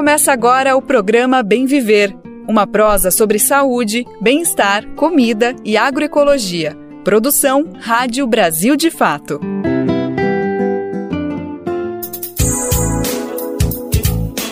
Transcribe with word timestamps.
Começa 0.00 0.32
agora 0.32 0.74
o 0.74 0.80
programa 0.80 1.42
Bem 1.42 1.66
Viver, 1.66 2.16
uma 2.48 2.66
prosa 2.66 3.10
sobre 3.10 3.38
saúde, 3.38 4.06
bem-estar, 4.18 4.86
comida 4.96 5.54
e 5.62 5.76
agroecologia. 5.76 6.74
Produção 7.04 7.68
Rádio 7.78 8.26
Brasil 8.26 8.76
de 8.76 8.90
Fato. 8.90 9.38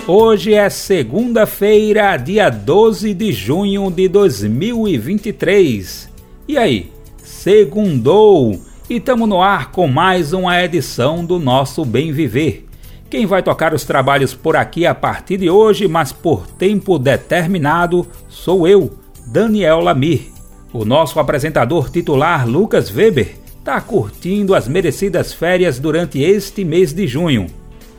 Hoje 0.06 0.52
é 0.52 0.68
segunda-feira, 0.68 2.14
dia 2.18 2.50
12 2.50 3.14
de 3.14 3.32
junho 3.32 3.90
de 3.90 4.06
2023. 4.06 6.10
E 6.46 6.58
aí, 6.58 6.92
segundou 7.24 8.60
e 8.90 8.96
estamos 8.96 9.26
no 9.26 9.40
ar 9.40 9.72
com 9.72 9.88
mais 9.88 10.34
uma 10.34 10.62
edição 10.62 11.24
do 11.24 11.38
nosso 11.38 11.86
Bem 11.86 12.12
Viver. 12.12 12.67
Quem 13.10 13.24
vai 13.24 13.42
tocar 13.42 13.72
os 13.72 13.84
trabalhos 13.84 14.34
por 14.34 14.54
aqui 14.54 14.84
a 14.84 14.94
partir 14.94 15.38
de 15.38 15.48
hoje, 15.48 15.88
mas 15.88 16.12
por 16.12 16.46
tempo 16.46 16.98
determinado, 16.98 18.06
sou 18.28 18.68
eu, 18.68 18.92
Daniel 19.26 19.80
Lamir. 19.80 20.26
O 20.74 20.84
nosso 20.84 21.18
apresentador 21.18 21.88
titular, 21.88 22.46
Lucas 22.46 22.94
Weber, 22.94 23.34
está 23.58 23.80
curtindo 23.80 24.54
as 24.54 24.68
merecidas 24.68 25.32
férias 25.32 25.78
durante 25.78 26.20
este 26.20 26.66
mês 26.66 26.92
de 26.92 27.06
junho. 27.06 27.46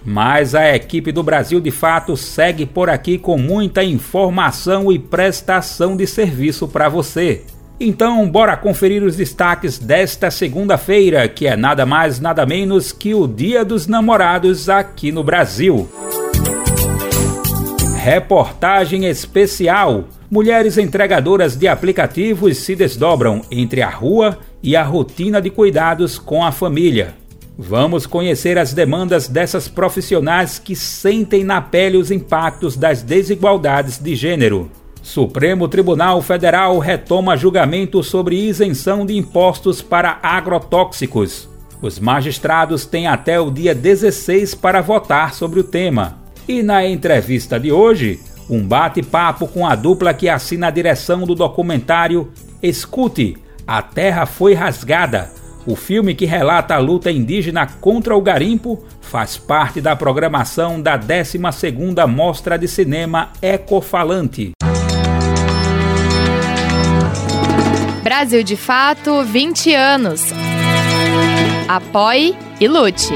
Mas 0.05 0.53
a 0.53 0.75
equipe 0.75 1.11
do 1.11 1.23
Brasil 1.23 1.59
de 1.59 1.71
Fato 1.71 2.15
segue 2.15 2.67
por 2.67 2.87
aqui 2.87 3.17
com 3.17 3.35
muita 3.35 3.83
informação 3.83 4.91
e 4.91 4.99
prestação 4.99 5.97
de 5.97 6.05
serviço 6.05 6.67
para 6.67 6.87
você. 6.87 7.41
Então, 7.81 8.29
bora 8.29 8.57
conferir 8.57 9.03
os 9.03 9.15
destaques 9.15 9.79
desta 9.79 10.29
segunda-feira, 10.29 11.29
que 11.29 11.47
é 11.47 11.55
nada 11.55 11.85
mais 11.85 12.19
nada 12.19 12.45
menos 12.45 12.91
que 12.91 13.15
o 13.15 13.25
Dia 13.25 13.63
dos 13.63 13.87
Namorados 13.87 14.67
aqui 14.67 15.13
no 15.13 15.23
Brasil. 15.23 15.87
Reportagem 17.95 19.05
especial: 19.05 20.09
Mulheres 20.29 20.77
entregadoras 20.77 21.55
de 21.55 21.69
aplicativos 21.69 22.57
se 22.57 22.75
desdobram 22.75 23.43
entre 23.49 23.81
a 23.81 23.89
rua 23.89 24.37
e 24.61 24.75
a 24.75 24.83
rotina 24.83 25.41
de 25.41 25.49
cuidados 25.49 26.19
com 26.19 26.43
a 26.43 26.51
família. 26.51 27.15
Vamos 27.57 28.05
conhecer 28.05 28.57
as 28.57 28.73
demandas 28.73 29.29
dessas 29.29 29.69
profissionais 29.69 30.59
que 30.59 30.75
sentem 30.75 31.45
na 31.45 31.61
pele 31.61 31.97
os 31.97 32.11
impactos 32.11 32.75
das 32.75 33.01
desigualdades 33.01 33.97
de 33.97 34.15
gênero. 34.15 34.69
Supremo 35.09 35.67
Tribunal 35.67 36.21
Federal 36.21 36.77
retoma 36.77 37.35
julgamento 37.35 38.03
sobre 38.03 38.47
isenção 38.47 39.07
de 39.07 39.17
impostos 39.17 39.81
para 39.81 40.19
agrotóxicos. 40.21 41.49
Os 41.81 41.97
magistrados 41.97 42.85
têm 42.85 43.07
até 43.07 43.39
o 43.39 43.49
dia 43.49 43.73
16 43.73 44.53
para 44.53 44.81
votar 44.81 45.33
sobre 45.33 45.61
o 45.61 45.63
tema. 45.63 46.19
E 46.47 46.61
na 46.61 46.87
entrevista 46.87 47.59
de 47.59 47.71
hoje, 47.71 48.19
um 48.47 48.61
bate-papo 48.63 49.47
com 49.47 49.65
a 49.65 49.73
dupla 49.73 50.13
que 50.13 50.29
assina 50.29 50.67
a 50.67 50.71
direção 50.71 51.21
do 51.21 51.33
documentário 51.33 52.31
Escute, 52.61 53.35
a 53.65 53.81
Terra 53.81 54.27
Foi 54.27 54.53
Rasgada 54.53 55.31
o 55.69 55.75
filme 55.75 56.15
que 56.15 56.25
relata 56.25 56.73
a 56.73 56.79
luta 56.79 57.11
indígena 57.11 57.67
contra 57.79 58.15
o 58.15 58.21
garimpo 58.21 58.83
faz 59.01 59.37
parte 59.37 59.79
da 59.79 59.95
programação 59.95 60.81
da 60.81 60.97
12ª 60.97 62.07
Mostra 62.07 62.57
de 62.57 62.67
Cinema 62.67 63.29
Ecofalante. 63.39 64.51
Brasil 68.09 68.41
de 68.41 68.57
Fato 68.57 69.23
20 69.23 69.75
anos. 69.75 70.33
Apoie 71.67 72.35
e 72.59 72.67
lute. 72.67 73.13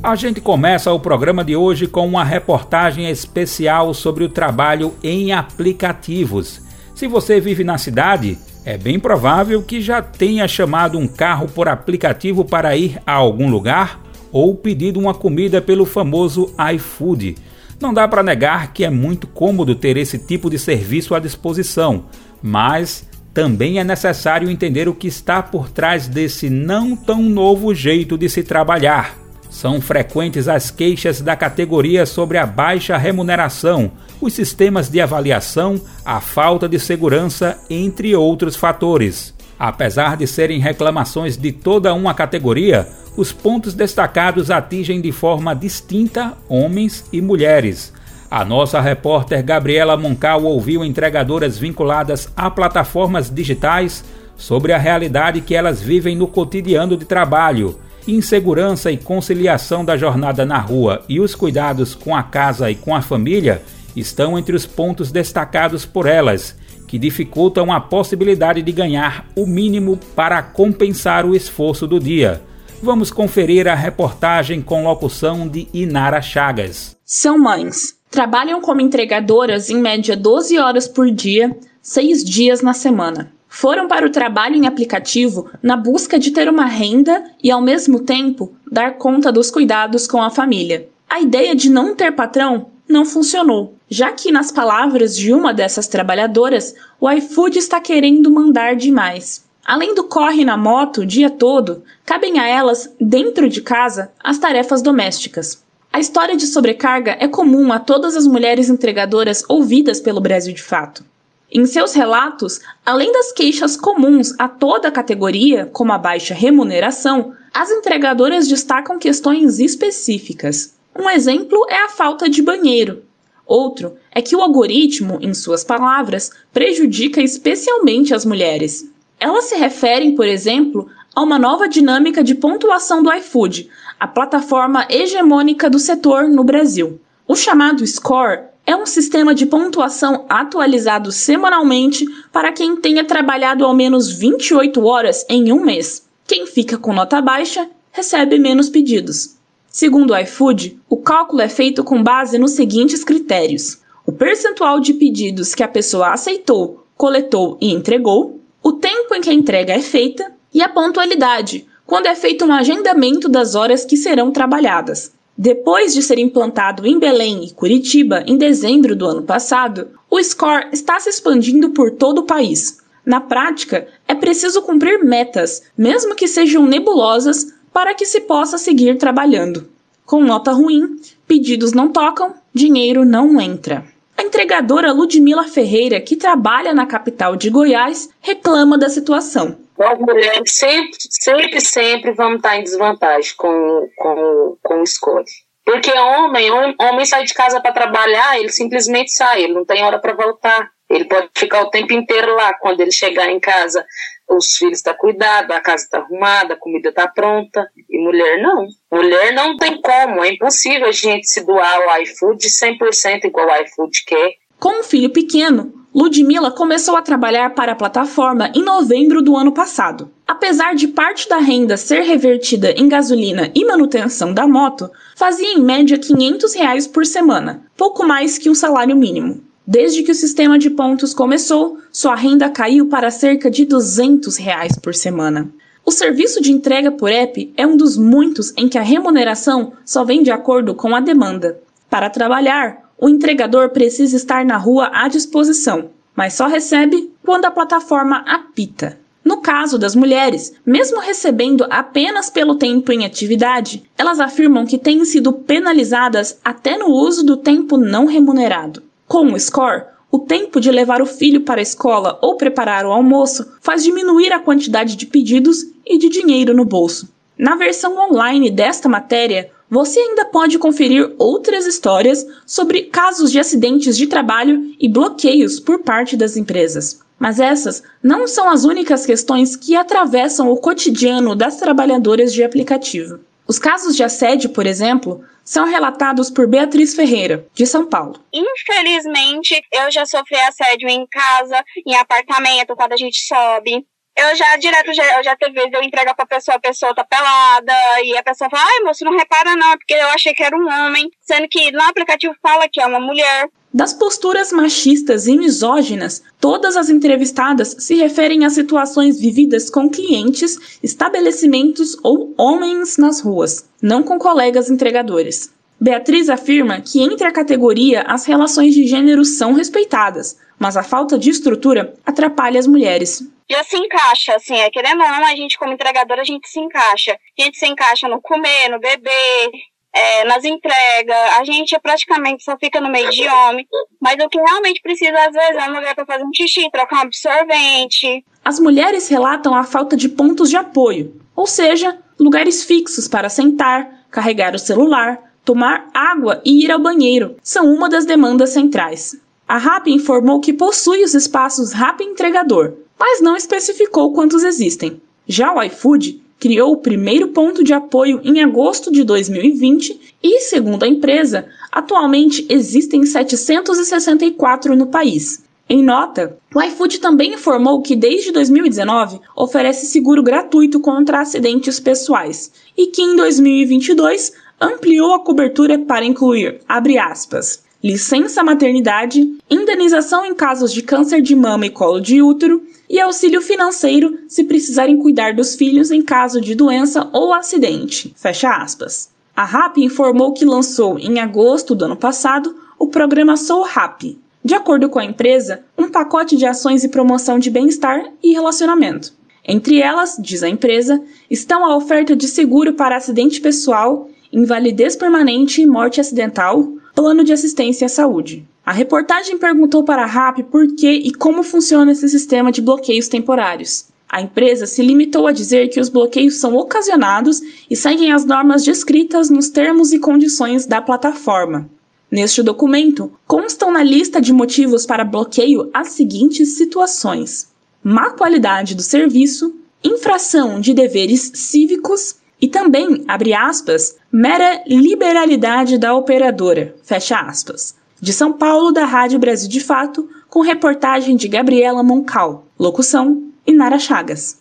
A 0.00 0.14
gente 0.14 0.40
começa 0.40 0.92
o 0.92 1.00
programa 1.00 1.44
de 1.44 1.56
hoje 1.56 1.88
com 1.88 2.06
uma 2.06 2.22
reportagem 2.22 3.10
especial 3.10 3.92
sobre 3.92 4.22
o 4.22 4.28
trabalho 4.28 4.94
em 5.02 5.32
aplicativos. 5.32 6.62
Se 6.94 7.08
você 7.08 7.40
vive 7.40 7.64
na 7.64 7.76
cidade, 7.76 8.38
é 8.66 8.76
bem 8.76 8.98
provável 8.98 9.62
que 9.62 9.80
já 9.80 10.02
tenha 10.02 10.48
chamado 10.48 10.98
um 10.98 11.06
carro 11.06 11.46
por 11.46 11.68
aplicativo 11.68 12.44
para 12.44 12.76
ir 12.76 13.00
a 13.06 13.12
algum 13.12 13.48
lugar 13.48 14.02
ou 14.32 14.56
pedido 14.56 14.98
uma 14.98 15.14
comida 15.14 15.62
pelo 15.62 15.86
famoso 15.86 16.52
iFood. 16.74 17.36
Não 17.80 17.94
dá 17.94 18.08
para 18.08 18.24
negar 18.24 18.72
que 18.72 18.84
é 18.84 18.90
muito 18.90 19.28
cômodo 19.28 19.76
ter 19.76 19.96
esse 19.96 20.18
tipo 20.18 20.50
de 20.50 20.58
serviço 20.58 21.14
à 21.14 21.20
disposição, 21.20 22.06
mas 22.42 23.08
também 23.32 23.78
é 23.78 23.84
necessário 23.84 24.50
entender 24.50 24.88
o 24.88 24.94
que 24.94 25.06
está 25.06 25.40
por 25.40 25.70
trás 25.70 26.08
desse 26.08 26.50
não 26.50 26.96
tão 26.96 27.22
novo 27.22 27.72
jeito 27.72 28.18
de 28.18 28.28
se 28.28 28.42
trabalhar. 28.42 29.16
São 29.48 29.80
frequentes 29.80 30.48
as 30.48 30.72
queixas 30.72 31.20
da 31.20 31.36
categoria 31.36 32.04
sobre 32.04 32.36
a 32.36 32.44
baixa 32.44 32.96
remuneração, 32.96 33.92
os 34.20 34.32
sistemas 34.32 34.88
de 34.88 35.00
avaliação, 35.00 35.80
a 36.04 36.20
falta 36.20 36.68
de 36.68 36.78
segurança, 36.78 37.58
entre 37.68 38.14
outros 38.14 38.56
fatores. 38.56 39.34
Apesar 39.58 40.16
de 40.16 40.26
serem 40.26 40.60
reclamações 40.60 41.36
de 41.36 41.52
toda 41.52 41.94
uma 41.94 42.14
categoria, 42.14 42.88
os 43.16 43.32
pontos 43.32 43.72
destacados 43.72 44.50
atingem 44.50 45.00
de 45.00 45.10
forma 45.10 45.54
distinta 45.54 46.34
homens 46.48 47.04
e 47.12 47.20
mulheres. 47.22 47.92
A 48.30 48.44
nossa 48.44 48.80
repórter 48.80 49.42
Gabriela 49.42 49.96
Moncal 49.96 50.42
ouviu 50.42 50.84
entregadoras 50.84 51.56
vinculadas 51.56 52.28
a 52.36 52.50
plataformas 52.50 53.30
digitais 53.30 54.04
sobre 54.36 54.72
a 54.72 54.78
realidade 54.78 55.40
que 55.40 55.54
elas 55.54 55.80
vivem 55.80 56.14
no 56.14 56.26
cotidiano 56.26 56.96
de 56.96 57.06
trabalho, 57.06 57.78
insegurança 58.06 58.90
e 58.90 58.96
conciliação 58.96 59.84
da 59.84 59.96
jornada 59.96 60.44
na 60.44 60.58
rua 60.58 61.02
e 61.08 61.18
os 61.18 61.34
cuidados 61.34 61.94
com 61.94 62.14
a 62.14 62.22
casa 62.22 62.70
e 62.70 62.74
com 62.74 62.94
a 62.94 63.00
família 63.00 63.62
estão 63.96 64.38
entre 64.38 64.54
os 64.54 64.66
pontos 64.66 65.10
destacados 65.10 65.86
por 65.86 66.06
elas, 66.06 66.56
que 66.86 66.98
dificultam 66.98 67.72
a 67.72 67.80
possibilidade 67.80 68.62
de 68.62 68.72
ganhar 68.72 69.26
o 69.34 69.46
mínimo 69.46 69.98
para 70.14 70.42
compensar 70.42 71.26
o 71.26 71.34
esforço 71.34 71.86
do 71.86 71.98
dia. 71.98 72.42
Vamos 72.82 73.10
conferir 73.10 73.66
a 73.66 73.74
reportagem 73.74 74.60
com 74.60 74.84
locução 74.84 75.48
de 75.48 75.66
Inara 75.72 76.20
Chagas. 76.20 76.96
São 77.04 77.38
mães. 77.38 77.96
Trabalham 78.10 78.60
como 78.60 78.80
entregadoras 78.80 79.68
em 79.70 79.80
média 79.80 80.16
12 80.16 80.58
horas 80.58 80.86
por 80.86 81.10
dia, 81.10 81.56
6 81.82 82.24
dias 82.24 82.62
na 82.62 82.72
semana. 82.72 83.32
foram 83.48 83.88
para 83.88 84.06
o 84.06 84.10
trabalho 84.10 84.54
em 84.54 84.66
aplicativo 84.66 85.48
na 85.62 85.76
busca 85.76 86.18
de 86.18 86.30
ter 86.30 86.46
uma 86.46 86.66
renda 86.66 87.24
e, 87.42 87.50
ao 87.50 87.62
mesmo 87.62 88.00
tempo, 88.00 88.54
dar 88.70 88.98
conta 88.98 89.32
dos 89.32 89.50
cuidados 89.50 90.06
com 90.06 90.22
a 90.22 90.28
família. 90.28 90.88
A 91.08 91.20
ideia 91.20 91.54
de 91.54 91.70
não 91.70 91.94
ter 91.94 92.12
patrão 92.12 92.66
não 92.88 93.04
funcionou, 93.04 93.74
já 93.88 94.12
que, 94.12 94.30
nas 94.30 94.52
palavras 94.52 95.16
de 95.16 95.32
uma 95.32 95.52
dessas 95.52 95.86
trabalhadoras, 95.86 96.74
o 97.00 97.10
iFood 97.10 97.58
está 97.58 97.80
querendo 97.80 98.30
mandar 98.30 98.76
demais. 98.76 99.44
Além 99.64 99.94
do 99.94 100.04
corre 100.04 100.44
na 100.44 100.56
moto 100.56 101.00
o 101.00 101.06
dia 101.06 101.28
todo, 101.28 101.82
cabem 102.04 102.38
a 102.38 102.46
elas, 102.46 102.88
dentro 103.00 103.48
de 103.48 103.60
casa, 103.60 104.12
as 104.22 104.38
tarefas 104.38 104.80
domésticas. 104.80 105.64
A 105.92 105.98
história 105.98 106.36
de 106.36 106.46
sobrecarga 106.46 107.16
é 107.18 107.26
comum 107.26 107.72
a 107.72 107.80
todas 107.80 108.14
as 108.14 108.26
mulheres 108.26 108.68
entregadoras 108.68 109.42
ouvidas 109.48 109.98
pelo 109.98 110.20
Brasil 110.20 110.54
de 110.54 110.62
Fato. 110.62 111.04
Em 111.50 111.64
seus 111.64 111.94
relatos, 111.94 112.60
além 112.84 113.10
das 113.10 113.32
queixas 113.32 113.76
comuns 113.76 114.34
a 114.38 114.46
toda 114.46 114.88
a 114.88 114.92
categoria, 114.92 115.66
como 115.72 115.92
a 115.92 115.98
baixa 115.98 116.34
remuneração, 116.34 117.32
as 117.52 117.70
entregadoras 117.70 118.46
destacam 118.46 118.98
questões 118.98 119.58
específicas. 119.58 120.75
Um 120.98 121.10
exemplo 121.10 121.66
é 121.68 121.84
a 121.84 121.88
falta 121.88 122.28
de 122.28 122.40
banheiro. 122.40 123.02
Outro 123.46 123.96
é 124.10 124.22
que 124.22 124.34
o 124.34 124.40
algoritmo, 124.40 125.18
em 125.20 125.34
suas 125.34 125.62
palavras, 125.62 126.30
prejudica 126.52 127.20
especialmente 127.20 128.14
as 128.14 128.24
mulheres. 128.24 128.90
Elas 129.20 129.44
se 129.44 129.56
referem, 129.56 130.14
por 130.16 130.26
exemplo, 130.26 130.88
a 131.14 131.22
uma 131.22 131.38
nova 131.38 131.68
dinâmica 131.68 132.24
de 132.24 132.34
pontuação 132.34 133.02
do 133.02 133.12
iFood, 133.12 133.70
a 134.00 134.08
plataforma 134.08 134.86
hegemônica 134.90 135.68
do 135.68 135.78
setor 135.78 136.28
no 136.28 136.42
Brasil. 136.42 136.98
O 137.28 137.36
chamado 137.36 137.86
score 137.86 138.44
é 138.66 138.74
um 138.74 138.86
sistema 138.86 139.34
de 139.34 139.46
pontuação 139.46 140.24
atualizado 140.28 141.12
semanalmente 141.12 142.06
para 142.32 142.52
quem 142.52 142.76
tenha 142.76 143.04
trabalhado 143.04 143.64
ao 143.64 143.74
menos 143.74 144.10
28 144.10 144.84
horas 144.84 145.24
em 145.28 145.52
um 145.52 145.60
mês. 145.60 146.06
Quem 146.26 146.46
fica 146.46 146.76
com 146.76 146.92
nota 146.92 147.20
baixa 147.20 147.68
recebe 147.92 148.38
menos 148.38 148.68
pedidos. 148.68 149.35
Segundo 149.78 150.12
o 150.12 150.16
iFood, 150.16 150.80
o 150.88 150.96
cálculo 150.96 151.42
é 151.42 151.50
feito 151.50 151.84
com 151.84 152.02
base 152.02 152.38
nos 152.38 152.52
seguintes 152.52 153.04
critérios: 153.04 153.78
o 154.06 154.10
percentual 154.10 154.80
de 154.80 154.94
pedidos 154.94 155.54
que 155.54 155.62
a 155.62 155.68
pessoa 155.68 156.14
aceitou, 156.14 156.86
coletou 156.96 157.58
e 157.60 157.74
entregou, 157.74 158.40
o 158.62 158.72
tempo 158.72 159.14
em 159.14 159.20
que 159.20 159.28
a 159.28 159.34
entrega 159.34 159.74
é 159.74 159.82
feita 159.82 160.32
e 160.54 160.62
a 160.62 160.68
pontualidade, 160.70 161.66
quando 161.84 162.06
é 162.06 162.14
feito 162.14 162.46
um 162.46 162.54
agendamento 162.54 163.28
das 163.28 163.54
horas 163.54 163.84
que 163.84 163.98
serão 163.98 164.30
trabalhadas. 164.30 165.12
Depois 165.36 165.92
de 165.92 166.00
ser 166.00 166.18
implantado 166.18 166.86
em 166.86 166.98
Belém 166.98 167.44
e 167.44 167.52
Curitiba 167.52 168.24
em 168.26 168.38
dezembro 168.38 168.96
do 168.96 169.04
ano 169.04 169.24
passado, 169.24 169.88
o 170.10 170.18
Score 170.24 170.68
está 170.72 170.98
se 170.98 171.10
expandindo 171.10 171.68
por 171.68 171.90
todo 171.90 172.20
o 172.20 172.26
país. 172.26 172.78
Na 173.04 173.20
prática, 173.20 173.86
é 174.08 174.14
preciso 174.14 174.62
cumprir 174.62 175.04
metas, 175.04 175.64
mesmo 175.76 176.14
que 176.14 176.26
sejam 176.26 176.64
nebulosas, 176.66 177.54
para 177.76 177.92
que 177.92 178.06
se 178.06 178.22
possa 178.22 178.56
seguir 178.56 178.96
trabalhando. 178.96 179.68
Com 180.06 180.22
nota 180.22 180.50
ruim, 180.50 180.98
pedidos 181.28 181.74
não 181.74 181.92
tocam, 181.92 182.34
dinheiro 182.54 183.04
não 183.04 183.38
entra. 183.38 183.84
A 184.16 184.22
entregadora 184.22 184.94
Ludmila 184.94 185.44
Ferreira, 185.44 186.00
que 186.00 186.16
trabalha 186.16 186.72
na 186.72 186.86
capital 186.86 187.36
de 187.36 187.50
Goiás, 187.50 188.08
reclama 188.22 188.78
da 188.78 188.88
situação. 188.88 189.58
Nós 189.78 189.98
mulheres 189.98 190.52
sempre, 190.54 190.96
sempre, 191.10 191.60
sempre 191.60 192.12
vamos 192.12 192.36
estar 192.36 192.56
em 192.56 192.62
desvantagem 192.62 193.34
com, 193.36 193.86
com, 193.94 194.56
com 194.62 194.80
o 194.80 194.86
score. 194.86 195.26
Porque 195.62 195.92
homem, 195.92 196.50
homem 196.80 197.04
sai 197.04 197.24
de 197.24 197.34
casa 197.34 197.60
para 197.60 197.72
trabalhar, 197.72 198.40
ele 198.40 198.48
simplesmente 198.48 199.12
sai, 199.14 199.42
ele 199.42 199.52
não 199.52 199.66
tem 199.66 199.84
hora 199.84 199.98
para 199.98 200.14
voltar. 200.14 200.70
Ele 200.88 201.04
pode 201.04 201.28
ficar 201.36 201.60
o 201.62 201.70
tempo 201.70 201.92
inteiro 201.92 202.34
lá. 202.36 202.54
Quando 202.54 202.80
ele 202.80 202.92
chegar 202.92 203.28
em 203.28 203.40
casa, 203.40 203.84
os 204.28 204.56
filhos 204.56 204.78
estão 204.78 204.92
tá 204.92 204.98
cuidados, 204.98 205.54
a 205.54 205.60
casa 205.60 205.84
está 205.84 205.98
arrumada, 205.98 206.54
a 206.54 206.56
comida 206.56 206.88
está 206.88 207.06
pronta. 207.06 207.68
E 207.88 207.98
mulher 207.98 208.42
não. 208.42 208.66
Mulher 208.92 209.32
não 209.32 209.56
tem 209.56 209.80
como. 209.80 210.24
É 210.24 210.32
impossível 210.32 210.88
a 210.88 210.92
gente 210.92 211.28
se 211.28 211.44
doar 211.44 211.82
ao 211.82 212.02
iFood 212.02 212.46
100% 212.46 213.24
igual 213.24 213.48
o 213.48 213.62
iFood 213.62 214.04
quer. 214.04 214.34
Com 214.58 214.80
um 214.80 214.82
filho 214.82 215.10
pequeno, 215.10 215.72
Ludmilla 215.94 216.50
começou 216.50 216.96
a 216.96 217.02
trabalhar 217.02 217.54
para 217.54 217.72
a 217.72 217.76
plataforma 217.76 218.50
em 218.54 218.62
novembro 218.62 219.22
do 219.22 219.36
ano 219.36 219.52
passado. 219.52 220.10
Apesar 220.26 220.74
de 220.74 220.88
parte 220.88 221.28
da 221.28 221.38
renda 221.38 221.76
ser 221.76 222.02
revertida 222.02 222.72
em 222.72 222.88
gasolina 222.88 223.50
e 223.54 223.64
manutenção 223.64 224.34
da 224.34 224.46
moto, 224.46 224.90
fazia 225.16 225.52
em 225.52 225.60
média 225.60 225.98
500 225.98 226.54
reais 226.54 226.86
por 226.86 227.06
semana, 227.06 227.64
pouco 227.76 228.04
mais 228.04 228.38
que 228.38 228.50
um 228.50 228.54
salário 228.54 228.96
mínimo. 228.96 229.42
Desde 229.66 230.04
que 230.04 230.12
o 230.12 230.14
sistema 230.14 230.60
de 230.60 230.70
pontos 230.70 231.12
começou, 231.12 231.78
sua 231.90 232.14
renda 232.14 232.48
caiu 232.48 232.86
para 232.86 233.10
cerca 233.10 233.50
de 233.50 233.64
200 233.64 234.36
reais 234.36 234.78
por 234.78 234.94
semana. 234.94 235.50
O 235.84 235.90
serviço 235.90 236.40
de 236.40 236.52
entrega 236.52 236.92
por 236.92 237.10
app 237.10 237.52
é 237.56 237.66
um 237.66 237.76
dos 237.76 237.96
muitos 237.96 238.52
em 238.56 238.68
que 238.68 238.78
a 238.78 238.82
remuneração 238.82 239.72
só 239.84 240.04
vem 240.04 240.22
de 240.22 240.30
acordo 240.30 240.72
com 240.72 240.94
a 240.94 241.00
demanda. 241.00 241.60
Para 241.90 242.08
trabalhar, 242.08 242.92
o 242.96 243.08
entregador 243.08 243.70
precisa 243.70 244.16
estar 244.16 244.44
na 244.44 244.56
rua 244.56 244.88
à 244.92 245.08
disposição, 245.08 245.90
mas 246.14 246.34
só 246.34 246.46
recebe 246.46 247.12
quando 247.24 247.46
a 247.46 247.50
plataforma 247.50 248.18
apita. 248.18 248.96
No 249.24 249.38
caso 249.38 249.76
das 249.76 249.96
mulheres, 249.96 250.54
mesmo 250.64 251.00
recebendo 251.00 251.66
apenas 251.68 252.30
pelo 252.30 252.54
tempo 252.54 252.92
em 252.92 253.04
atividade, 253.04 253.82
elas 253.98 254.20
afirmam 254.20 254.64
que 254.64 254.78
têm 254.78 255.04
sido 255.04 255.32
penalizadas 255.32 256.38
até 256.44 256.78
no 256.78 256.86
uso 256.86 257.26
do 257.26 257.36
tempo 257.36 257.76
não 257.76 258.06
remunerado. 258.06 258.85
Com 259.06 259.32
o 259.32 259.38
score, 259.38 259.84
o 260.10 260.18
tempo 260.18 260.60
de 260.60 260.70
levar 260.70 261.00
o 261.00 261.06
filho 261.06 261.42
para 261.42 261.60
a 261.60 261.62
escola 261.62 262.18
ou 262.20 262.36
preparar 262.36 262.84
o 262.84 262.90
almoço 262.90 263.46
faz 263.60 263.84
diminuir 263.84 264.32
a 264.32 264.40
quantidade 264.40 264.96
de 264.96 265.06
pedidos 265.06 265.64
e 265.86 265.96
de 265.96 266.08
dinheiro 266.08 266.52
no 266.52 266.64
bolso. 266.64 267.08
Na 267.38 267.54
versão 267.54 267.96
online 267.96 268.50
desta 268.50 268.88
matéria, 268.88 269.50
você 269.70 270.00
ainda 270.00 270.24
pode 270.24 270.58
conferir 270.58 271.14
outras 271.18 271.66
histórias 271.66 272.26
sobre 272.44 272.84
casos 272.84 273.30
de 273.30 273.38
acidentes 273.38 273.96
de 273.96 274.06
trabalho 274.06 274.74
e 274.80 274.88
bloqueios 274.88 275.60
por 275.60 275.80
parte 275.80 276.16
das 276.16 276.36
empresas. 276.36 277.00
Mas 277.18 277.38
essas 277.38 277.82
não 278.02 278.26
são 278.26 278.48
as 278.48 278.64
únicas 278.64 279.06
questões 279.06 279.54
que 279.54 279.76
atravessam 279.76 280.50
o 280.50 280.56
cotidiano 280.56 281.34
das 281.34 281.56
trabalhadoras 281.56 282.32
de 282.32 282.42
aplicativo. 282.42 283.20
Os 283.48 283.58
casos 283.58 283.96
de 283.96 284.02
assédio, 284.02 284.50
por 284.50 284.66
exemplo, 284.66 285.24
são 285.44 285.64
relatados 285.64 286.28
por 286.30 286.48
Beatriz 286.48 286.94
Ferreira, 286.94 287.46
de 287.54 287.64
São 287.64 287.86
Paulo. 287.86 288.20
Infelizmente, 288.32 289.62
eu 289.72 289.90
já 289.90 290.04
sofri 290.04 290.36
assédio 290.40 290.88
em 290.88 291.06
casa, 291.06 291.64
em 291.86 291.94
apartamento, 291.94 292.74
quando 292.74 292.92
a 292.92 292.96
gente 292.96 293.24
sobe. 293.24 293.86
Eu 294.18 294.34
já, 294.34 294.56
direto, 294.56 294.92
já, 294.94 295.18
eu 295.18 295.22
já 295.22 295.36
teve 295.36 295.52
vezes 295.52 295.72
eu 295.72 295.82
entregar 295.82 296.14
pra 296.14 296.26
pessoa, 296.26 296.56
a 296.56 296.60
pessoa 296.60 296.94
tá 296.94 297.04
pelada, 297.04 297.74
e 298.02 298.16
a 298.16 298.22
pessoa 298.22 298.50
fala, 298.50 298.64
ai 298.64 298.80
moço, 298.82 299.04
não 299.04 299.16
repara 299.16 299.54
não, 299.54 299.76
porque 299.76 299.94
eu 299.94 300.08
achei 300.08 300.32
que 300.32 300.42
era 300.42 300.56
um 300.56 300.66
homem, 300.66 301.10
sendo 301.20 301.46
que 301.48 301.70
no 301.70 301.82
aplicativo 301.82 302.34
fala 302.42 302.66
que 302.66 302.80
é 302.80 302.86
uma 302.86 302.98
mulher. 302.98 303.46
Das 303.76 303.92
posturas 303.92 304.52
machistas 304.52 305.26
e 305.26 305.36
misóginas, 305.36 306.22
todas 306.40 306.78
as 306.78 306.88
entrevistadas 306.88 307.76
se 307.78 307.94
referem 307.94 308.46
a 308.46 308.48
situações 308.48 309.20
vividas 309.20 309.68
com 309.68 309.86
clientes, 309.86 310.78
estabelecimentos 310.82 311.94
ou 312.02 312.32
homens 312.38 312.96
nas 312.96 313.20
ruas, 313.20 313.68
não 313.82 314.02
com 314.02 314.18
colegas 314.18 314.70
entregadores. 314.70 315.52
Beatriz 315.78 316.30
afirma 316.30 316.80
que 316.80 317.02
entre 317.02 317.26
a 317.26 317.30
categoria 317.30 318.00
as 318.08 318.24
relações 318.24 318.74
de 318.74 318.86
gênero 318.86 319.26
são 319.26 319.52
respeitadas, 319.52 320.38
mas 320.58 320.78
a 320.78 320.82
falta 320.82 321.18
de 321.18 321.28
estrutura 321.28 321.92
atrapalha 322.06 322.58
as 322.58 322.66
mulheres 322.66 323.30
já 323.48 323.62
se 323.62 323.76
encaixa, 323.76 324.34
assim, 324.34 324.56
é 324.56 324.68
querendo 324.70 325.02
ou 325.02 325.08
não, 325.08 325.24
a 325.24 325.36
gente 325.36 325.56
como 325.56 325.72
entregadora, 325.72 326.22
a 326.22 326.24
gente 326.24 326.48
se 326.48 326.58
encaixa. 326.58 327.16
A 327.38 327.42
gente 327.42 327.56
se 327.56 327.64
encaixa 327.64 328.08
no 328.08 328.20
comer, 328.20 328.68
no 328.68 328.80
beber, 328.80 329.50
é, 329.96 330.24
nas 330.26 330.44
entregas, 330.44 331.16
a 331.38 331.44
gente 331.44 331.74
praticamente 331.80 332.44
só 332.44 332.54
fica 332.58 332.82
no 332.82 332.90
meio 332.90 333.08
de 333.08 333.26
homem, 333.26 333.66
mas 333.98 334.22
o 334.22 334.28
que 334.28 334.38
realmente 334.38 334.82
precisa, 334.82 335.16
às 335.26 335.32
vezes, 335.32 335.56
é 335.56 335.70
um 335.70 335.74
lugar 335.74 335.94
para 335.94 336.04
fazer 336.04 336.22
um 336.22 336.34
xixi, 336.34 336.70
trocar 336.70 336.98
um 336.98 337.02
absorvente. 337.06 338.22
As 338.44 338.60
mulheres 338.60 339.08
relatam 339.08 339.54
a 339.54 339.64
falta 339.64 339.96
de 339.96 340.10
pontos 340.10 340.50
de 340.50 340.56
apoio, 340.56 341.18
ou 341.34 341.46
seja, 341.46 341.98
lugares 342.20 342.62
fixos 342.62 343.08
para 343.08 343.30
sentar, 343.30 344.04
carregar 344.10 344.54
o 344.54 344.58
celular, 344.58 345.18
tomar 345.42 345.88
água 345.94 346.42
e 346.44 346.62
ir 346.62 346.70
ao 346.70 346.78
banheiro, 346.78 347.36
são 347.42 347.64
uma 347.64 347.88
das 347.88 348.04
demandas 348.04 348.50
centrais. 348.50 349.16
A 349.48 349.56
RAP 349.56 349.86
informou 349.86 350.40
que 350.40 350.52
possui 350.52 351.04
os 351.04 351.14
espaços 351.14 351.72
RAP 351.72 352.02
Entregador, 352.02 352.74
mas 352.98 353.22
não 353.22 353.34
especificou 353.34 354.12
quantos 354.12 354.44
existem. 354.44 355.00
Já 355.26 355.54
o 355.54 355.62
iFood 355.62 356.20
criou 356.38 356.72
o 356.72 356.78
primeiro 356.78 357.28
ponto 357.28 357.64
de 357.64 357.72
apoio 357.72 358.20
em 358.24 358.42
agosto 358.42 358.90
de 358.90 359.04
2020 359.04 360.16
e, 360.22 360.40
segundo 360.40 360.82
a 360.82 360.88
empresa, 360.88 361.46
atualmente 361.72 362.46
existem 362.48 363.04
764 363.04 364.76
no 364.76 364.86
país. 364.86 365.44
Em 365.68 365.82
nota, 365.82 366.38
o 366.54 366.62
iFood 366.62 367.00
também 367.00 367.34
informou 367.34 367.82
que 367.82 367.96
desde 367.96 368.30
2019 368.30 369.18
oferece 369.34 369.86
seguro 369.86 370.22
gratuito 370.22 370.78
contra 370.78 371.20
acidentes 371.20 371.80
pessoais 371.80 372.52
e 372.76 372.86
que 372.86 373.02
em 373.02 373.16
2022 373.16 374.32
ampliou 374.60 375.12
a 375.14 375.20
cobertura 375.20 375.78
para 375.78 376.04
incluir, 376.04 376.60
abre 376.68 376.98
aspas, 376.98 377.65
licença 377.86 378.42
maternidade, 378.42 379.38
indenização 379.48 380.26
em 380.26 380.34
casos 380.34 380.72
de 380.72 380.82
câncer 380.82 381.22
de 381.22 381.36
mama 381.36 381.66
e 381.66 381.70
colo 381.70 382.00
de 382.00 382.20
útero 382.20 382.60
e 382.90 382.98
auxílio 382.98 383.40
financeiro 383.40 384.18
se 384.26 384.42
precisarem 384.42 384.98
cuidar 384.98 385.34
dos 385.34 385.54
filhos 385.54 385.92
em 385.92 386.02
caso 386.02 386.40
de 386.40 386.56
doença 386.56 387.08
ou 387.12 387.32
acidente. 387.32 388.12
Fecha 388.16 388.50
aspas. 388.50 389.08
A 389.36 389.44
RAP 389.44 389.78
informou 389.78 390.32
que 390.32 390.44
lançou 390.44 390.98
em 390.98 391.20
agosto 391.20 391.76
do 391.76 391.84
ano 391.84 391.94
passado 391.94 392.56
o 392.76 392.88
programa 392.88 393.36
Sou 393.36 393.62
RAP. 393.62 394.18
De 394.44 394.54
acordo 394.54 394.88
com 394.88 394.98
a 394.98 395.04
empresa, 395.04 395.62
um 395.78 395.88
pacote 395.88 396.36
de 396.36 396.44
ações 396.44 396.82
e 396.82 396.88
promoção 396.88 397.38
de 397.38 397.50
bem-estar 397.50 398.04
e 398.20 398.32
relacionamento. 398.32 399.12
Entre 399.46 399.80
elas, 399.80 400.16
diz 400.18 400.42
a 400.42 400.48
empresa, 400.48 401.00
estão 401.30 401.64
a 401.64 401.76
oferta 401.76 402.16
de 402.16 402.26
seguro 402.26 402.74
para 402.74 402.96
acidente 402.96 403.40
pessoal, 403.40 404.10
invalidez 404.32 404.96
permanente 404.96 405.62
e 405.62 405.66
morte 405.66 406.00
acidental, 406.00 406.68
plano 406.96 407.22
de 407.22 407.32
assistência 407.32 407.84
à 407.84 407.88
saúde. 407.90 408.48
A 408.64 408.72
reportagem 408.72 409.36
perguntou 409.36 409.84
para 409.84 410.02
a 410.02 410.06
RAP 410.06 410.38
por 410.50 410.66
que 410.74 410.90
e 410.90 411.12
como 411.12 411.42
funciona 411.42 411.92
esse 411.92 412.08
sistema 412.08 412.50
de 412.50 412.62
bloqueios 412.62 413.06
temporários. 413.06 413.84
A 414.08 414.22
empresa 414.22 414.66
se 414.66 414.82
limitou 414.82 415.26
a 415.26 415.32
dizer 415.32 415.68
que 415.68 415.78
os 415.78 415.90
bloqueios 415.90 416.36
são 416.36 416.56
ocasionados 416.56 417.42
e 417.70 417.76
seguem 417.76 418.12
as 418.12 418.24
normas 418.24 418.64
descritas 418.64 419.28
nos 419.28 419.50
termos 419.50 419.92
e 419.92 419.98
condições 419.98 420.64
da 420.64 420.80
plataforma. 420.80 421.68
Neste 422.10 422.42
documento, 422.42 423.12
constam 423.26 423.70
na 423.70 423.82
lista 423.82 424.18
de 424.18 424.32
motivos 424.32 424.86
para 424.86 425.04
bloqueio 425.04 425.68
as 425.74 425.88
seguintes 425.88 426.56
situações: 426.56 427.48
má 427.84 428.10
qualidade 428.10 428.74
do 428.74 428.82
serviço, 428.82 429.54
infração 429.84 430.60
de 430.60 430.72
deveres 430.72 431.30
cívicos 431.34 432.16
e 432.40 432.48
também, 432.48 433.04
abre 433.08 433.32
aspas, 433.32 433.96
mera 434.12 434.62
liberalidade 434.66 435.78
da 435.78 435.94
operadora, 435.94 436.74
fecha 436.82 437.18
aspas. 437.18 437.74
De 438.00 438.12
São 438.12 438.32
Paulo, 438.32 438.72
da 438.72 438.84
Rádio 438.84 439.18
Brasil 439.18 439.48
de 439.48 439.60
Fato, 439.60 440.08
com 440.28 440.40
reportagem 440.40 441.16
de 441.16 441.28
Gabriela 441.28 441.82
Moncal. 441.82 442.46
Locução, 442.58 443.22
Inara 443.46 443.78
Chagas. 443.78 444.38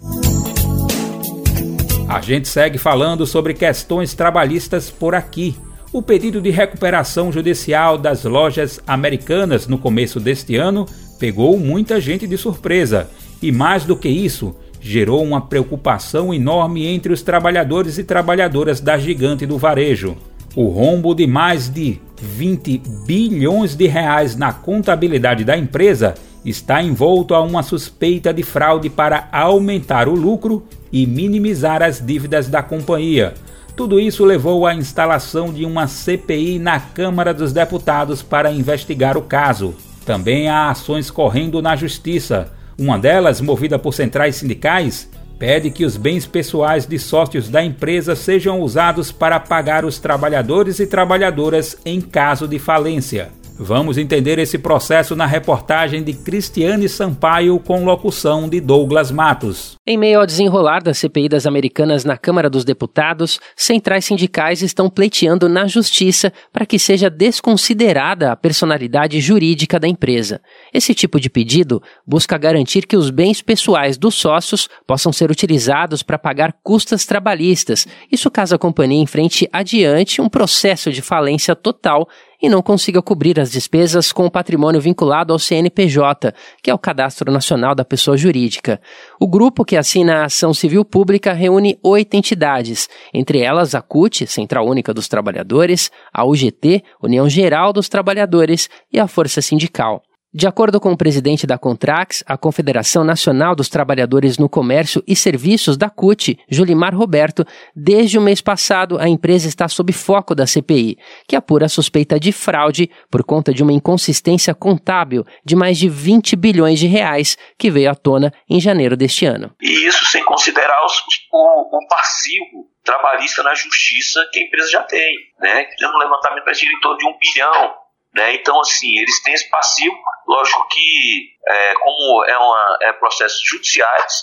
A 2.09 2.19
gente 2.21 2.47
segue 2.47 2.77
falando 2.77 3.25
sobre 3.25 3.53
questões 3.53 4.13
trabalhistas 4.13 4.89
por 4.89 5.15
aqui. 5.15 5.55
O 5.93 6.01
pedido 6.01 6.41
de 6.41 6.49
recuperação 6.49 7.31
judicial 7.31 7.97
das 7.97 8.25
lojas 8.25 8.81
americanas 8.85 9.67
no 9.67 9.77
começo 9.77 10.19
deste 10.19 10.57
ano 10.57 10.85
pegou 11.17 11.57
muita 11.57 12.01
gente 12.01 12.27
de 12.27 12.37
surpresa. 12.37 13.09
E 13.41 13.51
mais 13.51 13.85
do 13.85 13.95
que 13.95 14.09
isso, 14.09 14.53
gerou 14.85 15.23
uma 15.23 15.41
preocupação 15.41 16.31
enorme 16.31 16.85
entre 16.85 17.11
os 17.11 17.23
trabalhadores 17.23 17.97
e 17.97 18.03
trabalhadoras 18.03 18.79
da 18.79 18.99
gigante 18.99 19.43
do 19.43 19.57
varejo. 19.57 20.15
O 20.55 20.67
rombo 20.67 21.15
de 21.15 21.25
mais 21.25 21.67
de 21.67 21.99
20 22.21 22.83
bilhões 23.03 23.75
de 23.75 23.87
reais 23.87 24.35
na 24.35 24.53
contabilidade 24.53 25.43
da 25.43 25.57
empresa 25.57 26.13
está 26.45 26.83
envolto 26.83 27.33
a 27.33 27.41
uma 27.41 27.63
suspeita 27.63 28.31
de 28.31 28.43
fraude 28.43 28.87
para 28.87 29.27
aumentar 29.31 30.07
o 30.07 30.13
lucro 30.13 30.63
e 30.93 31.07
minimizar 31.07 31.81
as 31.81 31.99
dívidas 31.99 32.47
da 32.47 32.61
companhia. 32.61 33.33
Tudo 33.75 33.99
isso 33.99 34.23
levou 34.23 34.67
à 34.67 34.75
instalação 34.75 35.51
de 35.51 35.65
uma 35.65 35.87
CPI 35.87 36.59
na 36.59 36.79
Câmara 36.79 37.33
dos 37.33 37.51
Deputados 37.51 38.21
para 38.21 38.51
investigar 38.51 39.17
o 39.17 39.23
caso. 39.23 39.73
Também 40.05 40.47
há 40.47 40.69
ações 40.69 41.09
correndo 41.09 41.59
na 41.59 41.75
Justiça. 41.75 42.53
Uma 42.77 42.97
delas, 42.97 43.39
movida 43.39 43.79
por 43.79 43.93
centrais 43.93 44.35
sindicais, 44.35 45.09
pede 45.39 45.69
que 45.69 45.85
os 45.85 45.97
bens 45.97 46.25
pessoais 46.25 46.85
de 46.85 46.99
sócios 46.99 47.49
da 47.49 47.63
empresa 47.63 48.15
sejam 48.15 48.59
usados 48.61 49.11
para 49.11 49.39
pagar 49.39 49.85
os 49.85 49.99
trabalhadores 49.99 50.79
e 50.79 50.87
trabalhadoras 50.87 51.77
em 51.85 52.01
caso 52.01 52.47
de 52.47 52.59
falência. 52.59 53.29
Vamos 53.57 53.97
entender 53.97 54.37
esse 54.37 54.57
processo 54.57 55.15
na 55.15 55.25
reportagem 55.25 56.03
de 56.03 56.11
Cristiane 56.11 56.89
Sampaio 56.89 57.57
com 57.57 57.85
locução 57.85 58.49
de 58.49 58.59
Douglas 58.59 59.11
Matos. 59.11 59.77
Em 59.87 59.97
meio 59.97 60.19
ao 60.19 60.25
desenrolar 60.25 60.83
da 60.83 60.93
CPI 60.93 61.29
das 61.29 61.45
Americanas 61.45 62.03
na 62.03 62.17
Câmara 62.17 62.49
dos 62.49 62.65
Deputados, 62.65 63.39
centrais 63.55 64.03
sindicais 64.03 64.61
estão 64.61 64.89
pleiteando 64.89 65.47
na 65.47 65.67
Justiça 65.67 66.33
para 66.51 66.65
que 66.65 66.77
seja 66.77 67.09
desconsiderada 67.09 68.29
a 68.29 68.35
personalidade 68.35 69.21
jurídica 69.21 69.79
da 69.79 69.87
empresa. 69.87 70.41
Esse 70.73 70.93
tipo 70.93 71.17
de 71.17 71.29
pedido 71.29 71.81
busca 72.05 72.37
garantir 72.37 72.85
que 72.85 72.97
os 72.97 73.09
bens 73.09 73.41
pessoais 73.41 73.97
dos 73.97 74.15
sócios 74.15 74.67
possam 74.85 75.13
ser 75.13 75.31
utilizados 75.31 76.03
para 76.03 76.19
pagar 76.19 76.53
custas 76.61 77.05
trabalhistas, 77.05 77.87
isso 78.11 78.29
caso 78.29 78.53
a 78.53 78.59
companhia 78.59 79.01
enfrente 79.01 79.47
adiante 79.53 80.21
um 80.21 80.27
processo 80.27 80.91
de 80.91 81.01
falência 81.01 81.55
total 81.55 82.09
e 82.41 82.49
não 82.49 82.61
consiga 82.61 83.01
cobrir 83.01 83.39
as 83.39 83.51
despesas 83.51 84.11
com 84.11 84.25
o 84.25 84.31
patrimônio 84.31 84.79
vinculado 84.79 85.33
ao 85.33 85.39
CNPJ, 85.39 86.33
que 86.61 86.69
é 86.69 86.73
o 86.73 86.79
Cadastro 86.79 87.31
Nacional 87.31 87.75
da 87.75 87.83
Pessoa 87.83 88.17
Jurídica. 88.17 88.79
O 89.19 89.27
grupo 89.27 89.65
que 89.65 89.75
assina 89.75 90.17
a 90.17 90.25
ação 90.25 90.53
civil 90.53 90.85
pública 90.85 91.33
reúne 91.33 91.79
oito 91.83 92.15
entidades, 92.15 92.87
entre 93.13 93.39
elas 93.39 93.75
a 93.75 93.81
CUT, 93.81 94.27
Central 94.27 94.67
Única 94.67 94.93
dos 94.93 95.07
Trabalhadores, 95.07 95.91
a 96.13 96.23
UGT, 96.25 96.83
União 97.01 97.27
Geral 97.27 97.73
dos 97.73 97.89
Trabalhadores 97.89 98.69
e 98.91 98.99
a 98.99 99.07
Força 99.07 99.41
Sindical. 99.41 100.04
De 100.37 100.45
acordo 100.45 100.81
com 100.81 100.91
o 100.91 100.97
presidente 100.97 101.47
da 101.47 101.57
Contrax, 101.57 102.21
a 102.27 102.37
Confederação 102.37 103.05
Nacional 103.05 103.55
dos 103.55 103.69
Trabalhadores 103.69 104.37
no 104.37 104.49
Comércio 104.49 105.01
e 105.07 105.15
Serviços 105.15 105.77
da 105.77 105.89
CUT, 105.89 106.37
Julimar 106.49 106.93
Roberto, 106.93 107.45
desde 107.73 108.17
o 108.17 108.21
mês 108.21 108.41
passado 108.41 108.99
a 108.99 109.07
empresa 109.07 109.47
está 109.47 109.69
sob 109.69 109.93
foco 109.93 110.35
da 110.35 110.45
CPI, 110.45 110.97
que 111.25 111.37
apura 111.37 111.67
a 111.67 111.69
suspeita 111.69 112.19
de 112.19 112.33
fraude 112.33 112.91
por 113.09 113.23
conta 113.23 113.53
de 113.53 113.63
uma 113.63 113.71
inconsistência 113.71 114.53
contábil 114.53 115.25
de 115.45 115.55
mais 115.55 115.77
de 115.77 115.87
20 115.87 116.35
bilhões 116.35 116.79
de 116.79 116.87
reais 116.87 117.37
que 117.57 117.71
veio 117.71 117.89
à 117.89 117.95
tona 117.95 118.33
em 118.49 118.59
janeiro 118.59 118.97
deste 118.97 119.25
ano. 119.25 119.55
E 119.61 119.87
isso 119.87 120.03
sem 120.03 120.21
considerar 120.25 120.85
os, 120.85 120.95
o, 121.31 121.77
o 121.77 121.87
passivo 121.87 122.67
trabalhista 122.83 123.41
na 123.41 123.55
justiça 123.55 124.27
que 124.33 124.39
a 124.41 124.43
empresa 124.43 124.69
já 124.69 124.83
tem, 124.83 125.15
né? 125.39 125.65
Fizemos 125.71 125.95
um 125.95 125.99
levantamento 125.99 126.43
para 126.43 126.51
em 126.51 126.79
torno 126.81 126.97
de 126.97 127.07
um 127.07 127.17
bilhão 127.17 127.84
né? 128.15 128.35
Então, 128.35 128.59
assim, 128.61 128.97
eles 128.97 129.21
têm 129.21 129.33
esse 129.33 129.49
passivo, 129.49 129.93
lógico 130.25 130.65
que, 130.69 131.33
é, 131.47 131.73
como 131.73 132.25
é, 132.25 132.37
uma, 132.37 132.77
é 132.83 132.93
processos 132.93 133.41
judiciais, 133.45 134.13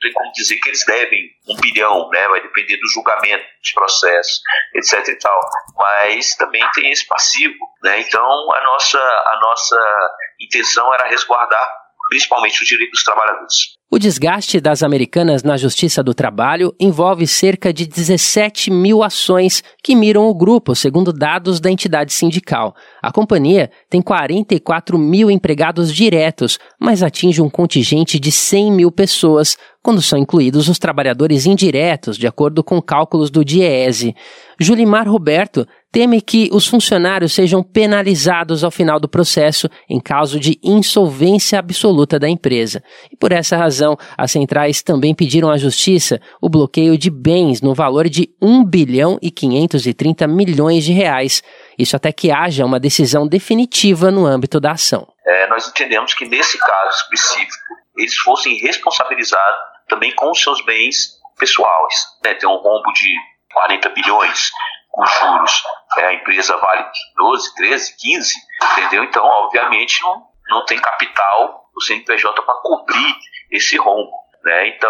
tem 0.00 0.12
como 0.12 0.32
dizer 0.32 0.56
que 0.56 0.68
eles 0.68 0.84
devem 0.84 1.30
um 1.48 1.56
bilhão, 1.60 2.10
né? 2.10 2.26
vai 2.28 2.42
depender 2.42 2.76
do 2.76 2.88
julgamento 2.88 3.44
dos 3.62 3.72
processos, 3.72 4.40
etc. 4.74 5.08
e 5.08 5.18
tal. 5.18 5.40
Mas 5.76 6.34
também 6.34 6.68
tem 6.74 6.90
esse 6.90 7.06
passivo. 7.06 7.54
Né? 7.84 8.00
Então, 8.00 8.52
a 8.52 8.64
nossa, 8.64 8.98
a 8.98 9.38
nossa 9.40 10.10
intenção 10.40 10.92
era 10.92 11.08
resguardar 11.08 11.86
principalmente 12.08 12.62
os 12.62 12.68
direitos 12.68 12.98
dos 12.98 13.04
trabalhadores. 13.04 13.76
O 13.90 13.98
desgaste 13.98 14.60
das 14.60 14.82
americanas 14.82 15.42
na 15.42 15.56
Justiça 15.56 16.02
do 16.02 16.14
Trabalho 16.14 16.74
envolve 16.78 17.26
cerca 17.26 17.72
de 17.72 17.86
17 17.86 18.70
mil 18.70 19.02
ações 19.02 19.62
que 19.82 19.94
miram 19.94 20.26
o 20.26 20.34
grupo, 20.34 20.74
segundo 20.74 21.12
dados 21.12 21.60
da 21.60 21.70
entidade 21.70 22.12
sindical. 22.12 22.74
A 23.06 23.12
companhia 23.12 23.70
tem 23.88 24.02
44 24.02 24.98
mil 24.98 25.30
empregados 25.30 25.94
diretos, 25.94 26.58
mas 26.76 27.04
atinge 27.04 27.40
um 27.40 27.48
contingente 27.48 28.18
de 28.18 28.32
100 28.32 28.72
mil 28.72 28.90
pessoas, 28.90 29.56
quando 29.80 30.02
são 30.02 30.18
incluídos 30.18 30.68
os 30.68 30.76
trabalhadores 30.76 31.46
indiretos, 31.46 32.18
de 32.18 32.26
acordo 32.26 32.64
com 32.64 32.82
cálculos 32.82 33.30
do 33.30 33.44
DIEESE. 33.44 34.12
Julimar 34.58 35.08
Roberto 35.08 35.64
teme 35.92 36.20
que 36.20 36.50
os 36.52 36.66
funcionários 36.66 37.32
sejam 37.32 37.62
penalizados 37.62 38.64
ao 38.64 38.72
final 38.72 38.98
do 38.98 39.08
processo 39.08 39.68
em 39.88 40.00
caso 40.00 40.40
de 40.40 40.58
insolvência 40.60 41.60
absoluta 41.60 42.18
da 42.18 42.28
empresa. 42.28 42.82
E 43.12 43.16
por 43.16 43.30
essa 43.30 43.56
razão, 43.56 43.96
as 44.18 44.32
centrais 44.32 44.82
também 44.82 45.14
pediram 45.14 45.48
à 45.48 45.56
Justiça 45.56 46.20
o 46.42 46.48
bloqueio 46.48 46.98
de 46.98 47.08
bens 47.08 47.62
no 47.62 47.72
valor 47.72 48.08
de 48.08 48.28
1 48.42 48.64
bilhão 48.64 49.16
e 49.22 49.30
530 49.30 50.26
milhões 50.26 50.84
de 50.84 50.92
reais. 50.92 51.40
Isso 51.78 51.96
até 51.96 52.12
que 52.12 52.30
haja 52.30 52.64
uma 52.64 52.80
decisão 52.80 53.26
definitiva 53.26 54.10
no 54.10 54.26
âmbito 54.26 54.58
da 54.60 54.72
ação. 54.72 55.06
É, 55.26 55.46
nós 55.48 55.68
entendemos 55.68 56.14
que 56.14 56.26
nesse 56.26 56.58
caso 56.58 56.96
específico 57.02 57.74
eles 57.96 58.14
fossem 58.16 58.56
responsabilizados 58.58 59.58
também 59.88 60.14
com 60.14 60.30
os 60.30 60.40
seus 60.40 60.64
bens 60.64 61.16
pessoais. 61.38 61.94
Né? 62.24 62.34
Tem 62.34 62.48
um 62.48 62.56
rombo 62.56 62.92
de 62.92 63.14
40 63.52 63.88
bilhões 63.90 64.50
com 64.90 65.04
juros, 65.04 65.62
é, 65.98 66.06
a 66.06 66.14
empresa 66.14 66.56
vale 66.56 66.86
12, 67.16 67.54
13, 67.54 67.96
15, 67.98 68.34
entendeu? 68.72 69.04
Então, 69.04 69.24
obviamente, 69.24 70.02
não, 70.02 70.26
não 70.48 70.64
tem 70.64 70.78
capital 70.80 71.68
o 71.76 71.80
CNPJ 71.82 72.42
para 72.42 72.54
cobrir 72.62 73.16
esse 73.50 73.76
rombo. 73.76 74.10
Né? 74.46 74.68
Então, 74.68 74.88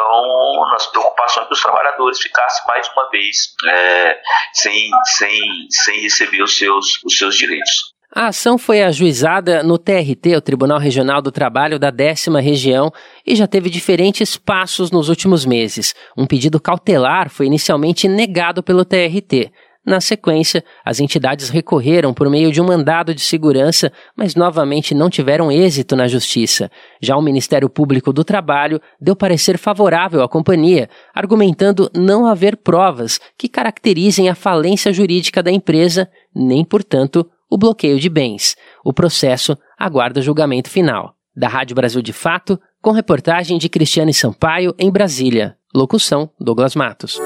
nossa 0.71 0.91
preocupação 0.91 1.43
é 1.43 1.47
que 1.47 1.55
os 1.55 1.63
trabalhadores 1.63 2.21
ficassem 2.21 2.67
mais 2.69 2.87
uma 2.91 3.09
vez 3.09 3.37
é, 3.67 4.19
sem, 4.53 4.91
sem, 5.17 5.67
sem 5.71 6.01
receber 6.03 6.43
os 6.43 6.59
seus, 6.59 7.03
os 7.03 7.17
seus 7.17 7.35
direitos. 7.35 7.97
A 8.15 8.27
ação 8.27 8.59
foi 8.59 8.83
ajuizada 8.83 9.63
no 9.63 9.79
TRT, 9.79 10.37
o 10.37 10.43
Tribunal 10.43 10.79
Regional 10.79 11.23
do 11.23 11.33
Trabalho 11.33 11.79
da 11.79 11.91
décima 11.91 12.39
região, 12.39 12.93
e 13.27 13.35
já 13.35 13.47
teve 13.47 13.71
diferentes 13.71 14.37
passos 14.37 14.91
nos 14.91 15.09
últimos 15.09 15.47
meses. 15.47 15.95
Um 16.15 16.27
pedido 16.27 16.61
cautelar 16.61 17.31
foi 17.31 17.47
inicialmente 17.47 18.07
negado 18.07 18.63
pelo 18.63 18.85
TRT. 18.85 19.51
Na 19.87 20.01
sequência, 20.01 20.65
as 20.85 20.99
entidades 20.99 21.49
recorreram 21.49 22.13
por 22.13 22.29
meio 22.29 22.51
de 22.51 22.61
um 22.61 22.67
mandado 22.67 23.15
de 23.15 23.21
segurança, 23.21 23.93
mas 24.17 24.35
novamente 24.35 24.93
não 24.97 25.09
tiveram 25.09 25.53
êxito 25.53 25.95
na 25.95 26.09
justiça. 26.09 26.69
Já 27.01 27.17
o 27.17 27.23
Ministério 27.23 27.71
Público 27.71 28.13
do 28.13 28.25
Trabalho 28.25 28.81
deu 29.01 29.15
parecer 29.15 29.57
favorável 29.57 30.25
à 30.25 30.29
companhia, 30.29 30.91
argumentando 31.15 31.89
não 31.95 32.27
haver 32.27 32.57
provas 32.57 33.21
que 33.39 33.49
caracterizem 33.49 34.29
a 34.29 34.35
falência 34.35 34.93
jurídica 34.93 35.41
da 35.41 35.53
empresa, 35.53 36.11
nem, 36.35 36.65
portanto, 36.65 37.25
o 37.49 37.57
bloqueio 37.57 38.01
de 38.01 38.09
bens. 38.09 38.57
O 38.85 38.93
processo 38.93 39.57
aguarda 39.79 40.21
julgamento 40.21 40.69
final. 40.69 41.15
Da 41.37 41.47
Rádio 41.47 41.77
Brasil 41.77 42.03
de 42.03 42.13
Fato, 42.13 42.59
com 42.83 42.91
reportagem 42.91 43.57
de 43.57 43.69
Cristiane 43.69 44.13
Sampaio 44.13 44.75
em 44.81 44.91
Brasília. 44.91 45.57
Locução: 45.73 46.29
Douglas 46.41 46.75
Matos. 46.75 47.21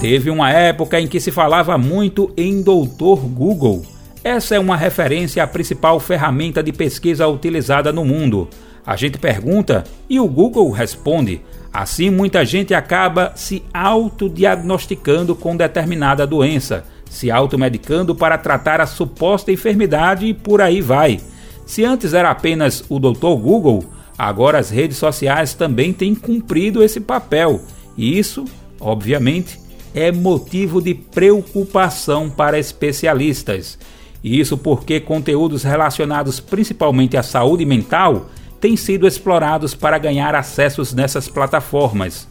Teve 0.00 0.28
uma 0.28 0.52
época 0.52 1.00
em 1.00 1.08
que 1.08 1.18
se 1.18 1.30
falava 1.30 1.78
muito 1.78 2.30
em 2.36 2.62
Doutor 2.62 3.18
Google. 3.20 3.84
Essa 4.22 4.54
é 4.54 4.58
uma 4.58 4.76
referência 4.76 5.42
à 5.42 5.46
principal 5.46 5.98
ferramenta 5.98 6.62
de 6.62 6.70
pesquisa 6.70 7.26
utilizada 7.26 7.92
no 7.92 8.04
mundo. 8.04 8.48
A 8.84 8.94
gente 8.94 9.18
pergunta 9.18 9.84
e 10.08 10.20
o 10.20 10.28
Google 10.28 10.70
responde. 10.70 11.40
Assim, 11.72 12.10
muita 12.10 12.44
gente 12.44 12.74
acaba 12.74 13.32
se 13.34 13.62
autodiagnosticando 13.72 15.34
com 15.34 15.56
determinada 15.56 16.26
doença, 16.26 16.84
se 17.10 17.30
automedicando 17.30 18.14
para 18.14 18.38
tratar 18.38 18.80
a 18.80 18.86
suposta 18.86 19.50
enfermidade 19.50 20.26
e 20.26 20.34
por 20.34 20.60
aí 20.60 20.80
vai. 20.80 21.20
Se 21.64 21.84
antes 21.84 22.14
era 22.14 22.30
apenas 22.30 22.84
o 22.88 22.98
Dr. 22.98 23.34
Google, 23.40 23.84
agora 24.16 24.58
as 24.58 24.70
redes 24.70 24.98
sociais 24.98 25.54
também 25.54 25.92
têm 25.92 26.14
cumprido 26.14 26.82
esse 26.82 27.00
papel. 27.00 27.60
E 27.96 28.18
isso, 28.18 28.44
obviamente, 28.78 29.65
é 29.96 30.12
motivo 30.12 30.82
de 30.82 30.94
preocupação 30.94 32.28
para 32.28 32.58
especialistas. 32.58 33.78
Isso 34.22 34.58
porque 34.58 35.00
conteúdos 35.00 35.62
relacionados 35.62 36.38
principalmente 36.38 37.16
à 37.16 37.22
saúde 37.22 37.64
mental 37.64 38.28
têm 38.60 38.76
sido 38.76 39.06
explorados 39.06 39.74
para 39.74 39.98
ganhar 39.98 40.34
acessos 40.34 40.92
nessas 40.92 41.28
plataformas. 41.28 42.28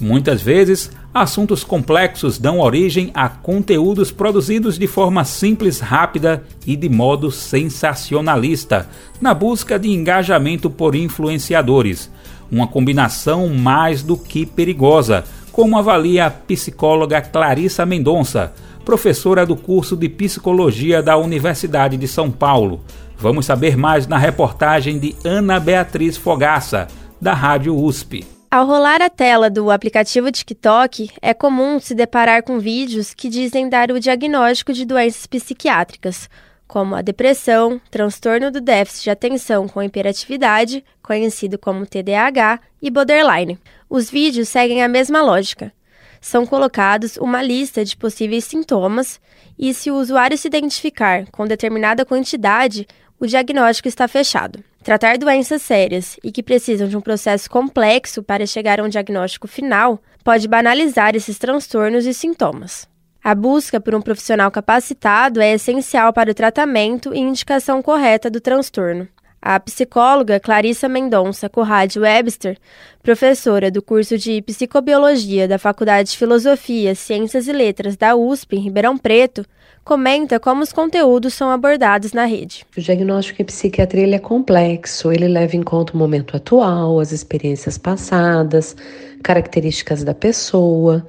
Muitas 0.00 0.40
vezes, 0.40 0.90
assuntos 1.12 1.62
complexos 1.62 2.38
dão 2.38 2.60
origem 2.60 3.10
a 3.12 3.28
conteúdos 3.28 4.10
produzidos 4.10 4.78
de 4.78 4.86
forma 4.86 5.22
simples, 5.24 5.80
rápida 5.80 6.42
e 6.66 6.74
de 6.74 6.88
modo 6.88 7.30
sensacionalista, 7.30 8.88
na 9.20 9.34
busca 9.34 9.78
de 9.78 9.90
engajamento 9.90 10.70
por 10.70 10.94
influenciadores. 10.94 12.10
Uma 12.50 12.66
combinação 12.66 13.48
mais 13.48 14.02
do 14.02 14.16
que 14.16 14.46
perigosa, 14.46 15.24
como 15.52 15.78
avalia 15.78 16.26
a 16.26 16.30
psicóloga 16.30 17.20
Clarissa 17.20 17.84
Mendonça, 17.84 18.52
professora 18.84 19.44
do 19.44 19.54
curso 19.54 19.96
de 19.96 20.08
Psicologia 20.08 21.02
da 21.02 21.16
Universidade 21.16 21.96
de 21.96 22.08
São 22.08 22.30
Paulo. 22.30 22.80
Vamos 23.18 23.46
saber 23.46 23.76
mais 23.76 24.06
na 24.06 24.18
reportagem 24.18 24.98
de 24.98 25.14
Ana 25.24 25.60
Beatriz 25.60 26.16
Fogaça, 26.16 26.88
da 27.20 27.34
Rádio 27.34 27.76
USP. 27.76 28.26
Ao 28.50 28.66
rolar 28.66 29.00
a 29.00 29.08
tela 29.08 29.48
do 29.48 29.70
aplicativo 29.70 30.30
TikTok, 30.32 31.10
é 31.22 31.32
comum 31.32 31.78
se 31.78 31.94
deparar 31.94 32.42
com 32.42 32.58
vídeos 32.58 33.14
que 33.14 33.28
dizem 33.28 33.68
dar 33.68 33.90
o 33.90 34.00
diagnóstico 34.00 34.72
de 34.72 34.84
doenças 34.84 35.26
psiquiátricas, 35.26 36.28
como 36.72 36.94
a 36.94 37.02
depressão, 37.02 37.78
transtorno 37.90 38.50
do 38.50 38.58
déficit 38.58 39.04
de 39.04 39.10
atenção 39.10 39.68
com 39.68 39.82
hiperatividade, 39.82 40.82
conhecido 41.02 41.58
como 41.58 41.84
TDAH, 41.84 42.60
e 42.80 42.90
borderline. 42.90 43.58
Os 43.90 44.08
vídeos 44.10 44.48
seguem 44.48 44.82
a 44.82 44.88
mesma 44.88 45.20
lógica. 45.20 45.70
São 46.18 46.46
colocados 46.46 47.18
uma 47.18 47.42
lista 47.42 47.84
de 47.84 47.94
possíveis 47.94 48.44
sintomas 48.44 49.20
e, 49.58 49.74
se 49.74 49.90
o 49.90 49.96
usuário 49.96 50.38
se 50.38 50.48
identificar 50.48 51.26
com 51.30 51.46
determinada 51.46 52.06
quantidade, 52.06 52.88
o 53.20 53.26
diagnóstico 53.26 53.86
está 53.88 54.08
fechado. 54.08 54.64
Tratar 54.82 55.18
doenças 55.18 55.60
sérias 55.60 56.16
e 56.24 56.32
que 56.32 56.42
precisam 56.42 56.88
de 56.88 56.96
um 56.96 57.02
processo 57.02 57.50
complexo 57.50 58.22
para 58.22 58.46
chegar 58.46 58.80
a 58.80 58.82
um 58.82 58.88
diagnóstico 58.88 59.46
final 59.46 60.00
pode 60.24 60.48
banalizar 60.48 61.14
esses 61.14 61.38
transtornos 61.38 62.06
e 62.06 62.14
sintomas. 62.14 62.90
A 63.24 63.36
busca 63.36 63.80
por 63.80 63.94
um 63.94 64.02
profissional 64.02 64.50
capacitado 64.50 65.40
é 65.40 65.52
essencial 65.52 66.12
para 66.12 66.32
o 66.32 66.34
tratamento 66.34 67.14
e 67.14 67.20
indicação 67.20 67.80
correta 67.80 68.28
do 68.28 68.40
transtorno. 68.40 69.06
A 69.40 69.60
psicóloga 69.60 70.40
Clarissa 70.40 70.88
Mendonça 70.88 71.48
Corrade 71.48 72.00
Webster, 72.00 72.58
professora 73.00 73.70
do 73.70 73.80
curso 73.80 74.18
de 74.18 74.42
Psicobiologia 74.42 75.46
da 75.46 75.56
Faculdade 75.56 76.10
de 76.10 76.18
Filosofia, 76.18 76.96
Ciências 76.96 77.46
e 77.46 77.52
Letras 77.52 77.96
da 77.96 78.16
USP, 78.16 78.56
em 78.56 78.60
Ribeirão 78.60 78.98
Preto, 78.98 79.46
comenta 79.84 80.38
como 80.38 80.62
os 80.62 80.72
conteúdos 80.72 81.34
são 81.34 81.50
abordados 81.50 82.12
na 82.12 82.24
rede. 82.24 82.64
O 82.76 82.80
diagnóstico 82.80 83.42
em 83.42 83.44
psiquiatria 83.44 84.14
é 84.14 84.18
complexo, 84.18 85.12
ele 85.12 85.28
leva 85.28 85.56
em 85.56 85.62
conta 85.62 85.92
o 85.92 85.96
momento 85.96 86.36
atual, 86.36 87.00
as 87.00 87.12
experiências 87.12 87.76
passadas, 87.76 88.76
características 89.22 90.04
da 90.04 90.14
pessoa. 90.14 91.06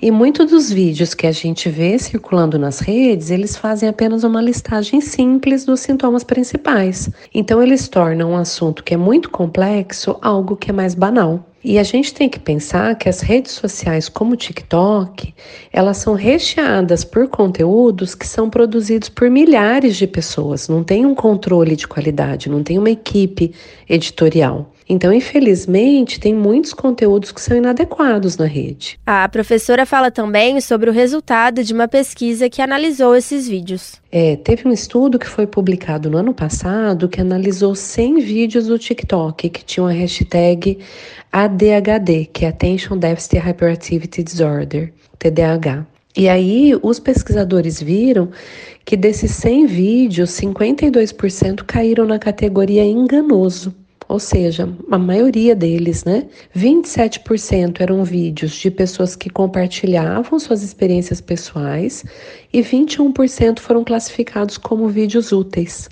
E 0.00 0.10
muitos 0.10 0.50
dos 0.50 0.70
vídeos 0.70 1.14
que 1.14 1.26
a 1.26 1.32
gente 1.32 1.68
vê 1.68 1.98
circulando 1.98 2.58
nas 2.58 2.78
redes, 2.78 3.30
eles 3.30 3.56
fazem 3.56 3.88
apenas 3.88 4.24
uma 4.24 4.40
listagem 4.40 5.00
simples 5.00 5.64
dos 5.64 5.80
sintomas 5.80 6.22
principais. 6.22 7.10
Então 7.34 7.62
eles 7.62 7.88
tornam 7.88 8.32
um 8.32 8.36
assunto 8.36 8.84
que 8.84 8.94
é 8.94 8.98
muito 8.98 9.30
complexo 9.30 10.16
algo 10.20 10.56
que 10.56 10.70
é 10.70 10.72
mais 10.72 10.94
banal. 10.94 11.44
E 11.64 11.78
a 11.78 11.82
gente 11.82 12.12
tem 12.12 12.28
que 12.28 12.38
pensar 12.38 12.94
que 12.94 13.08
as 13.08 13.22
redes 13.22 13.52
sociais 13.52 14.06
como 14.06 14.34
o 14.34 14.36
TikTok, 14.36 15.34
elas 15.72 15.96
são 15.96 16.12
recheadas 16.12 17.04
por 17.04 17.26
conteúdos 17.26 18.14
que 18.14 18.26
são 18.26 18.50
produzidos 18.50 19.08
por 19.08 19.30
milhares 19.30 19.96
de 19.96 20.06
pessoas, 20.06 20.68
não 20.68 20.84
tem 20.84 21.06
um 21.06 21.14
controle 21.14 21.74
de 21.74 21.88
qualidade, 21.88 22.50
não 22.50 22.62
tem 22.62 22.78
uma 22.78 22.90
equipe 22.90 23.54
editorial. 23.88 24.73
Então, 24.88 25.12
infelizmente, 25.12 26.20
tem 26.20 26.34
muitos 26.34 26.74
conteúdos 26.74 27.32
que 27.32 27.40
são 27.40 27.56
inadequados 27.56 28.36
na 28.36 28.44
rede. 28.44 28.98
A 29.06 29.26
professora 29.28 29.86
fala 29.86 30.10
também 30.10 30.60
sobre 30.60 30.90
o 30.90 30.92
resultado 30.92 31.64
de 31.64 31.72
uma 31.72 31.88
pesquisa 31.88 32.50
que 32.50 32.60
analisou 32.60 33.16
esses 33.16 33.48
vídeos. 33.48 33.94
É, 34.12 34.36
teve 34.36 34.68
um 34.68 34.72
estudo 34.72 35.18
que 35.18 35.26
foi 35.26 35.46
publicado 35.46 36.10
no 36.10 36.18
ano 36.18 36.34
passado 36.34 37.08
que 37.08 37.20
analisou 37.20 37.74
100 37.74 38.20
vídeos 38.20 38.66
do 38.66 38.78
TikTok 38.78 39.48
que 39.48 39.64
tinham 39.64 39.86
a 39.86 39.92
hashtag 39.92 40.78
ADHD, 41.32 42.26
que 42.26 42.44
é 42.44 42.48
Attention 42.48 42.98
Deficit 42.98 43.38
Hyperactivity 43.38 44.22
Disorder, 44.22 44.92
TDAH. 45.18 45.86
E 46.16 46.28
aí, 46.28 46.78
os 46.80 47.00
pesquisadores 47.00 47.82
viram 47.82 48.28
que 48.84 48.96
desses 48.96 49.32
100 49.32 49.66
vídeos, 49.66 50.30
52% 50.30 51.64
caíram 51.64 52.06
na 52.06 52.20
categoria 52.20 52.84
enganoso 52.84 53.74
ou 54.14 54.20
seja, 54.20 54.68
a 54.92 54.96
maioria 54.96 55.56
deles, 55.56 56.04
né? 56.04 56.28
27% 56.56 57.80
eram 57.80 58.04
vídeos 58.04 58.52
de 58.52 58.70
pessoas 58.70 59.16
que 59.16 59.28
compartilhavam 59.28 60.38
suas 60.38 60.62
experiências 60.62 61.20
pessoais 61.20 62.04
e 62.52 62.62
21% 62.62 63.58
foram 63.58 63.82
classificados 63.82 64.56
como 64.56 64.86
vídeos 64.86 65.32
úteis. 65.32 65.88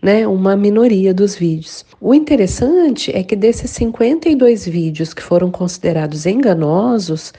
Né, 0.00 0.26
uma 0.26 0.54
minoria 0.54 1.14
dos 1.14 1.34
vídeos. 1.34 1.84
O 1.98 2.12
interessante 2.14 3.10
é 3.16 3.22
que 3.22 3.34
desses 3.34 3.70
52 3.70 4.66
vídeos 4.66 5.14
que 5.14 5.22
foram 5.22 5.50
considerados 5.50 6.26
enganosos, 6.26 7.32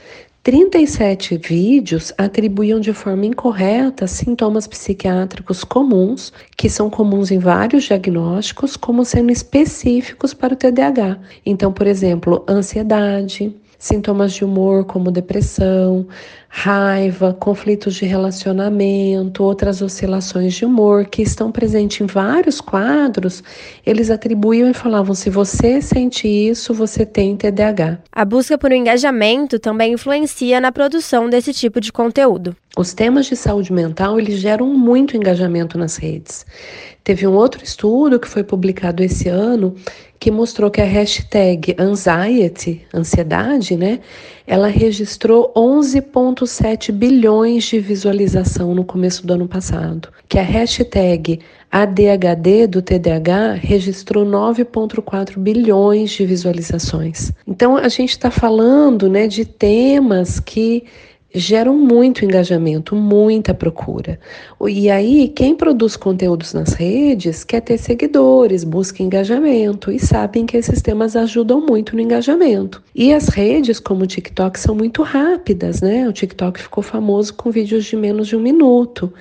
37 0.46 1.38
vídeos 1.38 2.12
atribuíam 2.16 2.78
de 2.78 2.92
forma 2.92 3.26
incorreta 3.26 4.06
sintomas 4.06 4.68
psiquiátricos 4.68 5.64
comuns, 5.64 6.32
que 6.56 6.70
são 6.70 6.88
comuns 6.88 7.32
em 7.32 7.38
vários 7.40 7.82
diagnósticos, 7.82 8.76
como 8.76 9.04
sendo 9.04 9.32
específicos 9.32 10.32
para 10.32 10.54
o 10.54 10.56
TDAH. 10.56 11.18
Então, 11.44 11.72
por 11.72 11.88
exemplo, 11.88 12.44
ansiedade, 12.48 13.56
sintomas 13.78 14.32
de 14.32 14.44
humor 14.44 14.84
como 14.84 15.10
depressão, 15.10 16.06
raiva, 16.48 17.34
conflitos 17.34 17.94
de 17.94 18.06
relacionamento, 18.06 19.42
outras 19.42 19.82
oscilações 19.82 20.54
de 20.54 20.64
humor 20.64 21.06
que 21.06 21.22
estão 21.22 21.52
presentes 21.52 22.00
em 22.00 22.06
vários 22.06 22.60
quadros, 22.60 23.42
eles 23.84 24.10
atribuíam 24.10 24.70
e 24.70 24.74
falavam: 24.74 25.14
se 25.14 25.28
você 25.28 25.82
sente 25.82 26.26
isso, 26.26 26.72
você 26.72 27.04
tem 27.04 27.36
TDAH. 27.36 27.98
A 28.10 28.24
busca 28.24 28.56
por 28.56 28.70
um 28.70 28.74
engajamento 28.74 29.58
também 29.58 29.92
influencia 29.92 30.60
na 30.60 30.72
produção 30.72 31.28
desse 31.28 31.52
tipo 31.52 31.80
de 31.80 31.92
conteúdo. 31.92 32.56
Os 32.78 32.92
temas 32.92 33.24
de 33.24 33.34
saúde 33.34 33.72
mental 33.72 34.20
eles 34.20 34.38
geram 34.38 34.66
muito 34.66 35.16
engajamento 35.16 35.78
nas 35.78 35.96
redes. 35.96 36.44
Teve 37.02 37.26
um 37.26 37.32
outro 37.32 37.64
estudo 37.64 38.20
que 38.20 38.28
foi 38.28 38.44
publicado 38.44 39.02
esse 39.02 39.30
ano 39.30 39.74
que 40.20 40.30
mostrou 40.30 40.70
que 40.70 40.82
a 40.82 40.84
hashtag 40.84 41.74
anxiety, 41.78 42.84
ansiedade, 42.92 43.76
né, 43.76 44.00
ela 44.46 44.68
registrou 44.68 45.52
11,7 45.56 46.92
bilhões 46.92 47.64
de 47.64 47.80
visualização 47.80 48.74
no 48.74 48.84
começo 48.84 49.26
do 49.26 49.32
ano 49.32 49.48
passado. 49.48 50.10
Que 50.28 50.38
a 50.38 50.42
hashtag 50.42 51.40
ADHD 51.70 52.66
do 52.66 52.82
TDAH 52.82 53.54
registrou 53.54 54.24
9,4 54.26 55.38
bilhões 55.38 56.10
de 56.10 56.26
visualizações. 56.26 57.32
Então 57.46 57.76
a 57.76 57.88
gente 57.88 58.10
está 58.10 58.30
falando 58.30 59.08
né, 59.08 59.26
de 59.26 59.44
temas 59.44 60.40
que 60.40 60.84
geram 61.34 61.76
muito 61.76 62.24
engajamento, 62.24 62.96
muita 62.96 63.52
procura. 63.52 64.18
E 64.68 64.90
aí, 64.90 65.28
quem 65.28 65.54
produz 65.54 65.96
conteúdos 65.96 66.54
nas 66.54 66.72
redes 66.72 67.44
quer 67.44 67.60
ter 67.60 67.78
seguidores, 67.78 68.64
busca 68.64 69.02
engajamento 69.02 69.90
e 69.90 69.98
sabem 69.98 70.46
que 70.46 70.56
esses 70.56 70.80
temas 70.80 71.14
ajudam 71.14 71.60
muito 71.60 71.94
no 71.94 72.00
engajamento. 72.00 72.82
E 72.94 73.12
as 73.12 73.28
redes, 73.28 73.78
como 73.78 74.04
o 74.04 74.06
TikTok, 74.06 74.58
são 74.58 74.74
muito 74.74 75.02
rápidas, 75.02 75.80
né? 75.80 76.08
O 76.08 76.12
TikTok 76.12 76.60
ficou 76.60 76.82
famoso 76.82 77.34
com 77.34 77.50
vídeos 77.50 77.84
de 77.84 77.96
menos 77.96 78.28
de 78.28 78.36
um 78.36 78.40
minuto. 78.40 79.12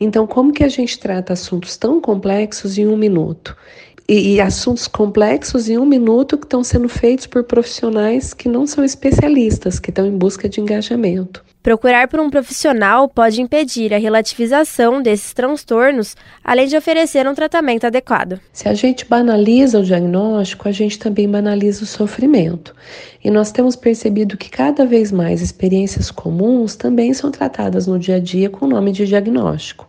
Então, 0.00 0.26
como 0.26 0.52
que 0.52 0.64
a 0.64 0.68
gente 0.68 0.98
trata 0.98 1.32
assuntos 1.32 1.76
tão 1.76 2.00
complexos 2.00 2.78
em 2.78 2.86
um 2.86 2.96
minuto? 2.96 3.56
e, 4.10 4.34
e, 4.34 4.40
assuntos 4.40 4.88
complexos 4.88 5.68
em 5.68 5.78
um 5.78 5.86
minuto 5.86 6.36
que 6.36 6.44
estão 6.44 6.64
sendo 6.64 6.88
feitos 6.88 7.28
por 7.28 7.44
profissionais 7.44 8.34
que 8.34 8.48
não 8.48 8.66
são 8.66 8.82
especialistas, 8.82 9.78
que 9.78 9.90
estão 9.90 10.04
em 10.04 10.18
busca 10.18 10.48
de 10.48 10.60
engajamento. 10.60 11.44
Procurar 11.62 12.08
por 12.08 12.18
um 12.20 12.30
profissional 12.30 13.06
pode 13.06 13.42
impedir 13.42 13.92
a 13.92 13.98
relativização 13.98 15.02
desses 15.02 15.34
transtornos, 15.34 16.16
além 16.42 16.66
de 16.66 16.74
oferecer 16.74 17.28
um 17.28 17.34
tratamento 17.34 17.86
adequado. 17.86 18.40
Se 18.50 18.66
a 18.66 18.72
gente 18.72 19.04
banaliza 19.04 19.78
o 19.78 19.84
diagnóstico, 19.84 20.66
a 20.66 20.72
gente 20.72 20.98
também 20.98 21.28
banaliza 21.28 21.84
o 21.84 21.86
sofrimento. 21.86 22.74
E 23.22 23.30
nós 23.30 23.52
temos 23.52 23.76
percebido 23.76 24.38
que 24.38 24.48
cada 24.48 24.86
vez 24.86 25.12
mais 25.12 25.42
experiências 25.42 26.10
comuns 26.10 26.76
também 26.76 27.12
são 27.12 27.30
tratadas 27.30 27.86
no 27.86 27.98
dia 27.98 28.16
a 28.16 28.20
dia 28.20 28.48
com 28.48 28.64
o 28.64 28.68
nome 28.68 28.90
de 28.90 29.06
diagnóstico. 29.06 29.86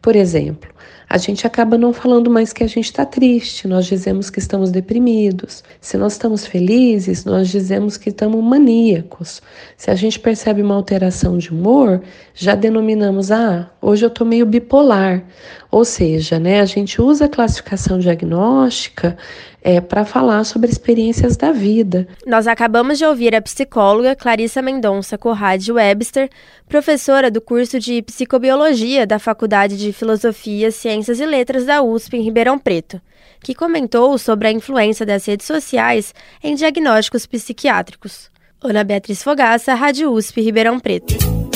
Por 0.00 0.16
exemplo, 0.16 0.70
a 1.12 1.18
gente 1.18 1.44
acaba 1.44 1.76
não 1.76 1.92
falando 1.92 2.30
mais 2.30 2.52
que 2.52 2.62
a 2.62 2.68
gente 2.68 2.84
está 2.84 3.04
triste, 3.04 3.66
nós 3.66 3.86
dizemos 3.86 4.30
que 4.30 4.38
estamos 4.38 4.70
deprimidos. 4.70 5.64
Se 5.80 5.98
nós 5.98 6.12
estamos 6.12 6.46
felizes, 6.46 7.24
nós 7.24 7.48
dizemos 7.48 7.96
que 7.96 8.10
estamos 8.10 8.40
maníacos. 8.44 9.42
Se 9.76 9.90
a 9.90 9.96
gente 9.96 10.20
percebe 10.20 10.62
uma 10.62 10.76
alteração 10.76 11.36
de 11.36 11.50
humor, 11.50 12.00
já 12.32 12.54
denominamos, 12.54 13.32
ah, 13.32 13.68
hoje 13.82 14.04
eu 14.04 14.08
estou 14.08 14.24
meio 14.24 14.46
bipolar. 14.46 15.24
Ou 15.70 15.84
seja, 15.84 16.38
né, 16.38 16.60
a 16.60 16.64
gente 16.64 17.00
usa 17.00 17.26
a 17.26 17.28
classificação 17.28 17.98
diagnóstica 17.98 19.16
é, 19.62 19.80
para 19.80 20.04
falar 20.04 20.42
sobre 20.44 20.68
experiências 20.68 21.36
da 21.36 21.52
vida. 21.52 22.08
Nós 22.26 22.46
acabamos 22.46 22.98
de 22.98 23.04
ouvir 23.04 23.34
a 23.36 23.42
psicóloga 23.42 24.16
Clarissa 24.16 24.60
Mendonça 24.60 25.16
Corrade 25.16 25.70
Webster, 25.70 26.28
professora 26.68 27.30
do 27.30 27.40
curso 27.40 27.78
de 27.78 28.02
Psicobiologia 28.02 29.06
da 29.06 29.18
Faculdade 29.18 29.76
de 29.76 29.92
Filosofia, 29.92 30.72
Ciências 30.72 31.20
e 31.20 31.26
Letras 31.26 31.64
da 31.66 31.82
USP 31.82 32.16
em 32.16 32.22
Ribeirão 32.22 32.58
Preto, 32.58 33.00
que 33.40 33.54
comentou 33.54 34.18
sobre 34.18 34.48
a 34.48 34.52
influência 34.52 35.06
das 35.06 35.24
redes 35.26 35.46
sociais 35.46 36.12
em 36.42 36.54
diagnósticos 36.54 37.26
psiquiátricos. 37.26 38.28
Ana 38.62 38.82
Beatriz 38.82 39.22
Fogaça, 39.22 39.72
Rádio 39.74 40.10
USP 40.10 40.40
Ribeirão 40.42 40.80
Preto. 40.80 41.49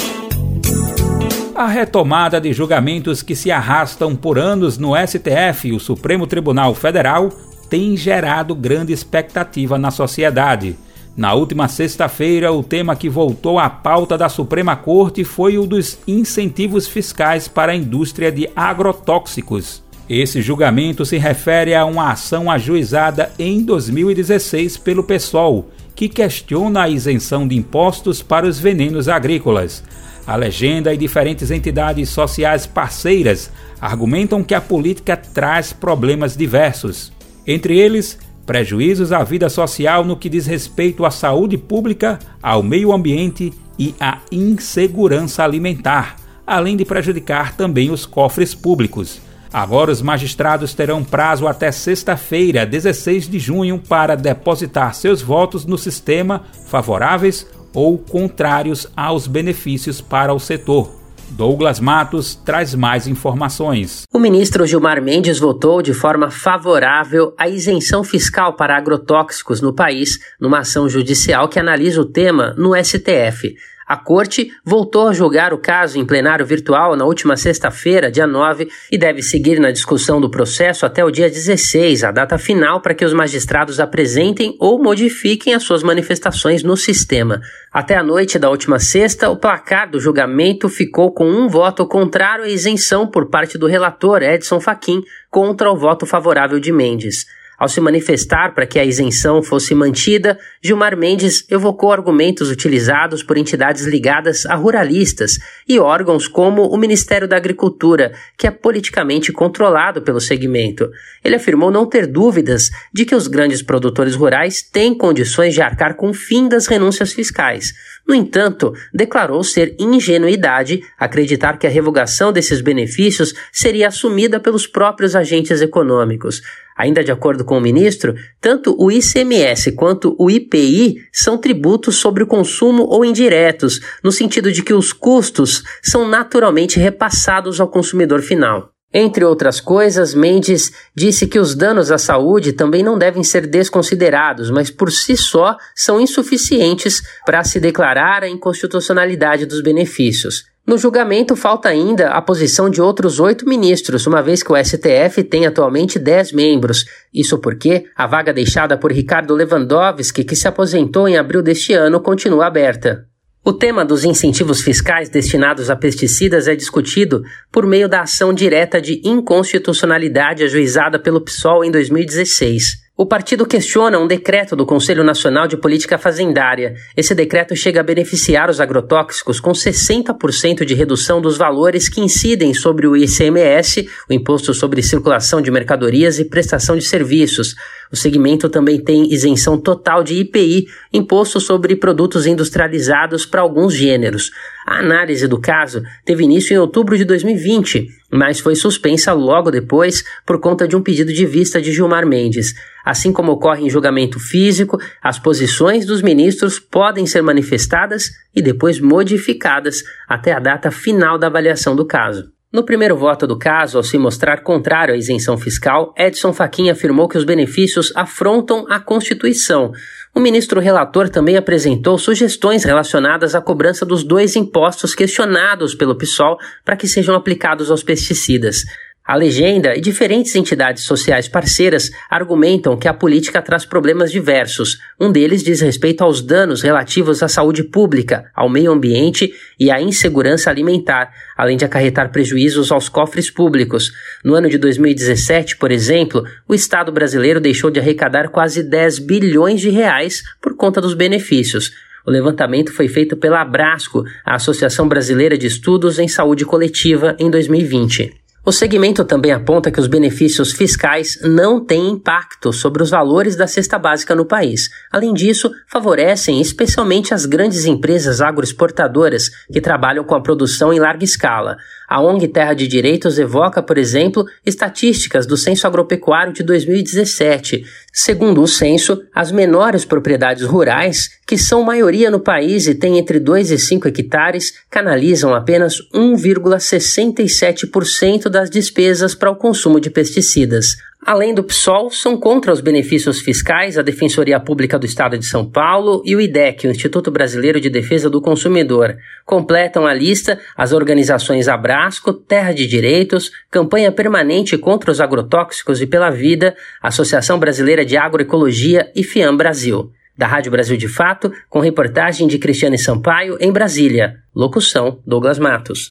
A 1.57 1.69
retomada 1.69 2.41
de 2.41 2.53
julgamentos 2.53 3.23
que 3.23 3.37
se 3.37 3.49
arrastam 3.49 4.17
por 4.17 4.41
anos 4.41 4.77
no 4.77 4.95
STF, 4.97 5.73
o 5.73 5.79
Supremo 5.79 6.27
Tribunal 6.27 6.75
Federal, 6.75 7.29
tem 7.71 7.97
gerado 7.97 8.57
grande 8.57 8.93
expectativa 8.93 9.79
na 9.79 9.93
sociedade. 9.93 10.77
Na 11.17 11.33
última 11.33 11.69
sexta-feira, 11.69 12.53
o 12.53 12.65
tema 12.65 12.97
que 12.97 13.09
voltou 13.09 13.61
à 13.61 13.71
pauta 13.71 14.19
da 14.19 14.29
Suprema 14.29 14.75
Corte 14.75 15.23
foi 15.23 15.57
o 15.57 15.65
dos 15.65 15.97
incentivos 16.09 16.89
fiscais 16.89 17.47
para 17.47 17.71
a 17.71 17.77
indústria 17.77 18.33
de 18.33 18.51
agrotóxicos. 18.57 19.81
Esse 20.11 20.43
julgamento 20.43 21.07
se 21.07 21.19
refere 21.19 21.73
a 21.73 21.85
uma 21.85 22.11
ação 22.11 22.51
ajuizada 22.51 23.31
em 23.39 23.63
2016 23.63 24.77
pelo 24.77 25.05
PSOL, 25.05 25.71
que 25.95 26.09
questiona 26.09 26.83
a 26.83 26.89
isenção 26.89 27.47
de 27.47 27.55
impostos 27.55 28.25
para 28.25 28.45
os 28.45 28.59
venenos 28.59 29.09
agrícolas. 29.09 29.85
A 30.27 30.37
legenda 30.37 30.93
e 30.93 30.97
diferentes 30.97 31.51
entidades 31.51 32.09
sociais 32.09 32.67
parceiras 32.67 33.51
argumentam 33.81 34.43
que 34.43 34.55
a 34.55 34.61
política 34.61 35.17
traz 35.17 35.73
problemas 35.73 36.35
diversos. 36.37 37.13
Entre 37.47 37.79
eles, 37.79 38.19
prejuízos 38.47 39.13
à 39.13 39.23
vida 39.23 39.51
social 39.51 40.03
no 40.03 40.17
que 40.17 40.31
diz 40.31 40.47
respeito 40.47 41.05
à 41.05 41.11
saúde 41.11 41.59
pública, 41.59 42.19
ao 42.43 42.63
meio 42.63 42.93
ambiente 42.93 43.53
e 43.79 43.95
à 44.01 44.19
insegurança 44.33 45.45
alimentar, 45.45 46.17
além 46.47 46.77
de 46.77 46.87
prejudicar 46.87 47.55
também 47.55 47.91
os 47.91 48.07
cofres 48.07 48.55
públicos. 48.55 49.21
Agora, 49.53 49.93
os 49.93 50.03
magistrados 50.03 50.75
terão 50.75 51.05
prazo 51.05 51.47
até 51.47 51.71
sexta-feira, 51.71 52.67
16 52.67 53.29
de 53.29 53.39
junho, 53.39 53.79
para 53.79 54.17
depositar 54.17 54.95
seus 54.95 55.23
votos 55.23 55.65
no 55.65 55.79
sistema 55.79 56.43
favoráveis 56.67 57.47
ou 57.75 57.99
contrários 57.99 58.87
aos 58.97 59.27
benefícios 59.27 60.01
para 60.01 60.33
o 60.33 60.39
setor. 60.39 61.05
Douglas 61.31 61.81
Matos 61.81 62.35
traz 62.35 62.75
mais 62.75 63.09
informações. 63.09 64.05
O 64.13 64.19
ministro 64.19 64.67
Gilmar 64.67 65.03
Mendes 65.03 65.39
votou 65.39 65.83
de 65.83 65.93
forma 65.93 66.31
favorável 66.31 67.35
à 67.37 67.49
isenção 67.49 68.05
fiscal 68.05 68.55
para 68.55 68.77
agrotóxicos 68.77 69.61
no 69.61 69.75
país, 69.75 70.19
numa 70.41 70.61
ação 70.61 70.89
judicial 70.89 71.49
que 71.49 71.59
analisa 71.59 72.01
o 72.01 72.05
tema 72.05 72.55
no 72.57 72.73
STF. 72.77 73.57
A 73.87 73.97
corte 73.97 74.51
voltou 74.65 75.09
a 75.09 75.13
julgar 75.13 75.53
o 75.53 75.59
caso 75.59 75.99
em 75.99 76.07
plenário 76.07 76.47
virtual 76.47 76.97
na 76.97 77.05
última 77.05 77.37
sexta-feira, 77.37 78.11
dia 78.11 78.27
9, 78.27 78.69
e 78.91 78.97
deve 78.97 79.23
seguir 79.23 79.61
na 79.61 79.71
discussão 79.71 80.21
do 80.21 80.31
processo 80.31 80.87
até 80.87 81.05
o 81.05 81.11
dia 81.11 81.29
16, 81.29 82.05
a 82.05 82.11
data 82.11 82.39
final 82.39 82.81
para 82.81 82.95
que 82.95 83.05
os 83.05 83.13
magistrados 83.13 83.79
apresentem 83.79 84.57
ou 84.59 84.83
modifiquem 84.83 85.55
as 85.55 85.63
suas 85.63 85.83
manifestações 85.83 86.63
no 86.63 86.77
sistema. 86.77 87.41
Até 87.73 87.97
a 87.97 88.03
noite 88.03 88.39
da 88.39 88.49
última 88.49 88.79
sexta, 88.79 89.29
o 89.29 89.37
placar 89.37 89.91
do 89.91 90.01
julgamento 90.01 90.69
ficou 90.69 91.13
com 91.13 91.29
um 91.29 91.49
voto 91.49 91.87
contrário 91.87 92.45
à 92.45 92.49
isenção 92.49 93.07
por 93.07 93.29
parte 93.29 93.59
do 93.59 93.67
relator 93.67 94.23
Edson 94.23 94.61
Fachin 94.61 95.03
contra 95.31 95.71
o 95.71 95.77
voto 95.77 96.07
favorável 96.07 96.59
de 96.59 96.73
Mendes. 96.73 97.27
Ao 97.59 97.69
se 97.69 97.81
manifestar 97.81 98.55
para 98.55 98.67
que 98.67 98.79
a 98.79 98.85
isenção 98.85 99.43
fosse 99.43 99.75
mantida, 99.75 100.39
Gilmar 100.63 100.97
Mendes 100.97 101.45
evocou 101.49 101.93
argumentos 101.93 102.51
utilizados 102.51 103.23
por 103.23 103.37
entidades 103.37 103.85
ligadas 103.87 104.45
a 104.47 104.55
ruralistas 104.55 105.39
e 105.69 105.79
órgãos 105.79 106.27
como 106.27 106.67
o 106.67 106.77
Ministério 106.77 107.29
da 107.29 107.37
Agricultura, 107.37 108.13
que 108.37 108.47
é 108.47 108.51
politicamente 108.51 109.33
controlado 109.33 110.03
pelo 110.03 110.21
segmento. 110.21 110.91
Ele 111.23 111.37
afirmou 111.37 111.71
não 111.71 111.87
ter 111.87 112.07
dúvidas 112.07 112.71
de 112.93 113.05
que 113.05 113.15
os 113.15 113.29
grandes 113.29 113.63
produtores 113.63 114.15
rurais 114.15 114.63
têm 114.63 114.97
condições 114.97 115.55
de 115.55 115.63
arcar 115.63 115.95
com 115.95 116.11
o 116.11 116.15
fim 116.15 116.49
das 116.49 116.67
renúncias 116.67 117.13
fiscais. 117.13 117.73
No 118.07 118.15
entanto, 118.15 118.73
declarou 118.93 119.43
ser 119.43 119.75
ingenuidade 119.79 120.83
acreditar 120.99 121.59
que 121.59 121.67
a 121.67 121.71
revogação 121.71 122.33
desses 122.33 122.61
benefícios 122.61 123.35
seria 123.51 123.89
assumida 123.89 124.39
pelos 124.39 124.67
próprios 124.67 125.17
agentes 125.17 125.63
econômicos. 125.63 126.43
Ainda 126.77 127.03
de 127.03 127.13
acordo 127.13 127.45
com 127.45 127.57
o 127.57 127.61
ministro, 127.61 128.15
tanto 128.41 128.77
o 128.79 128.91
ICMS 128.91 129.73
quanto 129.73 130.15
o 130.19 130.31
IPI 130.31 130.97
são 131.13 131.39
tributos 131.39 131.97
sobre 131.97 132.23
o 132.23 132.27
consumo 132.27 132.83
ou 132.83 133.05
indiretos, 133.05 133.81
no 134.03 134.13
sentido 134.13 134.53
de 134.53 134.63
que 134.63 134.75
os 134.75 134.93
custos 134.93 135.63
são 135.83 136.07
naturalmente 136.07 136.79
repassados 136.79 137.61
ao 137.61 137.69
consumidor 137.69 138.21
final. 138.21 138.74
Entre 138.97 139.25
outras 139.25 139.61
coisas, 139.61 140.15
Mendes 140.15 140.71
disse 140.95 141.27
que 141.27 141.41
os 141.41 141.57
danos 141.57 141.91
à 141.91 141.99
saúde 141.99 142.53
também 142.53 142.81
não 142.81 142.97
devem 142.97 143.25
ser 143.25 143.45
desconsiderados, 143.45 144.53
mas 144.53 144.71
por 144.71 144.93
si 144.93 145.17
só 145.17 145.57
são 145.75 146.01
insuficientes 146.01 147.03
para 147.27 147.43
se 147.43 147.59
declarar 147.59 148.23
a 148.23 148.29
inconstitucionalidade 148.29 149.47
dos 149.47 149.61
benefícios. 149.61 150.45
No 150.65 150.79
julgamento, 150.79 151.35
falta 151.35 151.69
ainda 151.69 152.11
a 152.11 152.23
posição 152.23 152.71
de 152.71 152.81
outros 152.81 153.19
oito 153.19 153.47
ministros, 153.49 154.07
uma 154.07 154.23
vez 154.23 154.45
que 154.45 154.53
o 154.53 154.57
STF 154.57 155.25
tem 155.25 155.45
atualmente 155.45 155.99
dez 155.99 156.33
membros. 156.33 156.85
Isso 157.13 157.39
porque 157.39 157.87
a 157.97 158.07
vaga 158.07 158.33
deixada 158.33 158.79
por 158.79 158.93
Ricardo 158.93 159.35
Lewandowski, 159.35 160.23
que 160.23 160.37
se 160.37 160.47
aposentou 160.47 161.09
em 161.09 161.19
abril 161.19 161.43
deste 161.43 161.73
ano, 161.75 162.01
continua 162.01 162.47
aberta. 162.47 163.07
O 163.47 163.53
tema 163.53 163.85
dos 163.85 164.05
incentivos 164.05 164.63
fiscais 164.63 165.11
destinados 165.11 165.69
a 165.69 165.77
pesticidas 165.77 166.49
é 166.49 166.57
discutido 166.57 167.23
por 167.53 167.67
meio 167.67 167.87
da 167.87 168.01
ação 168.01 168.33
direta 168.33 168.81
de 168.81 169.03
inconstitucionalidade 169.05 170.43
ajuizada 170.43 170.99
pelo 170.99 171.21
PSOL 171.21 171.63
em 171.63 171.71
2016. 171.71 172.84
O 172.97 173.05
partido 173.05 173.45
questiona 173.45 173.99
um 173.99 174.07
decreto 174.07 174.55
do 174.55 174.65
Conselho 174.65 175.03
Nacional 175.03 175.49
de 175.49 175.57
Política 175.57 175.99
Fazendária. 175.99 176.77
Esse 176.97 177.13
decreto 177.13 177.57
chega 177.57 177.81
a 177.81 177.83
beneficiar 177.83 178.49
os 178.49 178.61
agrotóxicos 178.61 179.41
com 179.41 179.51
60% 179.51 180.65
de 180.65 180.75
redução 180.75 181.21
dos 181.21 181.37
valores 181.37 181.89
que 181.89 182.01
incidem 182.01 182.55
sobre 182.55 182.87
o 182.87 182.97
ICMS, 182.97 183.89
o 184.09 184.15
Imposto 184.15 184.55
sobre 184.55 184.81
Circulação 184.81 185.43
de 185.43 185.51
Mercadorias 185.51 186.21
e 186.21 186.25
Prestação 186.25 186.77
de 186.77 186.85
Serviços. 186.85 187.57
O 187.91 187.97
segmento 187.97 188.49
também 188.49 188.81
tem 188.81 189.13
isenção 189.13 189.59
total 189.59 190.05
de 190.05 190.15
IPI, 190.15 190.67
imposto 190.93 191.41
sobre 191.41 191.75
produtos 191.75 192.27
industrializados 192.27 193.27
para 193.27 193.41
alguns 193.41 193.75
gêneros. 193.75 194.31
A 194.67 194.79
análise 194.79 195.29
do 195.29 195.41
caso 195.41 195.83
teve 196.05 196.25
início 196.25 196.55
em 196.55 196.59
outubro 196.59 196.97
de 196.97 197.05
2020, 197.05 197.87
mas 198.11 198.41
foi 198.41 198.55
suspensa 198.55 199.13
logo 199.13 199.51
depois 199.51 200.03
por 200.27 200.41
conta 200.41 200.67
de 200.67 200.75
um 200.75 200.83
pedido 200.83 201.13
de 201.13 201.27
vista 201.27 201.61
de 201.61 201.73
Gilmar 201.73 202.07
Mendes. 202.07 202.55
Assim 202.85 203.13
como 203.13 203.33
ocorre 203.33 203.65
em 203.65 203.71
julgamento 203.71 204.19
físico, 204.19 204.79
as 205.03 205.19
posições 205.19 205.87
dos 205.87 206.03
ministros 206.03 206.59
podem 206.59 207.07
ser 207.07 207.23
manifestadas 207.23 208.11
e 208.35 208.43
depois 208.43 208.81
modificadas 208.81 209.83
até 210.09 210.33
a 210.33 210.39
data 210.39 210.71
final 210.71 211.19
da 211.19 211.27
avaliação 211.27 211.77
do 211.77 211.87
caso. 211.87 212.34
No 212.55 212.63
primeiro 212.63 212.97
voto 212.97 213.27
do 213.27 213.37
caso, 213.37 213.79
ao 213.79 213.83
se 213.83 213.99
mostrar 213.99 214.45
contrário 214.45 214.95
à 214.95 214.97
isenção 214.97 215.37
fiscal, 215.37 215.93
Edson 215.99 216.33
Fachin 216.33 216.71
afirmou 216.71 217.09
que 217.09 217.19
os 217.19 217.25
benefícios 217.25 217.93
afrontam 217.97 218.65
a 218.71 218.79
Constituição. 218.79 219.73
O 220.15 220.21
ministro 220.21 220.61
relator 220.61 221.09
também 221.09 221.37
apresentou 221.37 221.99
sugestões 221.99 222.63
relacionadas 222.63 223.35
à 223.35 223.41
cobrança 223.41 223.85
dos 223.85 224.05
dois 224.05 224.37
impostos 224.37 224.95
questionados 224.95 225.75
pelo 225.75 225.99
PSOL 225.99 226.39
para 226.65 226.77
que 226.77 226.87
sejam 226.87 227.17
aplicados 227.17 227.73
aos 227.73 227.83
pesticidas. 227.83 228.59
A 229.07 229.17
legenda 229.17 229.77
e 229.77 229.83
diferentes 229.83 230.35
entidades 230.35 230.85
sociais 230.85 231.29
parceiras 231.29 231.91
argumentam 232.09 232.75
que 232.75 232.89
a 232.89 232.95
política 232.95 233.43
traz 233.43 233.67
problemas 233.67 234.11
diversos. 234.11 234.79
Um 234.99 235.13
deles 235.13 235.43
diz 235.43 235.61
respeito 235.61 236.03
aos 236.03 236.23
danos 236.23 236.63
relativos 236.63 237.23
à 237.23 237.29
saúde 237.29 237.63
pública, 237.65 238.31
ao 238.35 238.49
meio 238.49 238.73
ambiente 238.73 239.35
e 239.61 239.71
à 239.71 239.79
insegurança 239.79 240.49
alimentar, 240.49 241.13
além 241.37 241.59
de 241.59 241.67
acarretar 241.67 242.11
prejuízos 242.13 242.73
aos 242.73 242.89
cofres 242.89 243.31
públicos. 243.31 243.93
No 244.25 244.35
ano 244.35 244.49
de 244.49 244.57
2017, 244.57 245.59
por 245.59 245.71
exemplo, 245.71 246.25
o 246.49 246.55
Estado 246.55 246.91
brasileiro 246.91 247.43
deixou 247.43 247.71
de 247.71 247.79
arrecadar 247.79 248.31
quase 248.31 248.63
10 248.63 249.01
bilhões 249.01 249.61
de 249.61 249.69
reais 249.69 250.23
por 250.41 250.57
conta 250.57 250.81
dos 250.81 250.95
benefícios. 250.95 251.73
O 252.07 252.11
levantamento 252.11 252.73
foi 252.73 252.89
feito 252.89 253.19
pela 253.19 253.43
Abrasco, 253.43 254.03
a 254.25 254.37
Associação 254.37 254.89
Brasileira 254.89 255.37
de 255.37 255.47
Estudos 255.47 255.99
em 255.99 256.09
Saúde 256.09 256.47
Coletiva, 256.47 257.15
em 257.19 257.31
2020. 257.31 258.24
O 258.47 258.53
segmento 258.53 259.07
também 259.07 259.33
aponta 259.33 259.71
que 259.71 259.81
os 259.81 259.87
benefícios 259.87 260.53
fiscais 260.53 261.19
não 261.23 261.65
têm 261.65 261.93
impacto 261.93 262.53
sobre 262.53 262.83
os 262.83 262.91
valores 262.91 263.37
da 263.37 263.47
cesta 263.47 263.79
básica 263.79 264.15
no 264.15 264.27
país. 264.27 264.69
Além 264.93 265.15
disso, 265.15 265.51
favorecem 265.67 266.43
especialmente 266.43 267.15
as 267.15 267.25
grandes 267.25 267.65
empresas 267.65 268.21
agroexportadoras 268.21 269.31
que 269.51 269.63
trabalham 269.63 270.05
com 270.05 270.15
a 270.15 270.21
produção 270.21 270.75
em 270.75 270.79
larga 270.79 271.05
escala. 271.05 271.57
A 271.95 272.01
ONG 272.01 272.27
Terra 272.27 272.55
de 272.55 272.67
Direitos 272.67 273.21
evoca, 273.21 273.63
por 273.63 273.79
exemplo, 273.79 274.27
estatísticas 274.45 275.27
do 275.27 275.37
Censo 275.37 275.65
Agropecuário 275.65 276.33
de 276.33 276.43
2017. 276.43 277.65
Segundo 277.93 278.43
o 278.43 278.49
censo, 278.49 279.05
as 279.15 279.31
menores 279.31 279.85
propriedades 279.85 280.43
rurais, 280.43 281.09
que 281.25 281.39
são 281.39 281.63
maioria 281.63 282.11
no 282.11 282.19
país 282.19 282.67
e 282.67 282.75
têm 282.75 282.99
entre 282.99 283.21
2 283.21 283.53
e 283.53 283.59
5 283.61 283.87
hectares, 283.87 284.55
canalizam 284.69 285.33
apenas 285.33 285.77
1,67% 285.95 288.29
das 288.29 288.51
despesas 288.51 289.15
para 289.15 289.31
o 289.31 289.37
consumo 289.37 289.79
de 289.79 289.89
pesticidas. 289.89 290.75
Além 291.07 291.35
do 291.35 291.45
PSOL, 291.45 291.91
são 291.91 292.17
contra 292.17 292.51
os 292.51 292.63
benefícios 292.63 293.21
fiscais 293.21 293.77
a 293.77 293.83
Defensoria 293.83 294.41
Pública 294.41 294.79
do 294.79 294.87
Estado 294.87 295.19
de 295.19 295.27
São 295.27 295.45
Paulo 295.45 296.03
e 296.03 296.17
o 296.17 296.21
IDEC, 296.21 296.67
o 296.67 296.71
Instituto 296.71 297.11
Brasileiro 297.11 297.61
de 297.61 297.69
Defesa 297.69 298.09
do 298.09 298.23
Consumidor. 298.23 298.97
Completam 299.27 299.87
a 299.87 299.93
lista 299.93 300.39
as 300.57 300.73
organizações 300.73 301.47
Abrasco, 301.47 302.15
Terra 302.15 302.53
de 302.53 302.67
Direitos, 302.67 303.31
Campanha 303.51 303.93
Permanente 303.93 304.57
contra 304.57 304.91
os 304.91 304.99
Agrotóxicos 304.99 305.83
e 305.83 305.87
pela 305.87 306.09
Vida, 306.09 306.57
Associação 306.83 307.39
Brasileira 307.39 307.85
de 307.85 307.99
Agroecologia 307.99 308.91
e 308.97 309.03
FIAM 309.05 309.37
Brasil. 309.37 309.91
Da 310.17 310.27
Rádio 310.27 310.53
Brasil 310.53 310.79
de 310.79 310.89
Fato, 310.89 311.31
com 311.51 311.61
reportagem 311.61 312.27
de 312.27 312.39
Cristiane 312.39 312.79
Sampaio 312.79 313.37
em 313.41 313.53
Brasília. 313.53 314.15
Locução: 314.35 315.01
Douglas 315.07 315.39
Matos. 315.39 315.91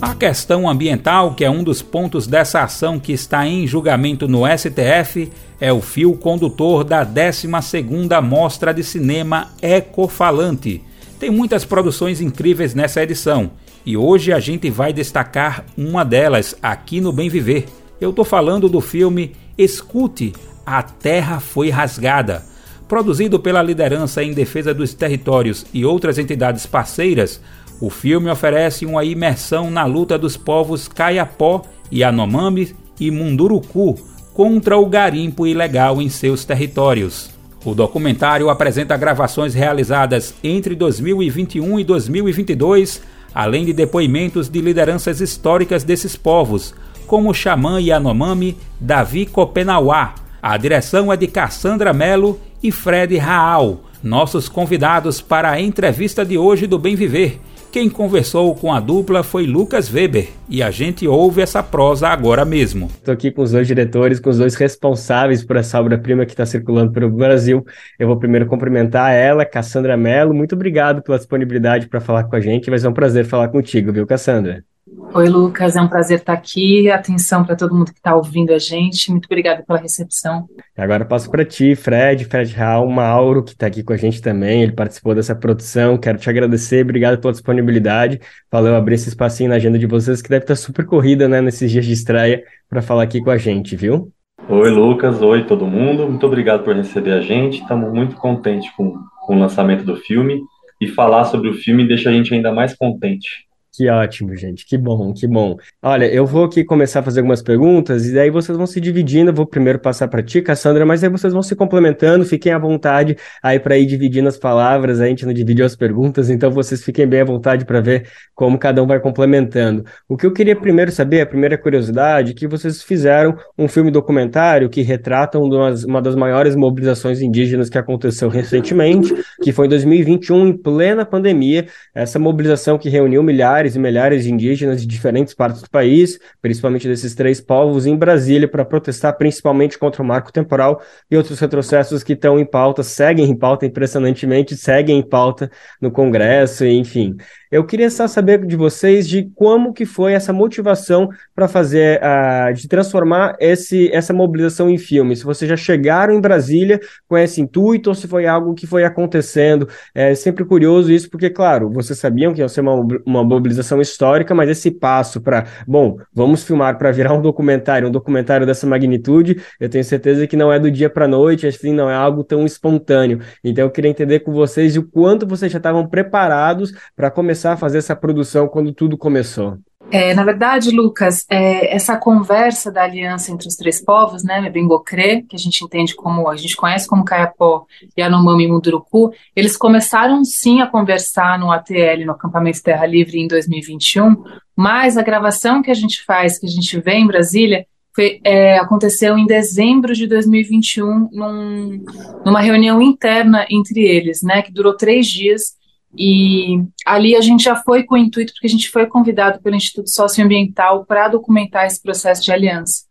A 0.00 0.14
questão 0.14 0.66
ambiental, 0.66 1.34
que 1.34 1.44
é 1.44 1.50
um 1.50 1.62
dos 1.62 1.82
pontos 1.82 2.26
dessa 2.26 2.62
ação 2.62 2.98
que 2.98 3.12
está 3.12 3.46
em 3.46 3.66
julgamento 3.66 4.26
no 4.26 4.44
STF, 4.46 5.30
é 5.60 5.70
o 5.70 5.82
fio 5.82 6.14
condutor 6.14 6.84
da 6.84 7.04
12ª 7.04 8.22
Mostra 8.22 8.72
de 8.72 8.82
Cinema 8.82 9.48
Ecofalante. 9.60 10.82
Tem 11.18 11.28
muitas 11.28 11.66
produções 11.66 12.22
incríveis 12.22 12.74
nessa 12.74 13.02
edição, 13.02 13.50
e 13.84 13.94
hoje 13.94 14.32
a 14.32 14.40
gente 14.40 14.70
vai 14.70 14.90
destacar 14.90 15.66
uma 15.76 16.02
delas 16.02 16.56
aqui 16.62 16.98
no 16.98 17.12
Bem 17.12 17.28
Viver. 17.28 17.66
Eu 18.00 18.10
tô 18.10 18.24
falando 18.24 18.70
do 18.70 18.80
filme 18.80 19.36
Escute, 19.58 20.32
A 20.64 20.82
Terra 20.82 21.40
Foi 21.40 21.68
Rasgada. 21.68 22.48
Produzido 22.88 23.38
pela 23.38 23.62
Liderança 23.62 24.24
em 24.24 24.32
Defesa 24.32 24.72
dos 24.72 24.94
Territórios 24.94 25.66
e 25.72 25.84
outras 25.84 26.18
entidades 26.18 26.66
parceiras, 26.66 27.40
o 27.80 27.88
filme 27.88 28.30
oferece 28.30 28.84
uma 28.84 29.04
imersão 29.04 29.70
na 29.70 29.86
luta 29.86 30.18
dos 30.18 30.36
povos 30.36 30.86
Kayapó, 30.86 31.62
Yanomami 31.90 32.76
e 33.00 33.10
Munduruku 33.10 33.98
contra 34.34 34.76
o 34.76 34.84
garimpo 34.86 35.46
ilegal 35.46 36.00
em 36.00 36.08
seus 36.10 36.44
territórios. 36.44 37.30
O 37.64 37.74
documentário 37.74 38.50
apresenta 38.50 38.96
gravações 38.96 39.54
realizadas 39.54 40.34
entre 40.44 40.74
2021 40.74 41.80
e 41.80 41.84
2022, 41.84 43.02
além 43.34 43.64
de 43.64 43.72
depoimentos 43.72 44.48
de 44.48 44.60
lideranças 44.60 45.20
históricas 45.20 45.82
desses 45.82 46.16
povos, 46.16 46.74
como 47.06 47.30
o 47.30 47.34
xamã 47.34 47.80
Yanomami 47.80 48.56
Davi 48.78 49.24
Kopenauá. 49.24 50.14
A 50.42 50.56
direção 50.56 51.12
é 51.12 51.16
de 51.16 51.26
Cassandra 51.26 51.92
Melo 51.92 52.38
e 52.62 52.70
Fred 52.70 53.16
Raal, 53.16 53.80
nossos 54.02 54.48
convidados 54.48 55.20
para 55.20 55.50
a 55.50 55.60
entrevista 55.60 56.24
de 56.24 56.38
hoje 56.38 56.66
do 56.66 56.78
Bem 56.78 56.94
Viver 56.94 57.40
quem 57.70 57.88
conversou 57.88 58.54
com 58.54 58.72
a 58.72 58.80
dupla 58.80 59.22
foi 59.22 59.46
Lucas 59.46 59.92
Weber 59.92 60.28
e 60.48 60.62
a 60.62 60.70
gente 60.70 61.06
ouve 61.06 61.40
essa 61.40 61.62
prosa 61.62 62.08
agora 62.08 62.44
mesmo. 62.44 62.86
Estou 62.86 63.14
aqui 63.14 63.30
com 63.30 63.42
os 63.42 63.52
dois 63.52 63.66
diretores, 63.66 64.18
com 64.18 64.28
os 64.28 64.38
dois 64.38 64.56
responsáveis 64.56 65.44
por 65.44 65.56
essa 65.56 65.78
obra-prima 65.80 66.26
que 66.26 66.32
está 66.32 66.44
circulando 66.44 66.92
pelo 66.92 67.08
Brasil. 67.10 67.64
Eu 67.98 68.08
vou 68.08 68.18
primeiro 68.18 68.46
cumprimentar 68.46 69.12
ela, 69.12 69.44
Cassandra 69.44 69.96
Mello. 69.96 70.34
Muito 70.34 70.54
obrigado 70.56 71.00
pela 71.02 71.16
disponibilidade 71.16 71.88
para 71.88 72.00
falar 72.00 72.24
com 72.24 72.34
a 72.34 72.40
gente. 72.40 72.68
Vai 72.68 72.78
ser 72.78 72.88
um 72.88 72.92
prazer 72.92 73.24
falar 73.24 73.48
contigo, 73.48 73.92
viu, 73.92 74.06
Cassandra? 74.06 74.64
Oi, 75.12 75.28
Lucas, 75.28 75.76
é 75.76 75.80
um 75.80 75.88
prazer 75.88 76.18
estar 76.18 76.32
aqui. 76.32 76.90
Atenção 76.90 77.44
para 77.44 77.56
todo 77.56 77.74
mundo 77.74 77.92
que 77.92 77.98
está 77.98 78.14
ouvindo 78.14 78.52
a 78.52 78.58
gente. 78.58 79.10
Muito 79.10 79.26
obrigada 79.26 79.62
pela 79.66 79.78
recepção. 79.78 80.46
Agora 80.76 81.04
passo 81.04 81.30
para 81.30 81.44
ti, 81.44 81.74
Fred, 81.74 82.24
Fred 82.24 82.54
Raul, 82.54 82.90
Mauro, 82.90 83.42
que 83.42 83.52
está 83.52 83.66
aqui 83.66 83.82
com 83.82 83.92
a 83.92 83.96
gente 83.96 84.22
também. 84.22 84.62
Ele 84.62 84.72
participou 84.72 85.14
dessa 85.14 85.34
produção. 85.34 85.98
Quero 85.98 86.18
te 86.18 86.30
agradecer. 86.30 86.84
Obrigado 86.84 87.20
pela 87.20 87.32
disponibilidade. 87.32 88.20
Valeu 88.50 88.74
abrir 88.74 88.94
esse 88.94 89.08
espacinho 89.08 89.50
na 89.50 89.56
agenda 89.56 89.78
de 89.78 89.86
vocês, 89.86 90.22
que 90.22 90.28
deve 90.28 90.44
estar 90.44 90.56
super 90.56 90.86
corrida, 90.86 91.28
né, 91.28 91.40
nesses 91.40 91.70
dias 91.70 91.84
de 91.84 91.92
estreia, 91.92 92.42
para 92.68 92.80
falar 92.80 93.02
aqui 93.02 93.20
com 93.20 93.30
a 93.30 93.36
gente, 93.36 93.76
viu? 93.76 94.12
Oi, 94.48 94.70
Lucas. 94.70 95.20
Oi, 95.20 95.44
todo 95.44 95.66
mundo. 95.66 96.08
Muito 96.08 96.26
obrigado 96.26 96.64
por 96.64 96.74
receber 96.74 97.12
a 97.12 97.20
gente. 97.20 97.60
Estamos 97.60 97.92
muito 97.92 98.16
contentes 98.16 98.70
com, 98.76 98.94
com 99.26 99.36
o 99.36 99.38
lançamento 99.38 99.84
do 99.84 99.96
filme. 99.96 100.40
E 100.80 100.88
falar 100.88 101.24
sobre 101.24 101.50
o 101.50 101.54
filme 101.54 101.86
deixa 101.86 102.08
a 102.08 102.12
gente 102.12 102.32
ainda 102.32 102.50
mais 102.50 102.74
contente. 102.74 103.49
Que 103.72 103.88
ótimo, 103.88 104.34
gente. 104.34 104.66
Que 104.66 104.76
bom, 104.76 105.14
que 105.14 105.28
bom. 105.28 105.56
Olha, 105.80 106.04
eu 106.12 106.26
vou 106.26 106.44
aqui 106.44 106.64
começar 106.64 107.00
a 107.00 107.02
fazer 107.04 107.20
algumas 107.20 107.40
perguntas 107.40 108.04
e 108.04 108.12
daí 108.12 108.28
vocês 108.28 108.58
vão 108.58 108.66
se 108.66 108.80
dividindo. 108.80 109.30
Eu 109.30 109.34
vou 109.34 109.46
primeiro 109.46 109.78
passar 109.78 110.08
para 110.08 110.20
ti, 110.24 110.42
Cassandra, 110.42 110.84
mas 110.84 111.04
aí 111.04 111.08
vocês 111.08 111.32
vão 111.32 111.40
se 111.40 111.54
complementando. 111.54 112.24
Fiquem 112.24 112.52
à 112.52 112.58
vontade 112.58 113.16
aí 113.40 113.60
para 113.60 113.78
ir 113.78 113.86
dividindo 113.86 114.28
as 114.28 114.36
palavras. 114.36 115.00
A 115.00 115.06
gente 115.06 115.24
não 115.24 115.32
dividiu 115.32 115.64
as 115.64 115.76
perguntas, 115.76 116.30
então 116.30 116.50
vocês 116.50 116.82
fiquem 116.82 117.06
bem 117.06 117.20
à 117.20 117.24
vontade 117.24 117.64
para 117.64 117.80
ver 117.80 118.08
como 118.34 118.58
cada 118.58 118.82
um 118.82 118.88
vai 118.88 118.98
complementando. 118.98 119.84
O 120.08 120.16
que 120.16 120.26
eu 120.26 120.32
queria 120.32 120.56
primeiro 120.56 120.90
saber, 120.90 121.20
a 121.20 121.26
primeira 121.26 121.56
curiosidade, 121.56 122.32
é 122.32 122.34
que 122.34 122.48
vocês 122.48 122.82
fizeram 122.82 123.36
um 123.56 123.68
filme 123.68 123.92
documentário 123.92 124.68
que 124.68 124.82
retrata 124.82 125.38
uma 125.38 126.02
das 126.02 126.16
maiores 126.16 126.56
mobilizações 126.56 127.22
indígenas 127.22 127.70
que 127.70 127.78
aconteceu 127.78 128.28
recentemente, 128.28 129.14
que 129.40 129.52
foi 129.52 129.66
em 129.66 129.70
2021, 129.70 130.48
em 130.48 130.56
plena 130.56 131.04
pandemia. 131.04 131.66
Essa 131.94 132.18
mobilização 132.18 132.76
que 132.76 132.88
reuniu 132.88 133.22
milhares 133.22 133.59
milhares 133.60 133.76
e 133.76 133.78
milhares 133.78 134.24
de 134.24 134.32
indígenas 134.32 134.80
de 134.80 134.86
diferentes 134.86 135.34
partes 135.34 135.60
do 135.60 135.68
país, 135.68 136.18
principalmente 136.40 136.88
desses 136.88 137.14
três 137.14 137.40
povos, 137.40 137.84
em 137.84 137.96
Brasília 137.96 138.48
para 138.48 138.64
protestar 138.64 139.16
principalmente 139.16 139.78
contra 139.78 140.02
o 140.02 140.06
marco 140.06 140.32
temporal 140.32 140.80
e 141.10 141.16
outros 141.16 141.38
retrocessos 141.38 142.02
que 142.02 142.14
estão 142.14 142.38
em 142.38 142.46
pauta, 142.46 142.82
seguem 142.82 143.28
em 143.28 143.36
pauta 143.36 143.66
impressionantemente, 143.66 144.56
seguem 144.56 144.98
em 144.98 145.02
pauta 145.02 145.50
no 145.80 145.90
Congresso, 145.90 146.64
enfim. 146.64 147.16
Eu 147.50 147.64
queria 147.64 147.90
só 147.90 148.06
saber 148.06 148.46
de 148.46 148.54
vocês 148.54 149.08
de 149.08 149.28
como 149.34 149.72
que 149.72 149.84
foi 149.84 150.12
essa 150.12 150.32
motivação 150.32 151.08
para 151.34 151.48
fazer, 151.48 152.00
uh, 152.00 152.54
de 152.54 152.68
transformar 152.68 153.36
esse, 153.40 153.90
essa 153.92 154.12
mobilização 154.12 154.70
em 154.70 154.78
filme. 154.78 155.16
Se 155.16 155.24
vocês 155.24 155.48
já 155.48 155.56
chegaram 155.56 156.14
em 156.14 156.20
Brasília 156.20 156.78
com 157.08 157.18
esse 157.18 157.40
intuito 157.40 157.90
ou 157.90 157.94
se 157.94 158.06
foi 158.06 158.24
algo 158.24 158.54
que 158.54 158.68
foi 158.68 158.84
acontecendo. 158.84 159.68
É 159.92 160.14
sempre 160.14 160.44
curioso 160.44 160.92
isso, 160.92 161.10
porque, 161.10 161.28
claro, 161.28 161.68
vocês 161.68 161.98
sabiam 161.98 162.32
que 162.32 162.40
ia 162.40 162.48
ser 162.48 162.60
uma, 162.60 162.86
uma 163.04 163.24
mobilização 163.24 163.80
histórica, 163.80 164.32
mas 164.32 164.48
esse 164.48 164.70
passo 164.70 165.20
para, 165.20 165.44
bom, 165.66 165.98
vamos 166.14 166.44
filmar 166.44 166.78
para 166.78 166.92
virar 166.92 167.14
um 167.14 167.20
documentário, 167.20 167.88
um 167.88 167.90
documentário 167.90 168.46
dessa 168.46 168.64
magnitude, 168.64 169.42
eu 169.58 169.68
tenho 169.68 169.82
certeza 169.82 170.24
que 170.24 170.36
não 170.36 170.52
é 170.52 170.58
do 170.60 170.70
dia 170.70 170.88
para 170.88 171.08
noite, 171.08 171.48
assim, 171.48 171.72
não 171.72 171.90
é 171.90 171.94
algo 171.96 172.22
tão 172.22 172.46
espontâneo. 172.46 173.18
Então 173.42 173.64
eu 173.64 173.70
queria 173.70 173.90
entender 173.90 174.20
com 174.20 174.32
vocês 174.32 174.76
o 174.76 174.84
quanto 174.84 175.26
vocês 175.26 175.50
já 175.50 175.58
estavam 175.58 175.84
preparados 175.88 176.72
para 176.94 177.10
começar 177.10 177.39
a 177.48 177.56
fazer 177.56 177.78
essa 177.78 177.96
produção 177.96 178.48
quando 178.48 178.72
tudo 178.72 178.96
começou. 178.96 179.58
É, 179.92 180.14
na 180.14 180.22
verdade, 180.22 180.70
Lucas, 180.70 181.26
é, 181.28 181.74
essa 181.74 181.96
conversa 181.96 182.70
da 182.70 182.84
aliança 182.84 183.32
entre 183.32 183.48
os 183.48 183.56
três 183.56 183.82
povos, 183.84 184.22
né, 184.22 184.48
Bengocré, 184.48 185.22
que 185.22 185.34
a 185.34 185.38
gente 185.38 185.64
entende 185.64 185.96
como, 185.96 186.28
a 186.28 186.36
gente 186.36 186.54
conhece 186.54 186.86
como 186.86 187.04
Caiapó, 187.04 187.64
Yanomami 187.98 188.44
e 188.44 188.48
Munduruku, 188.48 189.12
eles 189.34 189.56
começaram 189.56 190.24
sim 190.24 190.60
a 190.60 190.66
conversar 190.66 191.40
no 191.40 191.50
ATL, 191.50 192.04
no 192.06 192.12
Acampamento 192.12 192.62
Terra 192.62 192.86
Livre, 192.86 193.18
em 193.18 193.26
2021, 193.26 194.22
mas 194.54 194.96
a 194.96 195.02
gravação 195.02 195.60
que 195.60 195.72
a 195.72 195.74
gente 195.74 196.04
faz, 196.04 196.38
que 196.38 196.46
a 196.46 196.50
gente 196.50 196.78
vê 196.78 196.92
em 196.92 197.06
Brasília, 197.06 197.66
foi, 197.92 198.20
é, 198.22 198.58
aconteceu 198.58 199.18
em 199.18 199.26
dezembro 199.26 199.92
de 199.92 200.06
2021, 200.06 201.08
num, 201.10 201.84
numa 202.24 202.40
reunião 202.40 202.80
interna 202.80 203.44
entre 203.50 203.80
eles, 203.80 204.22
né, 204.22 204.42
que 204.42 204.52
durou 204.52 204.76
três 204.76 205.08
dias, 205.08 205.58
e 205.96 206.62
ali 206.86 207.16
a 207.16 207.20
gente 207.20 207.44
já 207.44 207.56
foi 207.56 207.82
com 207.82 207.94
o 207.94 207.98
intuito, 207.98 208.32
porque 208.32 208.46
a 208.46 208.50
gente 208.50 208.70
foi 208.70 208.86
convidado 208.86 209.40
pelo 209.40 209.56
Instituto 209.56 209.90
Socioambiental 209.90 210.84
para 210.84 211.08
documentar 211.08 211.66
esse 211.66 211.82
processo 211.82 212.22
de 212.22 212.32
aliança. 212.32 212.88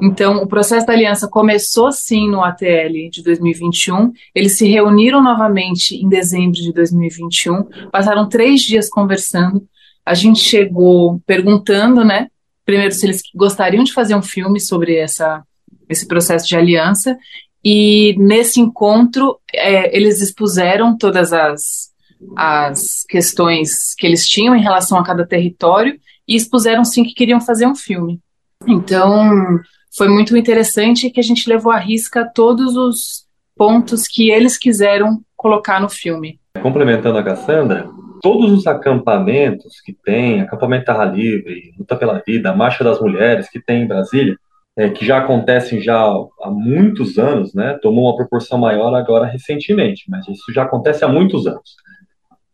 Então, 0.00 0.42
o 0.42 0.46
processo 0.46 0.86
da 0.86 0.92
aliança 0.92 1.26
começou 1.26 1.90
sim 1.90 2.28
no 2.28 2.44
ATL 2.44 3.10
de 3.10 3.22
2021. 3.22 4.12
Eles 4.34 4.56
se 4.56 4.68
reuniram 4.68 5.22
novamente 5.22 5.96
em 5.96 6.08
dezembro 6.08 6.52
de 6.52 6.72
2021, 6.72 7.64
passaram 7.90 8.28
três 8.28 8.60
dias 8.60 8.88
conversando. 8.88 9.66
A 10.04 10.14
gente 10.14 10.40
chegou 10.40 11.20
perguntando, 11.26 12.04
né, 12.04 12.28
primeiro 12.64 12.94
se 12.94 13.06
eles 13.06 13.22
gostariam 13.34 13.82
de 13.82 13.92
fazer 13.92 14.14
um 14.14 14.22
filme 14.22 14.60
sobre 14.60 14.96
essa, 14.96 15.42
esse 15.88 16.06
processo 16.06 16.46
de 16.46 16.56
aliança. 16.56 17.16
E 17.64 18.14
nesse 18.18 18.60
encontro, 18.60 19.38
é, 19.52 19.96
eles 19.96 20.20
expuseram 20.20 20.96
todas 20.96 21.32
as 21.32 21.91
as 22.36 23.04
questões 23.08 23.94
que 23.96 24.06
eles 24.06 24.26
tinham 24.26 24.54
em 24.54 24.62
relação 24.62 24.98
a 24.98 25.04
cada 25.04 25.26
território 25.26 25.98
e 26.26 26.36
expuseram 26.36 26.84
sim 26.84 27.04
que 27.04 27.14
queriam 27.14 27.40
fazer 27.40 27.66
um 27.66 27.74
filme. 27.74 28.20
Então, 28.66 29.58
foi 29.96 30.08
muito 30.08 30.36
interessante 30.36 31.10
que 31.10 31.20
a 31.20 31.22
gente 31.22 31.48
levou 31.48 31.72
à 31.72 31.78
risca 31.78 32.30
todos 32.32 32.76
os 32.76 33.26
pontos 33.56 34.06
que 34.08 34.30
eles 34.30 34.56
quiseram 34.56 35.20
colocar 35.36 35.80
no 35.80 35.88
filme. 35.88 36.40
Complementando 36.62 37.18
a 37.18 37.22
Cassandra, 37.22 37.88
todos 38.22 38.52
os 38.52 38.66
acampamentos 38.66 39.80
que 39.80 39.92
tem, 39.92 40.40
acampamento 40.40 40.86
Terra 40.86 41.04
Livre, 41.04 41.74
Luta 41.78 41.96
pela 41.96 42.22
Vida, 42.24 42.54
Marcha 42.54 42.84
das 42.84 43.00
Mulheres 43.00 43.50
que 43.50 43.60
tem 43.60 43.82
em 43.82 43.88
Brasília, 43.88 44.36
é, 44.76 44.88
que 44.88 45.04
já 45.04 45.18
acontecem 45.18 45.82
já 45.82 46.00
há 46.00 46.50
muitos 46.50 47.18
anos, 47.18 47.52
né? 47.52 47.78
Tomou 47.82 48.06
uma 48.06 48.16
proporção 48.16 48.58
maior 48.58 48.94
agora 48.94 49.26
recentemente, 49.26 50.04
mas 50.08 50.26
isso 50.28 50.50
já 50.50 50.62
acontece 50.62 51.04
há 51.04 51.08
muitos 51.08 51.46
anos 51.46 51.74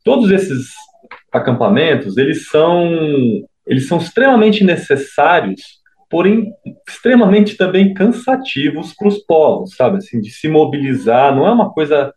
todos 0.08 0.30
esses 0.30 0.70
acampamentos, 1.30 2.16
eles 2.16 2.48
são, 2.48 2.88
eles 3.66 3.86
são 3.86 3.98
extremamente 3.98 4.64
necessários, 4.64 5.60
porém 6.08 6.50
extremamente 6.88 7.58
também 7.58 7.92
cansativos 7.92 8.94
para 8.94 9.08
os 9.08 9.18
povos, 9.18 9.76
sabe? 9.76 9.98
Assim, 9.98 10.18
de 10.18 10.30
se 10.30 10.48
mobilizar, 10.48 11.36
não 11.36 11.46
é 11.46 11.52
uma 11.52 11.70
coisa 11.70 12.10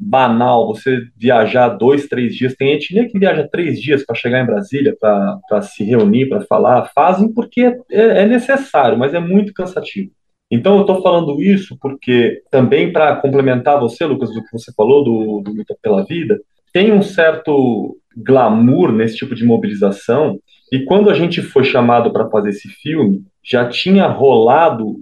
banal 0.00 0.66
você 0.66 0.98
viajar 1.14 1.68
dois, 1.68 2.06
três 2.06 2.34
dias. 2.34 2.54
Tem 2.54 2.72
etnia 2.72 3.06
que 3.06 3.18
viaja 3.18 3.46
três 3.46 3.78
dias 3.82 4.02
para 4.02 4.16
chegar 4.16 4.42
em 4.42 4.46
Brasília, 4.46 4.96
para 4.98 5.60
se 5.60 5.84
reunir, 5.84 6.30
para 6.30 6.40
falar. 6.40 6.90
Fazem 6.94 7.30
porque 7.34 7.60
é, 7.90 8.22
é 8.22 8.24
necessário, 8.24 8.96
mas 8.96 9.12
é 9.12 9.20
muito 9.20 9.52
cansativo. 9.52 10.10
Então, 10.50 10.76
eu 10.76 10.80
estou 10.80 11.02
falando 11.02 11.42
isso 11.42 11.76
porque 11.82 12.40
também 12.50 12.90
para 12.90 13.16
complementar 13.16 13.78
você, 13.78 14.06
Lucas, 14.06 14.32
do 14.32 14.42
que 14.42 14.52
você 14.52 14.72
falou 14.72 15.04
do, 15.04 15.42
do 15.42 15.52
Luta 15.52 15.76
pela 15.82 16.02
Vida, 16.02 16.40
tem 16.76 16.92
um 16.92 17.00
certo 17.00 17.96
glamour 18.14 18.92
nesse 18.92 19.16
tipo 19.16 19.34
de 19.34 19.46
mobilização. 19.46 20.38
E 20.70 20.84
quando 20.84 21.08
a 21.08 21.14
gente 21.14 21.40
foi 21.40 21.64
chamado 21.64 22.12
para 22.12 22.28
fazer 22.28 22.50
esse 22.50 22.68
filme, 22.68 23.24
já 23.42 23.66
tinha 23.66 24.06
rolado 24.06 24.96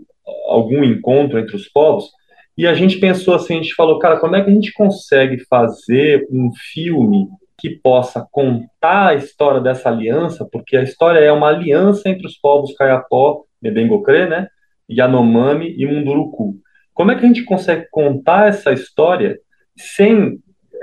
algum 0.46 0.84
encontro 0.84 1.36
entre 1.36 1.56
os 1.56 1.68
povos. 1.68 2.10
E 2.56 2.64
a 2.64 2.74
gente 2.74 3.00
pensou 3.00 3.34
assim, 3.34 3.54
a 3.54 3.56
gente 3.56 3.74
falou, 3.74 3.98
cara, 3.98 4.20
como 4.20 4.36
é 4.36 4.44
que 4.44 4.50
a 4.50 4.54
gente 4.54 4.72
consegue 4.72 5.44
fazer 5.50 6.24
um 6.30 6.52
filme 6.72 7.26
que 7.58 7.70
possa 7.70 8.24
contar 8.30 9.08
a 9.08 9.14
história 9.16 9.60
dessa 9.60 9.88
aliança, 9.88 10.46
porque 10.52 10.76
a 10.76 10.82
história 10.84 11.18
é 11.18 11.32
uma 11.32 11.48
aliança 11.48 12.08
entre 12.08 12.24
os 12.24 12.38
povos 12.38 12.72
Kayapó, 12.76 13.42
Nebengocré, 13.60 14.28
né, 14.28 14.46
Yanomami 14.88 15.74
e 15.76 15.84
Munduruku. 15.86 16.54
Como 16.92 17.10
é 17.10 17.16
que 17.16 17.24
a 17.24 17.26
gente 17.26 17.42
consegue 17.42 17.88
contar 17.90 18.46
essa 18.46 18.72
história 18.72 19.40
sem 19.76 20.38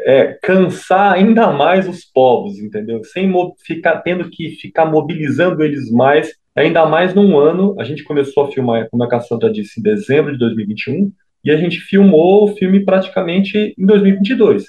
é, 0.05 0.37
cansar 0.41 1.13
ainda 1.13 1.51
mais 1.51 1.87
os 1.87 2.03
povos, 2.05 2.59
entendeu? 2.59 3.03
Sem 3.03 3.31
ficar 3.65 4.01
tendo 4.01 4.29
que 4.29 4.49
ficar 4.49 4.85
mobilizando 4.85 5.63
eles 5.63 5.91
mais, 5.91 6.33
ainda 6.55 6.85
mais 6.85 7.13
num 7.13 7.37
ano. 7.37 7.75
A 7.79 7.83
gente 7.83 8.03
começou 8.03 8.43
a 8.43 8.51
filmar, 8.51 8.89
como 8.89 9.03
a 9.03 9.09
Cassandra 9.09 9.51
disse, 9.51 9.79
em 9.79 9.83
dezembro 9.83 10.33
de 10.33 10.39
2021, 10.39 11.11
e 11.43 11.51
a 11.51 11.57
gente 11.57 11.79
filmou 11.79 12.45
o 12.45 12.55
filme 12.55 12.83
praticamente 12.85 13.73
em 13.77 13.85
2022, 13.85 14.65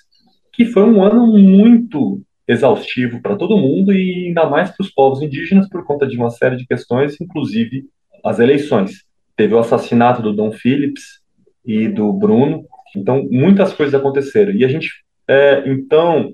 que 0.52 0.64
foi 0.64 0.84
um 0.84 1.02
ano 1.02 1.26
muito 1.26 2.22
exaustivo 2.48 3.20
para 3.20 3.36
todo 3.36 3.56
mundo 3.56 3.92
e 3.92 4.26
ainda 4.26 4.46
mais 4.46 4.70
para 4.70 4.82
os 4.82 4.90
povos 4.90 5.22
indígenas 5.22 5.68
por 5.68 5.84
conta 5.84 6.06
de 6.06 6.16
uma 6.16 6.30
série 6.30 6.56
de 6.56 6.66
questões, 6.66 7.20
inclusive 7.20 7.84
as 8.24 8.38
eleições. 8.38 9.04
Teve 9.36 9.54
o 9.54 9.58
assassinato 9.58 10.22
do 10.22 10.32
Dom 10.32 10.50
Phillips 10.52 11.20
e 11.64 11.88
do 11.88 12.12
Bruno, 12.12 12.64
então 12.96 13.26
muitas 13.30 13.72
coisas 13.72 13.94
aconteceram. 13.94 14.52
E 14.52 14.64
a 14.64 14.68
gente 14.68 14.90
é, 15.28 15.62
então, 15.66 16.32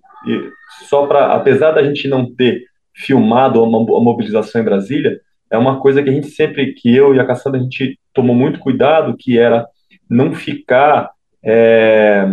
só 0.88 1.06
para, 1.06 1.34
apesar 1.34 1.72
da 1.72 1.82
gente 1.82 2.08
não 2.08 2.34
ter 2.34 2.64
filmado 2.94 3.62
a, 3.62 3.66
mobilização 3.66 4.60
em 4.60 4.64
Brasília, 4.64 5.20
é 5.50 5.56
uma 5.56 5.80
coisa 5.80 6.02
que 6.02 6.10
a 6.10 6.12
gente 6.12 6.28
sempre, 6.28 6.74
que 6.74 6.94
eu 6.94 7.14
e 7.14 7.20
a 7.20 7.24
Cassandra, 7.24 7.60
a 7.60 7.62
gente 7.62 7.98
tomou 8.12 8.34
muito 8.34 8.58
cuidado, 8.60 9.16
que 9.16 9.38
era 9.38 9.66
não 10.08 10.34
ficar 10.34 11.10
é, 11.42 12.26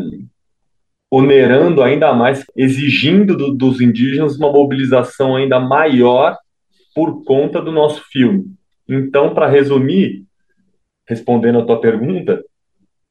onerando 1.10 1.82
ainda 1.82 2.14
mais, 2.14 2.44
exigindo 2.56 3.38
do, 3.38 3.54
dos 3.54 3.80
indígenas 3.80 4.38
uma 4.38 4.52
mobilização 4.52 5.36
ainda 5.36 5.60
maior 5.60 6.38
por 6.94 7.24
conta 7.24 7.62
do 7.62 7.72
nosso 7.72 8.04
filme. 8.12 8.46
Então, 8.88 9.34
para 9.34 9.48
resumir, 9.48 10.24
respondendo 11.08 11.60
a 11.60 11.66
tua 11.66 11.80
pergunta, 11.80 12.44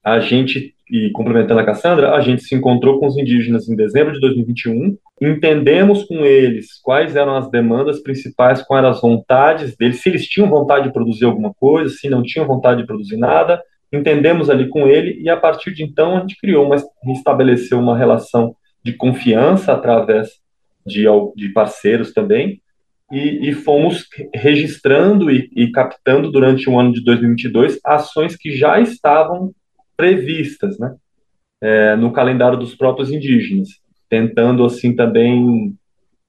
a 0.02 0.20
gente 0.20 0.73
e 0.90 1.10
complementando 1.12 1.60
a 1.60 1.64
Cassandra, 1.64 2.14
a 2.14 2.20
gente 2.20 2.42
se 2.42 2.54
encontrou 2.54 3.00
com 3.00 3.06
os 3.06 3.16
indígenas 3.16 3.68
em 3.68 3.76
dezembro 3.76 4.12
de 4.12 4.20
2021, 4.20 4.96
entendemos 5.20 6.04
com 6.04 6.24
eles 6.24 6.78
quais 6.82 7.16
eram 7.16 7.36
as 7.36 7.50
demandas 7.50 8.02
principais, 8.02 8.62
quais 8.62 8.82
eram 8.82 8.94
as 8.94 9.00
vontades 9.00 9.76
deles, 9.76 10.00
se 10.00 10.08
eles 10.08 10.26
tinham 10.26 10.48
vontade 10.48 10.86
de 10.86 10.92
produzir 10.92 11.24
alguma 11.24 11.54
coisa, 11.54 11.88
se 11.94 12.08
não 12.08 12.22
tinham 12.22 12.46
vontade 12.46 12.82
de 12.82 12.86
produzir 12.86 13.16
nada, 13.16 13.62
entendemos 13.92 14.50
ali 14.50 14.68
com 14.68 14.86
ele 14.86 15.20
e 15.22 15.30
a 15.30 15.36
partir 15.36 15.72
de 15.72 15.82
então 15.82 16.16
a 16.16 16.20
gente 16.20 16.36
criou 16.38 16.66
uma, 16.66 16.76
estabeleceu 17.12 17.78
uma 17.78 17.96
relação 17.96 18.54
de 18.84 18.92
confiança 18.92 19.72
através 19.72 20.28
de, 20.84 21.04
de 21.36 21.48
parceiros 21.50 22.12
também. 22.12 22.60
E, 23.12 23.50
e 23.50 23.52
fomos 23.52 24.08
registrando 24.34 25.30
e, 25.30 25.48
e 25.54 25.70
captando 25.70 26.32
durante 26.32 26.68
o 26.68 26.80
ano 26.80 26.90
de 26.90 27.04
2022 27.04 27.78
ações 27.84 28.34
que 28.34 28.50
já 28.50 28.80
estavam 28.80 29.54
previstas, 29.96 30.78
né, 30.78 30.94
é, 31.62 31.96
no 31.96 32.12
calendário 32.12 32.58
dos 32.58 32.74
próprios 32.74 33.10
indígenas, 33.10 33.68
tentando 34.08 34.64
assim 34.64 34.94
também 34.94 35.74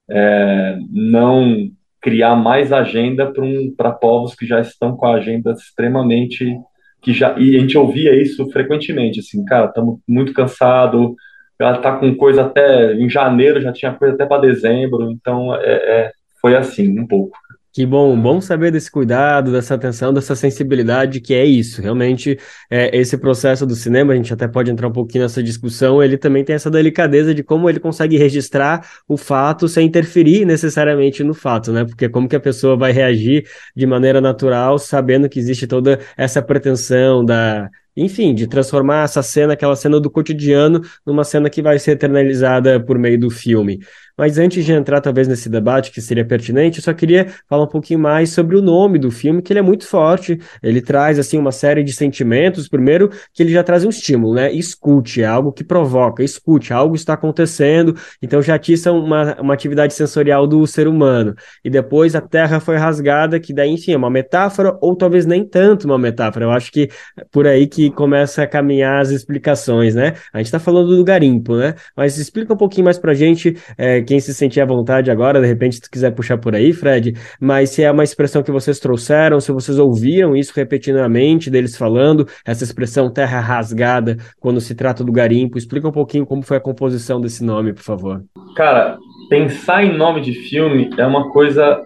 é, 0.09 0.77
não 0.89 1.69
criar 2.01 2.35
mais 2.35 2.71
agenda 2.71 3.31
para 3.31 3.43
um, 3.43 3.73
povos 3.99 4.35
que 4.35 4.45
já 4.45 4.61
estão 4.61 4.95
com 4.95 5.07
a 5.07 5.15
agenda 5.15 5.51
extremamente 5.51 6.55
que 7.01 7.13
já 7.13 7.35
e 7.37 7.55
a 7.55 7.59
gente 7.59 7.77
ouvia 7.77 8.19
isso 8.19 8.49
frequentemente, 8.49 9.19
assim, 9.19 9.45
cara, 9.45 9.67
estamos 9.67 9.99
muito 10.07 10.33
cansado, 10.33 11.15
ela 11.59 11.77
tá 11.77 11.97
com 11.97 12.15
coisa 12.15 12.43
até 12.43 12.93
em 12.93 13.09
janeiro 13.09 13.61
já 13.61 13.71
tinha 13.71 13.93
coisa 13.93 14.15
até 14.15 14.25
para 14.25 14.41
dezembro, 14.41 15.11
então 15.11 15.55
é, 15.55 15.73
é, 15.73 16.11
foi 16.41 16.55
assim 16.55 16.99
um 16.99 17.05
pouco. 17.05 17.37
Que 17.75 17.85
bom, 17.85 18.17
bom 18.17 18.39
saber 18.39 18.71
desse 18.71 18.89
cuidado, 18.89 19.51
dessa 19.51 19.75
atenção, 19.75 20.13
dessa 20.13 20.33
sensibilidade, 20.33 21.19
que 21.19 21.33
é 21.33 21.43
isso. 21.43 21.81
Realmente, 21.81 22.39
é, 22.69 22.97
esse 22.97 23.17
processo 23.17 23.65
do 23.65 23.75
cinema, 23.75 24.13
a 24.13 24.15
gente 24.15 24.33
até 24.33 24.47
pode 24.47 24.71
entrar 24.71 24.87
um 24.87 24.93
pouquinho 24.93 25.25
nessa 25.25 25.43
discussão, 25.43 26.01
ele 26.01 26.17
também 26.17 26.45
tem 26.45 26.55
essa 26.55 26.71
delicadeza 26.71 27.35
de 27.35 27.43
como 27.43 27.69
ele 27.69 27.81
consegue 27.81 28.17
registrar 28.17 28.87
o 29.09 29.17
fato 29.17 29.67
sem 29.67 29.85
interferir 29.85 30.45
necessariamente 30.45 31.21
no 31.21 31.33
fato, 31.33 31.73
né? 31.73 31.83
Porque 31.83 32.07
como 32.07 32.29
que 32.29 32.37
a 32.37 32.39
pessoa 32.39 32.77
vai 32.77 32.93
reagir 32.93 33.45
de 33.75 33.85
maneira 33.85 34.21
natural, 34.21 34.79
sabendo 34.79 35.27
que 35.27 35.37
existe 35.37 35.67
toda 35.67 35.99
essa 36.15 36.41
pretensão 36.41 37.25
da 37.25 37.69
enfim, 37.97 38.33
de 38.35 38.45
transformar 38.45 39.05
essa 39.05 39.23
cena, 39.23 39.53
aquela 39.53 39.75
cena 39.75 39.99
do 40.01 40.09
cotidiano, 40.09 40.81
numa 41.05 41.23
cena 41.23 41.49
que 41.49 41.61
vai 41.61 41.79
ser 41.79 41.91
eternalizada 41.91 42.77
por 42.83 42.99
meio 42.99 43.17
do 43.17 43.29
filme. 43.29 43.79
Mas 44.17 44.37
antes 44.37 44.63
de 44.65 44.71
entrar 44.71 45.01
talvez 45.01 45.27
nesse 45.27 45.49
debate 45.49 45.91
que 45.91 46.01
seria 46.01 46.25
pertinente, 46.25 46.79
eu 46.79 46.83
só 46.83 46.93
queria 46.93 47.27
falar 47.49 47.63
um 47.63 47.67
pouquinho 47.67 47.99
mais 47.99 48.29
sobre 48.29 48.55
o 48.55 48.61
nome 48.61 48.97
do 48.97 49.11
filme, 49.11 49.41
que 49.41 49.51
ele 49.51 49.59
é 49.59 49.63
muito 49.63 49.85
forte, 49.85 50.39
ele 50.61 50.81
traz 50.81 51.19
assim 51.19 51.37
uma 51.37 51.51
série 51.51 51.83
de 51.83 51.93
sentimentos. 51.93 52.67
Primeiro, 52.67 53.09
que 53.33 53.43
ele 53.43 53.51
já 53.51 53.63
traz 53.63 53.83
um 53.83 53.89
estímulo, 53.89 54.35
né? 54.35 54.51
Escute, 54.53 55.21
é 55.21 55.25
algo 55.25 55.51
que 55.51 55.63
provoca, 55.63 56.23
escute, 56.23 56.73
algo 56.73 56.95
está 56.95 57.13
acontecendo, 57.13 57.95
então 58.21 58.41
já 58.41 58.55
atiça 58.55 58.91
uma, 58.91 59.39
uma 59.41 59.53
atividade 59.53 59.93
sensorial 59.93 60.47
do 60.47 60.65
ser 60.65 60.87
humano. 60.87 61.35
E 61.63 61.69
depois 61.69 62.15
a 62.15 62.21
terra 62.21 62.59
foi 62.59 62.77
rasgada, 62.77 63.39
que 63.39 63.53
daí, 63.53 63.71
enfim, 63.71 63.93
é 63.93 63.97
uma 63.97 64.09
metáfora, 64.09 64.77
ou 64.81 64.95
talvez 64.95 65.25
nem 65.25 65.43
tanto 65.45 65.85
uma 65.85 65.97
metáfora. 65.97 66.45
Eu 66.45 66.51
acho 66.51 66.71
que 66.71 66.89
por 67.31 67.47
aí 67.47 67.67
que 67.67 67.89
começa 67.91 68.43
a 68.43 68.47
caminhar 68.47 69.01
as 69.01 69.09
explicações, 69.09 69.95
né? 69.95 70.13
A 70.33 70.37
gente 70.37 70.47
está 70.47 70.59
falando 70.59 70.95
do 70.95 71.03
garimpo, 71.03 71.55
né? 71.55 71.75
Mas 71.95 72.17
explica 72.17 72.53
um 72.53 72.57
pouquinho 72.57 72.85
mais 72.85 72.97
pra 72.97 73.13
gente, 73.13 73.57
é, 73.77 74.01
quem 74.05 74.19
se 74.19 74.33
sentir 74.33 74.61
à 74.61 74.65
vontade 74.65 75.11
agora, 75.11 75.41
de 75.41 75.47
repente, 75.47 75.75
se 75.75 75.81
tu 75.81 75.91
quiser 75.91 76.11
puxar 76.11 76.37
por 76.37 76.55
aí, 76.55 76.71
Fred, 76.71 77.13
mas 77.39 77.71
se 77.71 77.83
é 77.83 77.91
uma 77.91 78.03
expressão 78.03 78.41
que 78.41 78.51
vocês 78.51 78.79
trouxeram, 78.79 79.41
se 79.41 79.51
vocês 79.51 79.77
ouviram 79.77 80.35
isso 80.35 80.53
repetidamente 80.55 81.49
deles 81.49 81.75
falando, 81.75 82.27
essa 82.45 82.63
expressão 82.63 83.11
terra 83.11 83.39
rasgada, 83.39 84.17
quando 84.39 84.61
se 84.61 84.75
trata 84.75 85.03
do 85.03 85.11
garimpo, 85.11 85.57
explica 85.57 85.87
um 85.87 85.91
pouquinho 85.91 86.25
como 86.25 86.41
foi 86.41 86.57
a 86.57 86.61
composição 86.61 87.19
desse 87.19 87.43
nome, 87.43 87.73
por 87.73 87.83
favor. 87.83 88.23
Cara, 88.55 88.97
pensar 89.29 89.83
em 89.83 89.97
nome 89.97 90.21
de 90.21 90.33
filme 90.33 90.89
é 90.97 91.05
uma 91.05 91.29
coisa, 91.31 91.85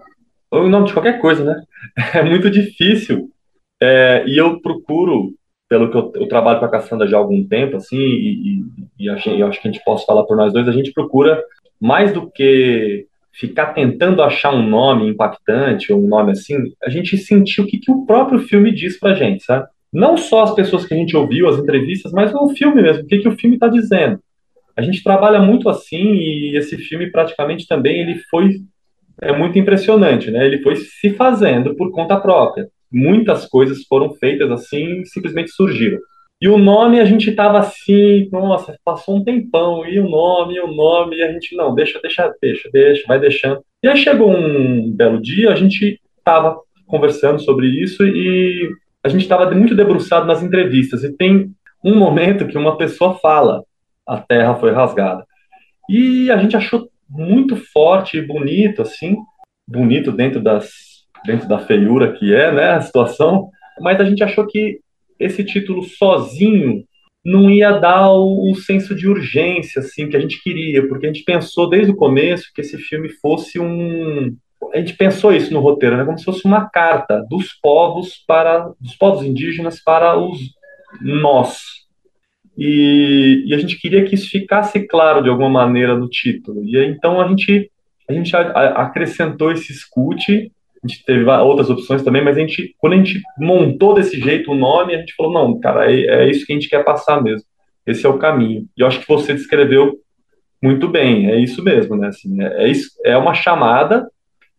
ou 0.50 0.66
em 0.66 0.70
nome 0.70 0.86
de 0.86 0.92
qualquer 0.92 1.20
coisa, 1.20 1.44
né? 1.44 1.62
É 2.14 2.22
muito 2.22 2.50
difícil. 2.50 3.30
É, 3.82 4.24
e 4.26 4.36
eu 4.36 4.60
procuro, 4.60 5.32
pelo 5.68 5.90
que 5.90 5.96
eu, 5.96 6.12
eu, 6.14 6.28
trabalho 6.28 6.58
com 6.58 6.66
a 6.66 6.70
Cassandra 6.70 7.06
já 7.06 7.16
há 7.16 7.20
algum 7.20 7.46
tempo, 7.46 7.76
assim, 7.76 7.96
e, 7.96 8.58
e, 8.98 9.04
e 9.04 9.06
eu 9.06 9.46
acho 9.46 9.60
que 9.60 9.68
a 9.68 9.72
gente 9.72 9.82
pode 9.84 10.04
falar 10.04 10.24
por 10.24 10.36
nós 10.36 10.52
dois, 10.52 10.68
a 10.68 10.72
gente 10.72 10.92
procura, 10.92 11.42
mais 11.80 12.12
do 12.12 12.30
que 12.30 13.06
ficar 13.32 13.72
tentando 13.72 14.22
achar 14.22 14.52
um 14.52 14.68
nome 14.68 15.08
impactante 15.08 15.92
ou 15.92 16.04
um 16.04 16.08
nome 16.08 16.32
assim, 16.32 16.56
a 16.82 16.90
gente 16.90 17.16
sentir 17.16 17.60
o 17.60 17.66
que, 17.66 17.78
que 17.78 17.90
o 17.90 18.04
próprio 18.04 18.40
filme 18.40 18.72
diz 18.72 18.98
pra 18.98 19.14
gente, 19.14 19.44
sabe? 19.44 19.66
Não 19.92 20.16
só 20.16 20.42
as 20.42 20.54
pessoas 20.54 20.84
que 20.84 20.94
a 20.94 20.96
gente 20.96 21.16
ouviu, 21.16 21.48
as 21.48 21.58
entrevistas, 21.58 22.12
mas 22.12 22.32
o 22.34 22.48
filme 22.50 22.82
mesmo, 22.82 23.02
o 23.02 23.06
que, 23.06 23.18
que 23.18 23.28
o 23.28 23.36
filme 23.36 23.56
está 23.56 23.68
dizendo. 23.68 24.20
A 24.76 24.82
gente 24.82 25.02
trabalha 25.02 25.40
muito 25.40 25.68
assim 25.68 26.14
e 26.14 26.56
esse 26.56 26.76
filme 26.76 27.10
praticamente 27.10 27.66
também 27.66 28.00
ele 28.00 28.16
foi 28.30 28.60
é 29.20 29.36
muito 29.36 29.58
impressionante, 29.58 30.30
né? 30.30 30.46
Ele 30.46 30.62
foi 30.62 30.76
se 30.76 31.10
fazendo 31.10 31.74
por 31.76 31.90
conta 31.90 32.18
própria. 32.18 32.68
Muitas 32.90 33.46
coisas 33.46 33.84
foram 33.84 34.14
feitas 34.14 34.50
assim, 34.50 35.04
simplesmente 35.04 35.50
surgiram. 35.50 35.98
E 36.40 36.48
o 36.48 36.56
nome 36.56 36.98
a 37.00 37.04
gente 37.04 37.30
tava 37.32 37.58
assim, 37.58 38.28
nossa, 38.32 38.74
passou 38.82 39.18
um 39.18 39.24
tempão, 39.24 39.86
e 39.86 40.00
o 40.00 40.08
nome, 40.08 40.54
e 40.54 40.60
o 40.60 40.68
nome, 40.68 41.16
e 41.16 41.22
a 41.22 41.30
gente, 41.30 41.54
não, 41.54 41.74
deixa, 41.74 42.00
deixa, 42.00 42.32
deixa, 42.40 42.70
deixa, 42.72 43.04
vai 43.06 43.20
deixando. 43.20 43.62
E 43.82 43.88
aí 43.88 43.96
chegou 43.96 44.30
um 44.30 44.90
belo 44.90 45.20
dia, 45.20 45.52
a 45.52 45.56
gente 45.56 46.00
tava 46.24 46.58
conversando 46.86 47.38
sobre 47.40 47.66
isso 47.66 48.06
e 48.06 48.70
a 49.04 49.08
gente 49.08 49.22
estava 49.22 49.50
muito 49.50 49.74
debruçado 49.74 50.26
nas 50.26 50.42
entrevistas. 50.42 51.04
E 51.04 51.14
tem 51.14 51.50
um 51.84 51.94
momento 51.94 52.46
que 52.46 52.56
uma 52.56 52.76
pessoa 52.78 53.18
fala, 53.18 53.62
a 54.06 54.18
terra 54.18 54.54
foi 54.54 54.72
rasgada. 54.72 55.24
E 55.90 56.30
a 56.30 56.38
gente 56.38 56.56
achou 56.56 56.88
muito 57.08 57.56
forte 57.56 58.16
e 58.16 58.26
bonito, 58.26 58.80
assim, 58.80 59.16
bonito 59.68 60.10
dentro 60.10 60.40
das 60.40 60.90
dentro 61.24 61.46
da 61.46 61.58
feiura 61.58 62.12
que 62.12 62.34
é, 62.34 62.50
né, 62.50 62.70
a 62.70 62.80
situação, 62.80 63.50
mas 63.80 64.00
a 64.00 64.04
gente 64.04 64.24
achou 64.24 64.46
que 64.46 64.80
esse 65.20 65.44
título 65.44 65.84
sozinho 65.84 66.84
não 67.24 67.50
ia 67.50 67.72
dar 67.72 68.10
o, 68.10 68.50
o, 68.50 68.54
senso 68.54 68.94
de 68.94 69.06
urgência 69.06 69.80
assim 69.80 70.08
que 70.08 70.16
a 70.16 70.20
gente 70.20 70.42
queria, 70.42 70.88
porque 70.88 71.06
a 71.06 71.12
gente 71.12 71.22
pensou 71.22 71.68
desde 71.68 71.92
o 71.92 71.96
começo 71.96 72.50
que 72.54 72.62
esse 72.62 72.78
filme 72.78 73.10
fosse 73.10 73.60
um 73.60 74.34
a 74.72 74.78
gente 74.78 74.94
pensou 74.94 75.32
isso 75.32 75.52
no 75.52 75.60
roteiro, 75.60 75.96
né, 75.96 76.04
como 76.04 76.18
se 76.18 76.24
fosse 76.24 76.44
uma 76.44 76.68
carta 76.68 77.24
dos 77.28 77.52
povos 77.62 78.22
para 78.26 78.70
dos 78.80 78.94
povos 78.94 79.24
indígenas 79.24 79.82
para 79.82 80.18
os 80.18 80.38
nós. 81.00 81.58
E, 82.56 83.44
e 83.46 83.54
a 83.54 83.58
gente 83.58 83.78
queria 83.78 84.04
que 84.04 84.14
isso 84.14 84.28
ficasse 84.28 84.86
claro 84.86 85.22
de 85.22 85.30
alguma 85.30 85.48
maneira 85.48 85.96
no 85.96 86.08
título. 86.08 86.62
E 86.64 86.76
então 86.84 87.20
a 87.20 87.28
gente 87.28 87.70
a 88.08 88.12
gente 88.12 88.34
acrescentou 88.34 89.52
esse 89.52 89.72
escute 89.72 90.52
a 90.82 90.88
gente 90.88 91.04
teve 91.04 91.24
outras 91.30 91.68
opções 91.68 92.02
também, 92.02 92.24
mas 92.24 92.36
a 92.36 92.40
gente, 92.40 92.74
quando 92.78 92.94
a 92.94 92.96
gente 92.96 93.20
montou 93.38 93.94
desse 93.94 94.18
jeito 94.18 94.50
o 94.50 94.54
nome, 94.54 94.94
a 94.94 94.98
gente 94.98 95.14
falou, 95.14 95.32
não, 95.32 95.60
cara, 95.60 95.92
é, 95.92 96.00
é 96.06 96.30
isso 96.30 96.46
que 96.46 96.52
a 96.52 96.56
gente 96.56 96.68
quer 96.68 96.84
passar 96.84 97.22
mesmo. 97.22 97.46
Esse 97.86 98.06
é 98.06 98.08
o 98.08 98.18
caminho. 98.18 98.66
E 98.76 98.80
eu 98.80 98.86
acho 98.86 99.00
que 99.00 99.08
você 99.08 99.34
descreveu 99.34 99.98
muito 100.62 100.88
bem, 100.88 101.30
é 101.30 101.38
isso 101.38 101.62
mesmo, 101.62 101.96
né? 101.96 102.08
Assim, 102.08 102.42
é, 102.42 102.64
é, 102.64 102.68
isso, 102.68 102.90
é 103.04 103.16
uma 103.16 103.34
chamada, 103.34 104.10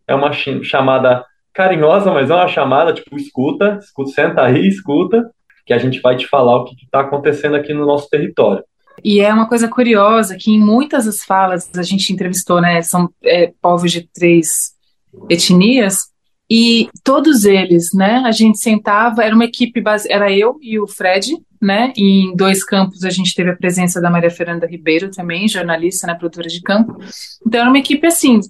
é 0.08 0.14
uma 0.14 0.32
chamada 0.32 1.26
carinhosa, 1.54 2.12
mas 2.12 2.30
é 2.30 2.36
uma 2.36 2.48
chamada, 2.48 2.94
tipo, 2.94 3.16
escuta, 3.18 3.80
escuta, 3.82 4.12
senta 4.12 4.44
aí, 4.44 4.68
escuta, 4.68 5.30
que 5.66 5.74
a 5.74 5.78
gente 5.78 6.02
vai 6.02 6.16
te 6.16 6.28
falar 6.28 6.56
o 6.58 6.66
que 6.66 6.76
está 6.84 7.02
acontecendo 7.02 7.56
aqui 7.56 7.74
no 7.74 7.86
nosso 7.86 8.10
território. 8.10 8.64
E 9.04 9.20
é 9.20 9.34
uma 9.34 9.48
coisa 9.48 9.68
curiosa 9.68 10.38
que 10.40 10.52
em 10.52 10.60
muitas 10.60 11.06
das 11.06 11.24
falas 11.24 11.70
a 11.76 11.84
gente 11.84 12.14
entrevistou, 12.14 12.62
né? 12.62 12.82
São 12.82 13.10
é, 13.24 13.52
povos 13.62 13.92
de 13.92 14.08
três 14.14 14.76
etnias, 15.30 16.12
e 16.50 16.90
todos 17.04 17.46
eles, 17.46 17.94
né, 17.94 18.22
a 18.26 18.32
gente 18.32 18.60
sentava, 18.60 19.24
era 19.24 19.34
uma 19.34 19.46
equipe, 19.46 19.80
base, 19.80 20.12
era 20.12 20.30
eu 20.30 20.58
e 20.62 20.78
o 20.78 20.86
Fred, 20.86 21.38
né, 21.62 21.94
e 21.96 22.26
em 22.26 22.36
dois 22.36 22.62
campos 22.62 23.06
a 23.06 23.10
gente 23.10 23.34
teve 23.34 23.52
a 23.52 23.56
presença 23.56 24.02
da 24.02 24.10
Maria 24.10 24.30
Fernanda 24.30 24.68
Ribeiro 24.68 25.10
também, 25.10 25.48
jornalista, 25.48 26.08
né, 26.08 26.14
produtora 26.14 26.50
de 26.50 26.62
campo. 26.62 26.98
Então 27.46 27.62
era 27.62 27.70
uma 27.70 27.80
equipe 27.80 28.06
assim, 28.06 28.42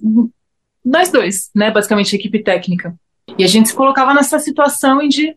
nós 0.84 1.12
dois, 1.12 1.52
né, 1.54 1.70
basicamente 1.70 2.16
equipe 2.16 2.42
técnica. 2.42 2.96
E 3.38 3.44
a 3.44 3.48
gente 3.48 3.70
se 3.70 3.76
colocava 3.76 4.14
nessa 4.14 4.40
situação 4.40 5.08
de, 5.08 5.36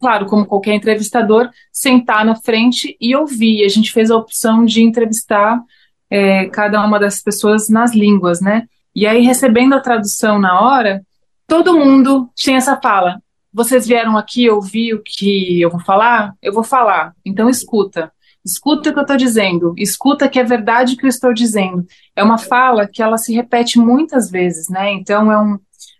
claro, 0.00 0.26
como 0.26 0.46
qualquer 0.46 0.74
entrevistador, 0.74 1.50
sentar 1.72 2.24
na 2.24 2.36
frente 2.36 2.96
e 3.00 3.14
ouvir. 3.16 3.64
A 3.64 3.68
gente 3.68 3.92
fez 3.92 4.10
a 4.10 4.16
opção 4.16 4.64
de 4.64 4.82
entrevistar 4.82 5.60
é, 6.08 6.46
cada 6.46 6.84
uma 6.84 6.98
das 6.98 7.20
pessoas 7.20 7.68
nas 7.68 7.92
línguas, 7.92 8.40
né? 8.40 8.68
E 8.94 9.06
aí, 9.06 9.22
recebendo 9.22 9.74
a 9.74 9.80
tradução 9.80 10.38
na 10.38 10.60
hora, 10.60 11.02
todo 11.46 11.78
mundo 11.78 12.30
tinha 12.34 12.58
essa 12.58 12.76
fala. 12.80 13.20
Vocês 13.52 13.86
vieram 13.86 14.16
aqui 14.16 14.50
ouvir 14.50 14.94
o 14.94 15.02
que 15.02 15.60
eu 15.60 15.70
vou 15.70 15.80
falar? 15.80 16.34
Eu 16.42 16.52
vou 16.52 16.64
falar. 16.64 17.14
Então 17.24 17.48
escuta. 17.48 18.12
Escuta 18.44 18.90
o 18.90 18.92
que 18.92 18.98
eu 18.98 19.02
estou 19.02 19.16
dizendo. 19.16 19.74
Escuta 19.78 20.28
que 20.28 20.38
é 20.38 20.44
verdade 20.44 20.94
o 20.94 20.96
que 20.96 21.06
eu 21.06 21.08
estou 21.08 21.32
dizendo. 21.32 21.86
É 22.14 22.22
uma 22.22 22.36
fala 22.36 22.86
que 22.86 23.02
ela 23.02 23.16
se 23.16 23.32
repete 23.32 23.78
muitas 23.78 24.30
vezes, 24.30 24.68
né? 24.68 24.92
Então 24.92 25.30
é 25.32 25.40
um 25.40 25.58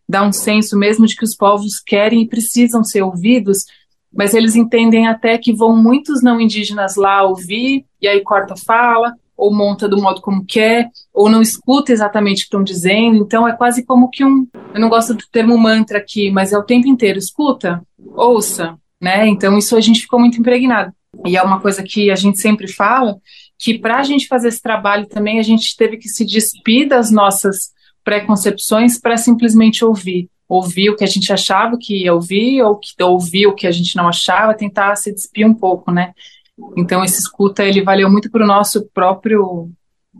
dá 0.08 0.22
um 0.22 0.32
senso 0.32 0.78
mesmo 0.78 1.06
de 1.06 1.16
que 1.16 1.24
os 1.24 1.34
povos 1.34 1.80
querem 1.80 2.22
e 2.22 2.28
precisam 2.28 2.84
ser 2.84 3.02
ouvidos, 3.02 3.64
mas 4.12 4.34
eles 4.34 4.54
entendem 4.54 5.08
até 5.08 5.38
que 5.38 5.52
vão 5.52 5.76
muitos 5.76 6.22
não 6.22 6.40
indígenas 6.40 6.96
lá 6.96 7.22
ouvir 7.22 7.86
e 8.00 8.06
aí 8.06 8.20
corta 8.20 8.54
a 8.54 8.56
fala, 8.56 9.14
ou 9.36 9.52
monta 9.52 9.88
do 9.88 10.00
modo 10.00 10.20
como 10.20 10.44
quer, 10.44 10.88
ou 11.12 11.28
não 11.28 11.42
escuta 11.42 11.92
exatamente 11.92 12.38
o 12.38 12.40
que 12.40 12.44
estão 12.44 12.62
dizendo. 12.62 13.16
Então 13.18 13.46
é 13.46 13.52
quase 13.52 13.84
como 13.84 14.08
que 14.08 14.24
um. 14.24 14.46
Eu 14.72 14.80
não 14.80 14.88
gosto 14.88 15.14
do 15.14 15.24
termo 15.30 15.56
mantra 15.58 15.98
aqui, 15.98 16.30
mas 16.30 16.52
é 16.52 16.58
o 16.58 16.64
tempo 16.64 16.88
inteiro. 16.88 17.18
Escuta, 17.18 17.82
ouça, 18.14 18.76
né? 19.00 19.26
Então 19.26 19.58
isso 19.58 19.76
a 19.76 19.80
gente 19.80 20.02
ficou 20.02 20.20
muito 20.20 20.38
impregnado. 20.38 20.92
E 21.26 21.36
é 21.36 21.42
uma 21.42 21.60
coisa 21.60 21.82
que 21.82 22.10
a 22.10 22.16
gente 22.16 22.40
sempre 22.40 22.66
fala, 22.66 23.16
que 23.58 23.78
para 23.78 23.98
a 23.98 24.02
gente 24.02 24.26
fazer 24.26 24.48
esse 24.48 24.60
trabalho 24.60 25.06
também 25.06 25.38
a 25.38 25.42
gente 25.42 25.76
teve 25.76 25.96
que 25.96 26.08
se 26.08 26.24
despir 26.24 26.88
das 26.88 27.10
nossas 27.10 27.72
preconcepções 28.02 28.98
para 28.98 29.16
simplesmente 29.16 29.84
ouvir. 29.84 30.28
Ouvir 30.46 30.90
o 30.90 30.96
que 30.96 31.04
a 31.04 31.08
gente 31.08 31.32
achava 31.32 31.78
que 31.80 32.04
ia 32.04 32.12
ouvir, 32.12 32.62
ou 32.62 32.76
que 32.76 33.02
ouvir 33.02 33.46
o 33.46 33.54
que 33.54 33.66
a 33.66 33.70
gente 33.70 33.96
não 33.96 34.06
achava, 34.06 34.54
tentar 34.54 34.94
se 34.96 35.12
despir 35.12 35.46
um 35.46 35.54
pouco, 35.54 35.90
né? 35.90 36.12
Então 36.76 37.04
esse 37.04 37.18
escuta 37.18 37.64
ele 37.64 37.82
valeu 37.82 38.10
muito 38.10 38.30
para 38.30 38.44
o 38.44 38.46
nosso 38.46 38.88
próprio 38.92 39.68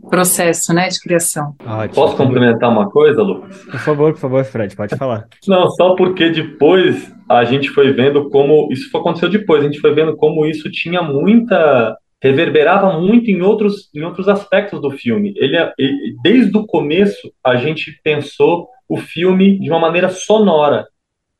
processo, 0.09 0.73
né, 0.73 0.87
de 0.89 0.99
criação. 0.99 1.55
Ótimo. 1.65 1.95
Posso 1.95 2.17
complementar 2.17 2.69
uma 2.69 2.89
coisa, 2.89 3.21
Lucas? 3.21 3.63
Por 3.63 3.79
favor, 3.79 4.13
por 4.13 4.19
favor, 4.19 4.43
Fred, 4.43 4.75
pode 4.75 4.95
falar. 4.95 5.25
Não, 5.47 5.69
só 5.69 5.95
porque 5.95 6.29
depois 6.29 7.13
a 7.29 7.43
gente 7.43 7.69
foi 7.69 7.91
vendo 7.93 8.29
como 8.29 8.67
isso 8.71 8.95
aconteceu 8.95 9.29
depois, 9.29 9.63
a 9.63 9.65
gente 9.65 9.79
foi 9.79 9.93
vendo 9.93 10.15
como 10.15 10.45
isso 10.45 10.69
tinha 10.69 11.01
muita 11.01 11.97
reverberava 12.21 12.99
muito 12.99 13.29
em 13.29 13.41
outros 13.41 13.89
em 13.93 14.01
outros 14.01 14.27
aspectos 14.27 14.81
do 14.81 14.91
filme. 14.91 15.33
Ele, 15.37 15.57
ele 15.77 16.15
desde 16.23 16.57
o 16.57 16.65
começo 16.65 17.31
a 17.43 17.55
gente 17.55 17.99
pensou 18.03 18.67
o 18.87 18.97
filme 18.97 19.59
de 19.59 19.69
uma 19.69 19.79
maneira 19.79 20.09
sonora. 20.09 20.87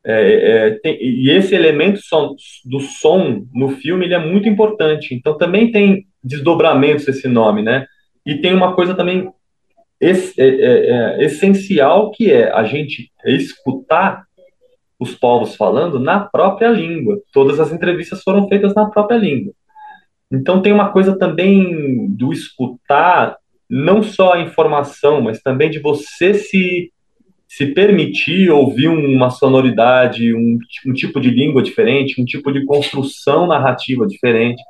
É, 0.07 0.67
é, 0.67 0.71
tem, 0.81 0.97
e 1.01 1.31
esse 1.31 1.55
elemento 1.55 1.99
som, 2.03 2.35
do 2.63 2.79
som 2.79 3.43
no 3.51 3.69
filme 3.69 4.05
ele 4.05 4.13
é 4.13 4.19
muito 4.19 4.47
importante. 4.47 5.15
Então 5.15 5.37
também 5.37 5.71
tem 5.71 6.05
desdobramentos 6.23 7.07
esse 7.07 7.27
nome, 7.27 7.63
né? 7.63 7.87
E 8.25 8.35
tem 8.35 8.53
uma 8.53 8.75
coisa 8.75 8.93
também 8.93 9.29
é, 10.01 10.11
é, 10.11 10.17
é, 10.37 11.23
essencial 11.23 12.11
que 12.11 12.31
é 12.31 12.51
a 12.51 12.63
gente 12.63 13.11
escutar 13.25 14.23
os 14.99 15.15
povos 15.15 15.55
falando 15.55 15.99
na 15.99 16.19
própria 16.19 16.69
língua. 16.69 17.19
Todas 17.33 17.59
as 17.59 17.71
entrevistas 17.71 18.21
foram 18.21 18.47
feitas 18.47 18.75
na 18.75 18.89
própria 18.89 19.17
língua. 19.17 19.53
Então 20.31 20.61
tem 20.61 20.71
uma 20.71 20.91
coisa 20.91 21.17
também 21.17 22.07
do 22.09 22.31
escutar 22.31 23.37
não 23.69 24.03
só 24.03 24.33
a 24.33 24.41
informação, 24.41 25.21
mas 25.21 25.41
também 25.41 25.69
de 25.69 25.79
você 25.79 26.33
se 26.33 26.91
se 27.55 27.67
permitir 27.67 28.49
ouvir 28.49 28.89
uma 28.89 29.29
sonoridade, 29.29 30.33
um, 30.35 30.59
um 30.85 30.91
tipo 30.91 31.21
de 31.21 31.29
língua 31.29 31.63
diferente, 31.63 32.21
um 32.21 32.25
tipo 32.25 32.51
de 32.51 32.65
construção 32.65 33.47
narrativa 33.47 34.05
diferente. 34.05 34.61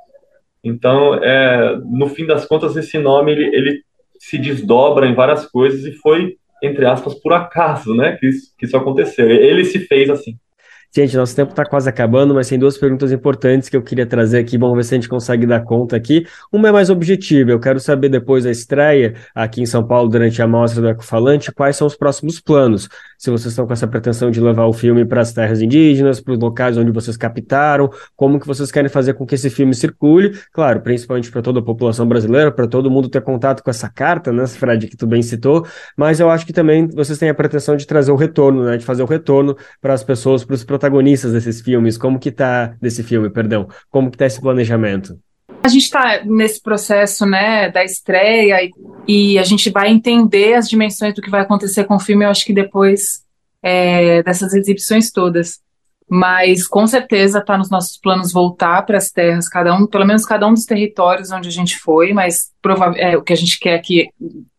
Então, 0.63 1.15
é, 1.15 1.77
no 1.83 2.07
fim 2.07 2.27
das 2.27 2.45
contas, 2.45 2.75
esse 2.75 2.99
nome 2.99 3.31
ele, 3.31 3.45
ele 3.55 3.81
se 4.19 4.37
desdobra 4.37 5.07
em 5.07 5.15
várias 5.15 5.47
coisas 5.47 5.83
e 5.83 5.93
foi, 5.93 6.35
entre 6.61 6.85
aspas, 6.85 7.15
por 7.15 7.33
acaso, 7.33 7.95
né, 7.95 8.17
que 8.17 8.27
isso, 8.27 8.53
que 8.55 8.67
isso 8.67 8.77
aconteceu. 8.77 9.31
Ele 9.31 9.65
se 9.65 9.79
fez 9.79 10.07
assim. 10.07 10.37
Gente, 10.97 11.17
nosso 11.17 11.35
tempo 11.35 11.51
está 11.51 11.65
quase 11.65 11.89
acabando, 11.89 12.33
mas 12.33 12.47
tem 12.47 12.57
duas 12.57 12.77
perguntas 12.77 13.11
importantes 13.11 13.67
que 13.67 13.75
eu 13.75 13.81
queria 13.81 14.05
trazer 14.05 14.37
aqui. 14.37 14.57
Vamos 14.57 14.77
ver 14.77 14.83
se 14.85 14.93
a 14.93 14.97
gente 14.97 15.09
consegue 15.09 15.45
dar 15.45 15.61
conta 15.61 15.97
aqui. 15.97 16.25
Uma 16.49 16.69
é 16.69 16.71
mais 16.71 16.89
objetiva. 16.89 17.51
Eu 17.51 17.59
quero 17.59 17.81
saber, 17.81 18.07
depois 18.07 18.45
da 18.45 18.51
estreia 18.51 19.13
aqui 19.35 19.61
em 19.61 19.65
São 19.65 19.85
Paulo, 19.85 20.07
durante 20.07 20.41
a 20.41 20.47
mostra 20.47 20.81
do 20.81 20.87
Ecofalante, 20.87 21.51
quais 21.51 21.75
são 21.75 21.85
os 21.85 21.97
próximos 21.97 22.39
planos. 22.39 22.87
Se 23.17 23.29
vocês 23.29 23.47
estão 23.47 23.67
com 23.67 23.73
essa 23.73 23.85
pretensão 23.85 24.31
de 24.31 24.39
levar 24.39 24.67
o 24.67 24.71
filme 24.71 25.03
para 25.03 25.19
as 25.19 25.33
terras 25.33 25.61
indígenas, 25.61 26.21
para 26.21 26.33
os 26.33 26.39
locais 26.39 26.77
onde 26.77 26.91
vocês 26.91 27.17
captaram, 27.17 27.89
como 28.15 28.39
que 28.39 28.47
vocês 28.47 28.71
querem 28.71 28.87
fazer 28.87 29.15
com 29.15 29.25
que 29.25 29.35
esse 29.35 29.49
filme 29.49 29.75
circule. 29.75 30.31
Claro, 30.53 30.79
principalmente 30.79 31.29
para 31.29 31.41
toda 31.41 31.59
a 31.59 31.61
população 31.61 32.07
brasileira, 32.07 32.53
para 32.53 32.67
todo 32.67 32.89
mundo 32.89 33.09
ter 33.09 33.21
contato 33.21 33.61
com 33.61 33.69
essa 33.69 33.89
carta, 33.89 34.31
né, 34.31 34.47
Fred, 34.47 34.87
que 34.87 34.95
tu 34.95 35.05
bem 35.05 35.21
citou. 35.21 35.67
Mas 35.97 36.21
eu 36.21 36.29
acho 36.29 36.45
que 36.45 36.53
também 36.53 36.87
vocês 36.87 37.19
têm 37.19 37.27
a 37.27 37.33
pretensão 37.33 37.75
de 37.75 37.85
trazer 37.85 38.13
o 38.13 38.15
retorno, 38.15 38.63
né, 38.63 38.77
de 38.77 38.85
fazer 38.85 39.03
o 39.03 39.05
retorno 39.05 39.57
para 39.81 39.93
as 39.93 40.01
pessoas, 40.01 40.45
para 40.45 40.53
os 40.53 40.63
protagonistas 40.63 40.84
protagonistas 40.85 41.33
desses 41.33 41.61
filmes? 41.61 41.97
Como 41.97 42.19
que 42.19 42.31
tá 42.31 42.75
desse 42.81 43.03
filme, 43.03 43.29
perdão? 43.29 43.67
Como 43.89 44.11
que 44.11 44.17
tá 44.17 44.25
esse 44.25 44.39
planejamento? 44.39 45.19
A 45.63 45.67
gente 45.67 45.83
está 45.83 46.23
nesse 46.23 46.61
processo, 46.61 47.25
né, 47.25 47.71
da 47.71 47.83
estreia 47.83 48.63
e, 48.63 48.71
e, 49.07 49.39
a 49.39 49.43
gente 49.43 49.71
vai 49.71 49.89
entender 49.89 50.53
as 50.53 50.69
dimensões 50.69 51.13
do 51.15 51.21
que 51.21 51.29
vai 51.29 51.41
acontecer 51.41 51.85
com 51.85 51.95
o 51.95 51.99
filme. 51.99 52.23
Eu 52.23 52.29
acho 52.29 52.45
que 52.45 52.53
depois 52.53 53.23
é, 53.63 54.21
dessas 54.21 54.53
exibições 54.53 55.11
todas. 55.11 55.59
Mas 56.07 56.67
com 56.67 56.85
certeza 56.85 57.39
está 57.39 57.57
nos 57.57 57.71
nossos 57.71 57.97
planos 57.97 58.31
voltar 58.31 58.83
para 58.83 58.97
as 58.97 59.09
terras, 59.09 59.49
cada 59.49 59.73
um, 59.75 59.87
pelo 59.87 60.05
menos 60.05 60.23
cada 60.23 60.45
um 60.47 60.53
dos 60.53 60.65
territórios 60.65 61.31
onde 61.31 61.47
a 61.47 61.51
gente 61.51 61.79
foi. 61.79 62.13
Mas 62.13 62.51
é, 62.97 63.17
o 63.17 63.23
que 63.23 63.33
a 63.33 63.37
gente 63.37 63.59
quer 63.59 63.73
é 63.73 63.79
que 63.79 64.09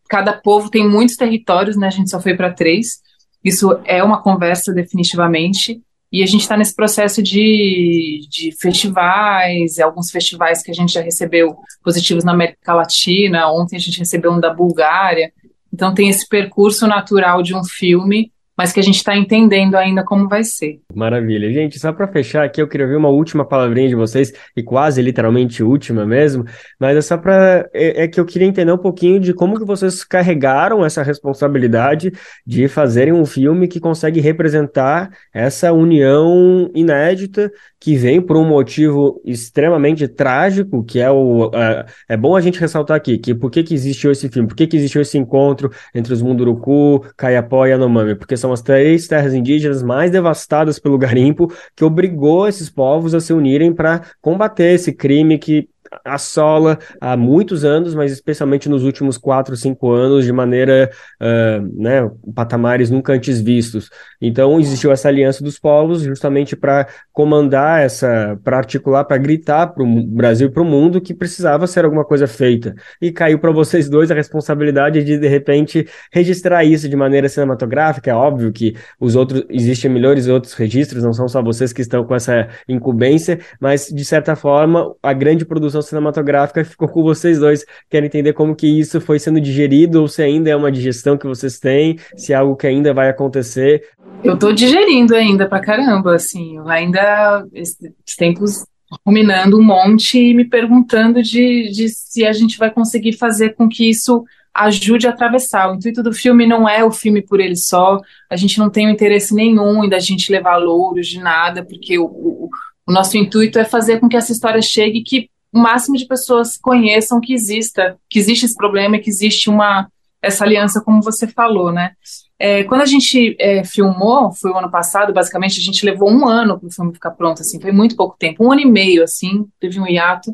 cada 0.09 0.33
povo 0.33 0.69
tem 0.69 0.85
muitos 0.85 1.15
territórios, 1.15 1.77
né? 1.77 1.87
A 1.87 1.91
gente 1.91 2.09
só 2.09 2.19
foi 2.19 2.35
para 2.35 2.51
três. 2.51 2.99
Isso 3.41 3.79
é 3.85 4.03
uma 4.03 4.21
conversa 4.21 4.73
definitivamente. 4.73 5.81
E 6.11 6.23
a 6.23 6.25
gente 6.25 6.41
está 6.41 6.55
nesse 6.55 6.75
processo 6.75 7.21
de, 7.21 8.21
de 8.29 8.51
festivais, 8.59 9.77
alguns 9.79 10.09
festivais 10.09 10.63
que 10.63 10.71
a 10.71 10.73
gente 10.73 10.93
já 10.93 11.01
recebeu 11.01 11.57
positivos 11.83 12.23
na 12.23 12.31
América 12.31 12.73
Latina, 12.73 13.51
ontem 13.51 13.75
a 13.75 13.79
gente 13.79 13.99
recebeu 13.99 14.31
um 14.31 14.39
da 14.39 14.53
Bulgária. 14.53 15.31
Então 15.73 15.93
tem 15.93 16.07
esse 16.09 16.27
percurso 16.27 16.87
natural 16.87 17.43
de 17.43 17.53
um 17.53 17.63
filme 17.63 18.31
mas 18.57 18.73
que 18.73 18.79
a 18.79 18.83
gente 18.83 18.95
está 18.95 19.15
entendendo 19.15 19.75
ainda 19.75 20.03
como 20.03 20.27
vai 20.27 20.43
ser. 20.43 20.79
Maravilha. 20.93 21.51
Gente, 21.53 21.79
só 21.79 21.93
para 21.93 22.07
fechar 22.07 22.43
aqui, 22.43 22.61
eu 22.61 22.67
queria 22.67 22.85
ouvir 22.85 22.97
uma 22.97 23.09
última 23.09 23.45
palavrinha 23.45 23.87
de 23.87 23.95
vocês, 23.95 24.33
e 24.55 24.63
quase 24.63 25.01
literalmente 25.01 25.63
última 25.63 26.05
mesmo, 26.05 26.43
mas 26.79 26.97
é 26.97 27.01
só 27.01 27.17
para. 27.17 27.69
É, 27.73 28.03
é, 28.03 28.07
que 28.07 28.19
eu 28.19 28.25
queria 28.25 28.47
entender 28.47 28.71
um 28.71 28.77
pouquinho 28.77 29.19
de 29.19 29.33
como 29.33 29.59
que 29.59 29.65
vocês 29.65 30.03
carregaram 30.03 30.83
essa 30.83 31.03
responsabilidade 31.03 32.11
de 32.45 32.67
fazerem 32.67 33.13
um 33.13 33.25
filme 33.25 33.67
que 33.67 33.79
consegue 33.79 34.19
representar 34.19 35.09
essa 35.33 35.71
união 35.71 36.71
inédita 36.73 37.51
que 37.79 37.95
vem 37.95 38.19
por 38.19 38.35
um 38.37 38.45
motivo 38.45 39.21
extremamente 39.23 40.07
trágico, 40.07 40.83
que 40.83 40.99
é 40.99 41.11
o. 41.11 41.51
É, 41.53 41.85
é 42.09 42.17
bom 42.17 42.35
a 42.35 42.41
gente 42.41 42.59
ressaltar 42.59 42.97
aqui 42.97 43.17
que 43.17 43.35
por 43.35 43.51
que, 43.51 43.63
que 43.63 43.73
existiu 43.73 44.11
esse 44.11 44.29
filme, 44.29 44.47
por 44.47 44.55
que, 44.55 44.65
que 44.65 44.77
existiu 44.77 45.01
esse 45.01 45.17
encontro 45.17 45.71
entre 45.93 46.13
os 46.13 46.21
Munduruku, 46.21 47.05
Kayapó 47.15 47.65
e 47.65 47.69
Yanomami, 47.69 48.15
porque 48.15 48.35
são 48.35 48.46
as 48.51 48.61
três 48.61 49.07
terras 49.07 49.33
indígenas 49.33 49.81
mais 49.83 50.11
devastadas 50.11 50.79
pelo 50.79 50.97
garimpo 50.97 51.51
que 51.75 51.83
obrigou 51.83 52.47
esses 52.47 52.69
povos 52.69 53.13
a 53.13 53.19
se 53.19 53.33
unirem 53.33 53.73
para 53.73 54.01
combater 54.21 54.73
esse 54.73 54.93
crime 54.93 55.37
que 55.37 55.69
assola 56.03 56.77
há 56.99 57.15
muitos 57.15 57.63
anos, 57.63 57.93
mas 57.93 58.11
especialmente 58.11 58.67
nos 58.67 58.83
últimos 58.83 59.17
quatro, 59.17 59.55
cinco 59.55 59.91
anos, 59.91 60.25
de 60.25 60.31
maneira, 60.31 60.89
uh, 61.21 61.81
né, 61.81 62.09
patamares 62.35 62.89
nunca 62.89 63.13
antes 63.13 63.39
vistos. 63.39 63.89
Então, 64.21 64.59
existiu 64.59 64.91
essa 64.91 65.07
aliança 65.07 65.43
dos 65.43 65.59
povos 65.59 66.01
justamente 66.01 66.55
para 66.55 66.87
comandar 67.13 67.81
essa, 67.81 68.39
para 68.43 68.57
articular, 68.57 69.03
para 69.05 69.17
gritar 69.17 69.67
para 69.67 69.83
o 69.83 70.07
Brasil 70.07 70.47
e 70.47 70.51
para 70.51 70.63
o 70.63 70.65
mundo 70.65 71.01
que 71.01 71.13
precisava 71.13 71.67
ser 71.67 71.85
alguma 71.85 72.05
coisa 72.05 72.27
feita. 72.27 72.75
E 73.01 73.11
caiu 73.11 73.39
para 73.39 73.51
vocês 73.51 73.89
dois 73.89 74.11
a 74.11 74.15
responsabilidade 74.15 75.03
de, 75.03 75.17
de 75.17 75.27
repente, 75.27 75.87
registrar 76.11 76.63
isso 76.63 76.89
de 76.89 76.95
maneira 76.95 77.29
cinematográfica. 77.29 78.11
É 78.11 78.13
óbvio 78.13 78.51
que 78.51 78.75
os 78.99 79.15
outros, 79.15 79.43
existem 79.49 79.91
melhores 79.91 80.27
outros 80.27 80.53
registros, 80.53 81.03
não 81.03 81.13
são 81.13 81.27
só 81.27 81.41
vocês 81.41 81.71
que 81.71 81.81
estão 81.81 82.03
com 82.03 82.15
essa 82.15 82.47
incumbência, 82.67 83.39
mas, 83.59 83.87
de 83.87 84.03
certa 84.03 84.35
forma, 84.35 84.95
a 85.01 85.13
grande 85.13 85.45
produção 85.45 85.67
produção 85.67 85.81
cinematográfica 85.87 86.63
ficou 86.63 86.87
com 86.87 87.03
vocês 87.03 87.39
dois. 87.39 87.65
Quero 87.89 88.05
entender 88.05 88.33
como 88.33 88.55
que 88.55 88.67
isso 88.67 89.01
foi 89.01 89.19
sendo 89.19 89.39
digerido, 89.41 90.01
ou 90.01 90.07
se 90.07 90.21
ainda 90.21 90.49
é 90.49 90.55
uma 90.55 90.71
digestão 90.71 91.17
que 91.17 91.27
vocês 91.27 91.59
têm, 91.59 91.97
se 92.15 92.33
é 92.33 92.35
algo 92.35 92.55
que 92.55 92.67
ainda 92.67 92.93
vai 92.93 93.09
acontecer. 93.09 93.83
Eu 94.23 94.37
tô 94.37 94.51
digerindo 94.51 95.15
ainda 95.15 95.47
pra 95.47 95.59
caramba, 95.59 96.15
assim, 96.15 96.57
ainda, 96.65 97.45
esses 97.53 97.77
tempos 98.17 98.65
ruminando 99.05 99.57
um 99.57 99.63
monte 99.63 100.17
e 100.17 100.33
me 100.33 100.45
perguntando 100.45 101.21
de, 101.21 101.69
de 101.71 101.89
se 101.89 102.25
a 102.25 102.31
gente 102.31 102.57
vai 102.57 102.71
conseguir 102.71 103.13
fazer 103.13 103.53
com 103.55 103.67
que 103.67 103.89
isso 103.89 104.23
ajude 104.53 105.07
a 105.07 105.11
atravessar. 105.11 105.69
O 105.69 105.75
intuito 105.75 106.01
do 106.01 106.13
filme 106.13 106.47
não 106.47 106.67
é 106.67 106.83
o 106.83 106.91
filme 106.91 107.21
por 107.21 107.39
ele 107.39 107.55
só, 107.55 107.99
a 108.29 108.35
gente 108.35 108.57
não 108.57 108.69
tem 108.69 108.89
interesse 108.89 109.33
nenhum 109.35 109.83
em 109.83 109.89
da 109.89 109.99
gente 109.99 110.31
levar 110.31 110.57
louros 110.57 111.07
de 111.07 111.19
nada, 111.19 111.63
porque 111.63 111.97
o, 111.99 112.05
o, 112.05 112.49
o 112.87 112.91
nosso 112.91 113.17
intuito 113.17 113.59
é 113.59 113.65
fazer 113.65 113.99
com 113.99 114.09
que 114.09 114.17
essa 114.17 114.31
história 114.31 114.61
chegue 114.61 115.03
que 115.03 115.29
o 115.53 115.59
máximo 115.59 115.97
de 115.97 116.05
pessoas 116.05 116.57
conheçam 116.57 117.21
que 117.21 117.33
exista, 117.33 117.97
que 118.09 118.19
existe 118.19 118.45
esse 118.45 118.55
problema 118.55 118.99
que 118.99 119.09
existe 119.09 119.49
uma 119.49 119.87
essa 120.21 120.43
aliança, 120.43 120.81
como 120.81 121.01
você 121.01 121.27
falou, 121.27 121.71
né? 121.71 121.91
É, 122.39 122.63
quando 122.65 122.81
a 122.81 122.85
gente 122.85 123.35
é, 123.39 123.63
filmou, 123.63 124.31
foi 124.31 124.51
o 124.51 124.57
ano 124.57 124.69
passado, 124.69 125.13
basicamente, 125.13 125.59
a 125.59 125.63
gente 125.63 125.85
levou 125.85 126.11
um 126.11 126.27
ano 126.27 126.59
para 126.59 126.67
o 126.67 126.71
filme 126.71 126.93
ficar 126.93 127.11
pronto, 127.11 127.41
assim, 127.41 127.59
foi 127.59 127.71
muito 127.71 127.95
pouco 127.95 128.15
tempo, 128.17 128.43
um 128.43 128.51
ano 128.51 128.61
e 128.61 128.65
meio, 128.65 129.03
assim, 129.03 129.47
teve 129.59 129.79
um 129.79 129.87
hiato, 129.87 130.31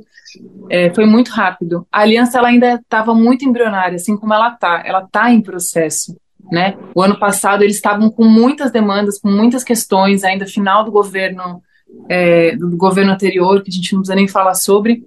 é, 0.69 0.93
foi 0.93 1.05
muito 1.05 1.29
rápido. 1.29 1.87
A 1.91 2.01
aliança, 2.01 2.39
ela 2.39 2.49
ainda 2.49 2.75
estava 2.75 3.13
muito 3.13 3.45
embrionária, 3.45 3.95
assim 3.95 4.17
como 4.17 4.33
ela 4.33 4.53
está, 4.53 4.83
ela 4.85 5.03
está 5.03 5.31
em 5.31 5.41
processo, 5.41 6.17
né? 6.51 6.75
O 6.93 7.01
ano 7.01 7.17
passado, 7.17 7.63
eles 7.63 7.75
estavam 7.75 8.09
com 8.09 8.25
muitas 8.25 8.71
demandas, 8.71 9.19
com 9.19 9.29
muitas 9.29 9.63
questões, 9.63 10.23
ainda 10.23 10.45
final 10.45 10.83
do 10.83 10.91
governo 10.91 11.61
é, 12.09 12.55
do 12.55 12.75
governo 12.75 13.11
anterior, 13.11 13.61
que 13.61 13.69
a 13.69 13.73
gente 13.73 13.93
não 13.93 14.01
precisa 14.01 14.15
nem 14.15 14.27
falar 14.27 14.55
sobre. 14.55 15.03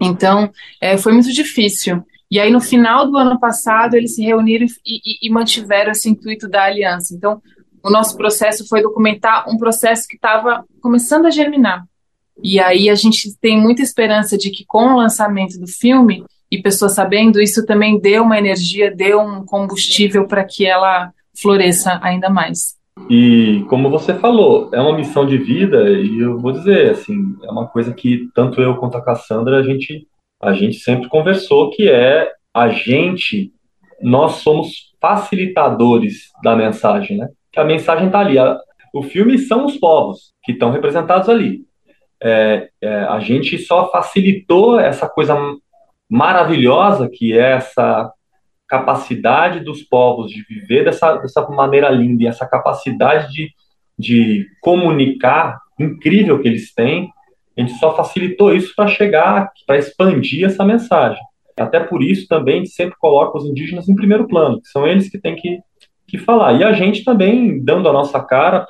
Então, 0.00 0.50
é, 0.80 0.96
foi 0.96 1.12
muito 1.12 1.32
difícil. 1.32 2.02
E 2.30 2.40
aí, 2.40 2.50
no 2.50 2.60
final 2.60 3.10
do 3.10 3.16
ano 3.16 3.38
passado, 3.38 3.94
eles 3.94 4.14
se 4.14 4.22
reuniram 4.22 4.66
e, 4.86 4.96
e, 4.96 5.26
e, 5.26 5.30
mantiveram 5.30 5.92
esse 5.92 6.08
intuito 6.08 6.48
da 6.48 6.64
aliança. 6.64 7.14
Então, 7.14 7.42
o 7.82 7.90
nosso 7.90 8.16
processo 8.16 8.66
foi 8.66 8.80
documentar 8.80 9.48
um 9.48 9.58
processo 9.58 10.08
que 10.08 10.16
estava 10.16 10.64
começando 10.80 11.26
a 11.26 11.30
germinar. 11.30 11.84
E 12.42 12.58
aí, 12.58 12.88
a 12.88 12.94
gente 12.94 13.36
tem 13.38 13.60
muita 13.60 13.82
esperança 13.82 14.38
de 14.38 14.50
que, 14.50 14.64
com 14.64 14.94
o 14.94 14.96
lançamento 14.96 15.58
do 15.58 15.66
filme, 15.66 16.24
e 16.52 16.60
pessoas 16.60 16.92
sabendo, 16.92 17.40
isso 17.40 17.64
também 17.64 17.98
deu 17.98 18.24
uma 18.24 18.36
energia, 18.36 18.94
deu 18.94 19.20
um 19.20 19.42
combustível 19.42 20.26
para 20.26 20.44
que 20.44 20.66
ela 20.66 21.10
floresça 21.34 21.98
ainda 22.02 22.28
mais. 22.28 22.76
E 23.08 23.64
como 23.68 23.90
você 23.90 24.14
falou, 24.14 24.70
é 24.72 24.80
uma 24.80 24.96
missão 24.96 25.26
de 25.26 25.38
vida 25.38 25.90
e 25.90 26.18
eu 26.18 26.38
vou 26.38 26.52
dizer, 26.52 26.90
assim, 26.90 27.36
é 27.42 27.50
uma 27.50 27.66
coisa 27.66 27.92
que 27.92 28.28
tanto 28.34 28.60
eu 28.60 28.76
quanto 28.76 28.96
a 28.96 29.04
Cassandra 29.04 29.58
a 29.58 29.62
gente 29.62 30.06
a 30.40 30.52
gente 30.52 30.76
sempre 30.78 31.08
conversou 31.08 31.70
que 31.70 31.88
é 31.88 32.32
a 32.52 32.68
gente 32.68 33.52
nós 34.02 34.36
somos 34.36 34.92
facilitadores 35.00 36.30
da 36.42 36.56
mensagem, 36.56 37.16
né? 37.16 37.28
Que 37.52 37.60
a 37.60 37.64
mensagem 37.64 38.06
está 38.06 38.20
ali. 38.20 38.38
A, 38.38 38.58
o 38.92 39.02
filme 39.02 39.38
são 39.38 39.64
os 39.64 39.76
povos 39.76 40.32
que 40.42 40.52
estão 40.52 40.70
representados 40.70 41.28
ali. 41.28 41.64
É, 42.20 42.68
é, 42.80 42.94
a 43.04 43.20
gente 43.20 43.58
só 43.58 43.90
facilitou 43.90 44.78
essa 44.78 45.08
coisa 45.08 45.36
maravilhosa 46.10 47.08
que 47.10 47.32
é 47.32 47.52
essa 47.52 48.12
capacidade 48.72 49.60
dos 49.60 49.82
povos 49.82 50.30
de 50.30 50.42
viver 50.48 50.82
dessa, 50.82 51.16
dessa 51.16 51.46
maneira 51.50 51.90
linda 51.90 52.22
e 52.22 52.26
essa 52.26 52.46
capacidade 52.46 53.28
de, 53.30 53.50
de 53.98 54.46
comunicar 54.62 55.58
incrível 55.78 56.40
que 56.40 56.48
eles 56.48 56.72
têm, 56.72 57.12
a 57.54 57.60
gente 57.60 57.74
só 57.74 57.94
facilitou 57.94 58.54
isso 58.54 58.72
para 58.74 58.88
chegar, 58.88 59.50
para 59.66 59.76
expandir 59.76 60.46
essa 60.46 60.64
mensagem. 60.64 61.20
Até 61.60 61.80
por 61.80 62.02
isso 62.02 62.26
também 62.26 62.64
sempre 62.64 62.96
coloca 62.98 63.36
os 63.36 63.44
indígenas 63.44 63.90
em 63.90 63.94
primeiro 63.94 64.26
plano, 64.26 64.58
que 64.58 64.68
são 64.68 64.86
eles 64.86 65.10
que 65.10 65.18
têm 65.18 65.36
que, 65.36 65.60
que 66.08 66.16
falar. 66.16 66.54
E 66.54 66.64
a 66.64 66.72
gente 66.72 67.04
também 67.04 67.62
dando 67.62 67.90
a 67.90 67.92
nossa 67.92 68.22
cara, 68.22 68.66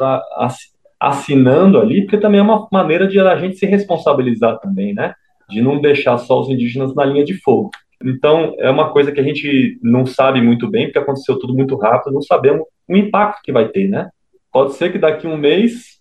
assinando 0.99 1.79
ali, 1.79 2.03
porque 2.03 2.19
também 2.19 2.41
é 2.41 2.43
uma 2.43 2.67
maneira 2.73 3.07
de 3.07 3.21
a 3.21 3.37
gente 3.37 3.57
se 3.57 3.67
responsabilizar 3.67 4.59
também, 4.59 4.93
né? 4.93 5.15
De 5.49 5.63
não 5.63 5.81
deixar 5.81 6.19
só 6.19 6.41
os 6.41 6.49
indígenas 6.49 6.93
na 6.93 7.05
linha 7.05 7.25
de 7.25 7.35
fogo. 7.35 7.71
Então, 8.05 8.55
é 8.59 8.71
uma 8.71 8.91
coisa 8.91 9.13
que 9.13 9.21
a 9.21 9.23
gente 9.23 9.79
não 9.83 10.07
sabe 10.07 10.41
muito 10.41 10.69
bem, 10.69 10.87
porque 10.87 10.99
aconteceu 10.99 11.39
tudo 11.39 11.55
muito 11.55 11.77
rápido, 11.77 12.13
não 12.13 12.23
sabemos 12.23 12.67
o 12.89 12.97
impacto 12.97 13.43
que 13.43 13.53
vai 13.53 13.69
ter, 13.69 13.89
né? 13.89 14.11
Pode 14.53 14.75
ser 14.75 14.93
que 14.93 14.99
daqui 14.99 15.27
a 15.27 15.31
um 15.31 15.37
mês 15.37 16.01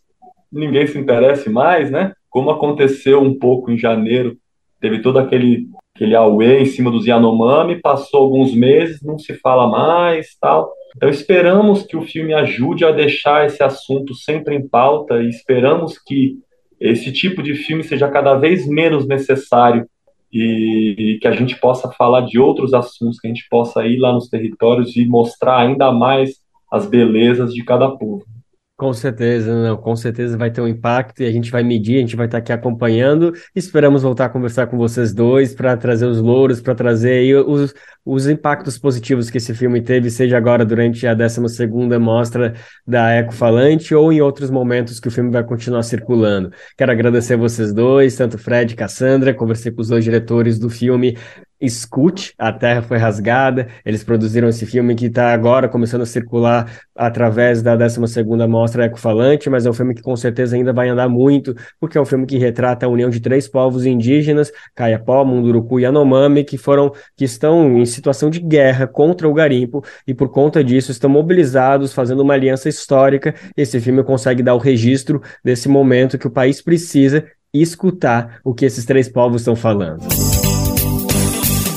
ninguém 0.51 0.85
se 0.85 0.97
interesse 0.97 1.49
mais, 1.49 1.89
né? 1.89 2.13
Como 2.29 2.49
aconteceu 2.49 3.21
um 3.21 3.37
pouco 3.37 3.71
em 3.71 3.77
janeiro, 3.77 4.37
teve 4.79 4.99
todo 5.01 5.19
aquele 5.19 5.67
aquele 5.93 6.15
auê 6.15 6.61
em 6.61 6.65
cima 6.65 6.89
dos 6.89 7.05
Yanomami, 7.05 7.79
passou 7.79 8.21
alguns 8.21 8.55
meses, 8.55 9.03
não 9.03 9.19
se 9.19 9.35
fala 9.35 9.67
mais, 9.67 10.35
tal. 10.39 10.71
Então 10.95 11.09
esperamos 11.09 11.83
que 11.83 11.95
o 11.95 12.01
filme 12.01 12.33
ajude 12.33 12.83
a 12.83 12.91
deixar 12.91 13.45
esse 13.45 13.61
assunto 13.61 14.15
sempre 14.15 14.55
em 14.55 14.67
pauta 14.67 15.21
e 15.21 15.29
esperamos 15.29 15.99
que 15.99 16.37
esse 16.79 17.11
tipo 17.11 17.43
de 17.43 17.53
filme 17.53 17.83
seja 17.83 18.09
cada 18.09 18.33
vez 18.35 18.67
menos 18.67 19.07
necessário 19.07 19.87
e, 20.33 21.19
que 21.21 21.27
a 21.27 21.31
gente 21.31 21.59
possa 21.59 21.91
falar 21.91 22.21
de 22.21 22.39
outros 22.39 22.73
assuntos, 22.73 23.19
que 23.19 23.27
a 23.27 23.29
gente 23.29 23.47
possa 23.49 23.85
ir 23.85 23.97
lá 23.97 24.13
nos 24.13 24.29
territórios 24.29 24.95
e 24.95 25.05
mostrar 25.05 25.59
ainda 25.59 25.91
mais 25.91 26.39
as 26.71 26.85
belezas 26.85 27.53
de 27.53 27.63
cada 27.63 27.89
povo. 27.89 28.25
Com 28.81 28.93
certeza, 28.93 29.53
não, 29.53 29.77
com 29.77 29.95
certeza 29.95 30.35
vai 30.35 30.49
ter 30.49 30.59
um 30.59 30.67
impacto 30.67 31.21
e 31.21 31.25
a 31.27 31.31
gente 31.31 31.51
vai 31.51 31.61
medir, 31.61 31.97
a 31.97 31.99
gente 31.99 32.15
vai 32.15 32.25
estar 32.25 32.39
aqui 32.39 32.51
acompanhando. 32.51 33.31
Esperamos 33.55 34.01
voltar 34.01 34.25
a 34.25 34.29
conversar 34.29 34.65
com 34.65 34.75
vocês 34.75 35.13
dois 35.13 35.53
para 35.53 35.77
trazer 35.77 36.07
os 36.07 36.19
louros, 36.19 36.59
para 36.59 36.73
trazer 36.73 37.37
os, 37.47 37.75
os 38.03 38.27
impactos 38.27 38.79
positivos 38.79 39.29
que 39.29 39.37
esse 39.37 39.53
filme 39.53 39.83
teve, 39.83 40.09
seja 40.09 40.35
agora 40.35 40.65
durante 40.65 41.05
a 41.05 41.15
12ª 41.15 41.99
mostra 41.99 42.55
da 42.83 43.11
Eco 43.11 43.31
Falante 43.31 43.93
ou 43.93 44.11
em 44.11 44.19
outros 44.19 44.49
momentos 44.49 44.99
que 44.99 45.09
o 45.09 45.11
filme 45.11 45.29
vai 45.29 45.43
continuar 45.43 45.83
circulando. 45.83 46.51
Quero 46.75 46.91
agradecer 46.91 47.35
a 47.35 47.37
vocês 47.37 47.71
dois, 47.71 48.15
tanto 48.15 48.39
Fred 48.39 48.73
e 48.73 48.75
Cassandra, 48.75 49.31
conversei 49.31 49.71
com 49.71 49.81
os 49.81 49.89
dois 49.89 50.03
diretores 50.03 50.57
do 50.57 50.71
filme 50.71 51.15
Escute, 51.61 52.33
A 52.37 52.51
Terra 52.51 52.81
Foi 52.81 52.97
Rasgada. 52.97 53.67
Eles 53.85 54.03
produziram 54.03 54.49
esse 54.49 54.65
filme 54.65 54.95
que 54.95 55.05
está 55.05 55.31
agora 55.31 55.69
começando 55.69 56.01
a 56.01 56.05
circular 56.05 56.69
através 56.95 57.61
da 57.61 57.77
12ª 57.77 58.47
Mostra 58.47 58.85
Ecofalante, 58.85 59.49
mas 59.49 59.65
é 59.65 59.69
um 59.69 59.73
filme 59.73 59.93
que 59.93 60.01
com 60.01 60.15
certeza 60.15 60.55
ainda 60.55 60.73
vai 60.73 60.89
andar 60.89 61.07
muito, 61.07 61.55
porque 61.79 61.97
é 61.97 62.01
um 62.01 62.05
filme 62.05 62.25
que 62.25 62.37
retrata 62.37 62.85
a 62.85 62.89
união 62.89 63.09
de 63.09 63.19
três 63.19 63.47
povos 63.47 63.85
indígenas, 63.85 64.51
Caiapó, 64.75 65.23
Munduruku 65.23 65.79
e 65.79 65.83
Yanomami, 65.83 66.43
que 66.43 66.57
foram 66.57 66.91
que 67.15 67.25
estão 67.25 67.77
em 67.77 67.85
situação 67.85 68.29
de 68.29 68.39
guerra 68.39 68.87
contra 68.87 69.27
o 69.29 69.33
garimpo 69.33 69.83
e 70.07 70.13
por 70.13 70.29
conta 70.29 70.63
disso 70.63 70.91
estão 70.91 71.09
mobilizados, 71.09 71.93
fazendo 71.93 72.21
uma 72.21 72.33
aliança 72.33 72.67
histórica. 72.67 73.35
Esse 73.55 73.79
filme 73.79 74.03
consegue 74.03 74.41
dar 74.41 74.55
o 74.55 74.59
registro 74.59 75.21
desse 75.43 75.69
momento 75.69 76.17
que 76.17 76.27
o 76.27 76.31
país 76.31 76.61
precisa 76.61 77.25
escutar 77.53 78.39
o 78.43 78.53
que 78.53 78.65
esses 78.65 78.85
três 78.85 79.09
povos 79.09 79.41
estão 79.41 79.55
falando. 79.55 80.01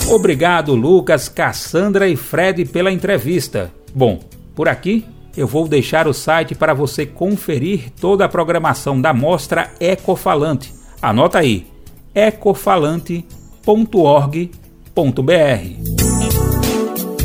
Obrigado, 0.08 0.74
Lucas, 0.74 1.28
Cassandra 1.28 2.06
e 2.06 2.14
Fred, 2.14 2.66
pela 2.66 2.92
entrevista. 2.92 3.72
Bom, 3.94 4.20
por 4.54 4.68
aqui 4.68 5.04
eu 5.36 5.46
vou 5.46 5.66
deixar 5.66 6.06
o 6.06 6.12
site 6.12 6.54
para 6.54 6.74
você 6.74 7.06
conferir 7.06 7.90
toda 8.00 8.24
a 8.24 8.28
programação 8.28 9.00
da 9.00 9.12
mostra 9.12 9.70
Ecofalante. 9.80 10.72
Anota 11.00 11.38
aí: 11.38 11.66
ecofalante.org.br. 12.14 14.44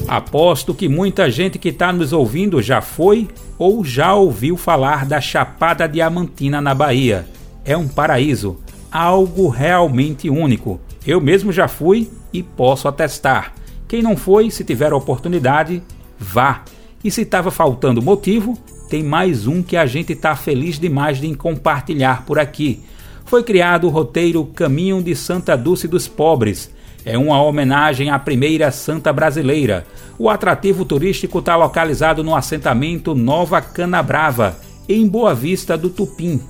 Aposto 0.08 0.74
que 0.74 0.90
muita 0.90 1.30
gente 1.30 1.60
que 1.60 1.70
está 1.70 1.94
nos 1.94 2.14
ouvindo 2.14 2.62
já 2.62 2.82
foi 2.82 3.28
ou 3.60 3.86
já 3.86 4.16
ouviu 4.16 4.58
falar 4.58 5.06
da 5.06 5.22
Chapada 5.22 5.88
Diamantina 5.88 6.60
na 6.60 6.74
Bahia. 6.74 7.28
É 7.64 7.78
um 7.78 7.88
paraíso, 7.88 8.58
algo 8.92 9.50
realmente 9.50 10.30
único. 10.30 10.80
Eu 11.06 11.22
mesmo 11.22 11.52
já 11.52 11.68
fui 11.68 12.10
e 12.34 12.44
posso 12.44 12.88
atestar. 12.88 13.54
Quem 13.88 14.02
não 14.02 14.16
foi, 14.16 14.52
se 14.52 14.64
tiver 14.64 14.92
a 14.92 14.96
oportunidade, 14.96 15.82
vá. 16.18 16.64
E 17.04 17.10
se 17.10 17.22
estava 17.22 17.50
faltando 17.50 18.02
motivo, 18.02 18.58
tem 18.90 19.04
mais 19.04 19.48
um 19.48 19.64
que 19.64 19.78
a 19.78 19.86
gente 19.86 20.14
está 20.14 20.36
feliz 20.36 20.80
demais 20.80 21.20
de 21.20 21.34
compartilhar 21.36 22.26
por 22.26 22.40
aqui. 22.40 22.84
Foi 23.26 23.44
criado 23.44 23.86
o 23.86 23.90
roteiro 23.90 24.44
Caminho 24.46 25.02
de 25.02 25.16
Santa 25.16 25.56
Dulce 25.56 25.88
dos 25.88 26.08
Pobres. 26.08 26.72
É 27.06 27.18
uma 27.18 27.42
homenagem 27.42 28.10
à 28.10 28.20
primeira 28.20 28.72
santa 28.72 29.14
brasileira. 29.14 29.86
O 30.18 30.30
atrativo 30.30 30.84
turístico 30.84 31.40
está 31.40 31.56
localizado 31.56 32.24
no 32.24 32.36
assentamento 32.36 33.16
Nova 33.16 33.62
Canabrava, 33.62 34.58
em 34.88 35.08
Boa 35.08 35.34
Vista 35.34 35.78
do 35.78 35.90
Tupim, 35.90 36.42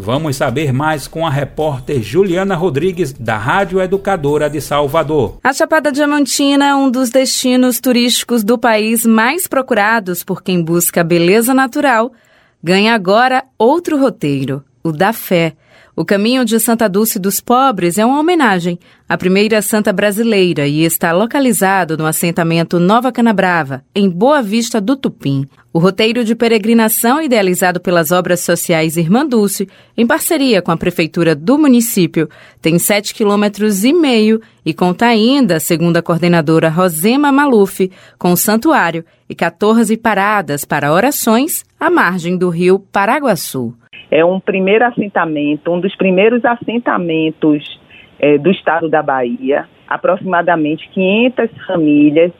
Vamos 0.00 0.36
saber 0.36 0.72
mais 0.72 1.08
com 1.08 1.26
a 1.26 1.30
repórter 1.30 2.00
Juliana 2.00 2.54
Rodrigues, 2.54 3.12
da 3.12 3.36
Rádio 3.36 3.80
Educadora 3.80 4.48
de 4.48 4.60
Salvador. 4.60 5.38
A 5.42 5.52
Chapada 5.52 5.90
Diamantina 5.90 6.66
é 6.68 6.74
um 6.74 6.88
dos 6.88 7.10
destinos 7.10 7.80
turísticos 7.80 8.44
do 8.44 8.56
país 8.56 9.04
mais 9.04 9.48
procurados 9.48 10.22
por 10.22 10.40
quem 10.40 10.62
busca 10.62 11.02
beleza 11.02 11.52
natural. 11.52 12.12
Ganha 12.62 12.94
agora 12.94 13.44
outro 13.58 13.98
roteiro, 13.98 14.64
o 14.84 14.92
da 14.92 15.12
fé. 15.12 15.54
O 15.98 16.04
caminho 16.04 16.44
de 16.44 16.60
Santa 16.60 16.88
Dulce 16.88 17.18
dos 17.18 17.40
Pobres 17.40 17.98
é 17.98 18.06
uma 18.06 18.20
homenagem 18.20 18.78
à 19.08 19.18
primeira 19.18 19.60
santa 19.60 19.92
brasileira 19.92 20.64
e 20.64 20.84
está 20.84 21.10
localizado 21.10 21.98
no 21.98 22.06
assentamento 22.06 22.78
Nova 22.78 23.10
Canabrava, 23.10 23.82
em 23.92 24.08
Boa 24.08 24.40
Vista 24.40 24.80
do 24.80 24.94
Tupim. 24.94 25.44
O 25.72 25.80
roteiro 25.80 26.22
de 26.22 26.36
peregrinação 26.36 27.20
idealizado 27.20 27.80
pelas 27.80 28.12
obras 28.12 28.38
sociais 28.38 28.96
Irmã 28.96 29.26
Dulce, 29.26 29.68
em 29.96 30.06
parceria 30.06 30.62
com 30.62 30.70
a 30.70 30.76
prefeitura 30.76 31.34
do 31.34 31.58
município, 31.58 32.28
tem 32.62 32.78
7 32.78 33.12
quilômetros 33.12 33.82
e 33.82 34.72
conta 34.72 35.06
ainda, 35.06 35.58
segundo 35.58 35.96
a 35.96 36.02
coordenadora 36.02 36.68
Rosema 36.68 37.32
Maluf, 37.32 37.90
com 38.16 38.36
santuário 38.36 39.04
e 39.28 39.34
14 39.34 39.96
paradas 39.96 40.64
para 40.64 40.92
orações 40.92 41.64
à 41.80 41.90
margem 41.90 42.38
do 42.38 42.50
rio 42.50 42.78
Paraguaçu 42.78 43.74
é 44.10 44.24
um 44.24 44.40
primeiro 44.40 44.84
assentamento, 44.84 45.72
um 45.72 45.80
dos 45.80 45.94
primeiros 45.96 46.44
assentamentos 46.44 47.80
é, 48.18 48.38
do 48.38 48.50
estado 48.50 48.88
da 48.88 49.02
Bahia, 49.02 49.66
aproximadamente 49.86 50.88
500 50.90 51.66
famílias 51.66 52.32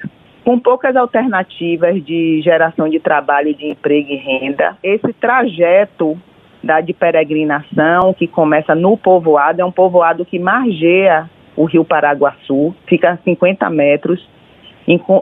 com 0.45 0.59
poucas 0.59 0.97
alternativas 0.97 2.03
de 2.05 2.41
geração 2.41 2.89
de 2.89 2.99
trabalho, 2.99 3.55
de 3.55 3.67
emprego 3.67 4.11
e 4.11 4.17
renda. 4.17 4.79
Esse 4.83 5.13
trajeto 5.13 6.19
da 6.63 6.81
de 6.81 6.93
peregrinação 6.93 8.15
que 8.15 8.27
começa 8.27 8.75
no 8.75 8.97
povoado, 8.97 9.61
é 9.61 9.65
um 9.65 9.71
povoado 9.71 10.25
que 10.25 10.39
margeia 10.39 11.29
o 11.55 11.65
rio 11.65 11.85
Paraguaçu, 11.85 12.75
fica 12.87 13.11
a 13.11 13.17
50 13.19 13.69
metros 13.69 14.27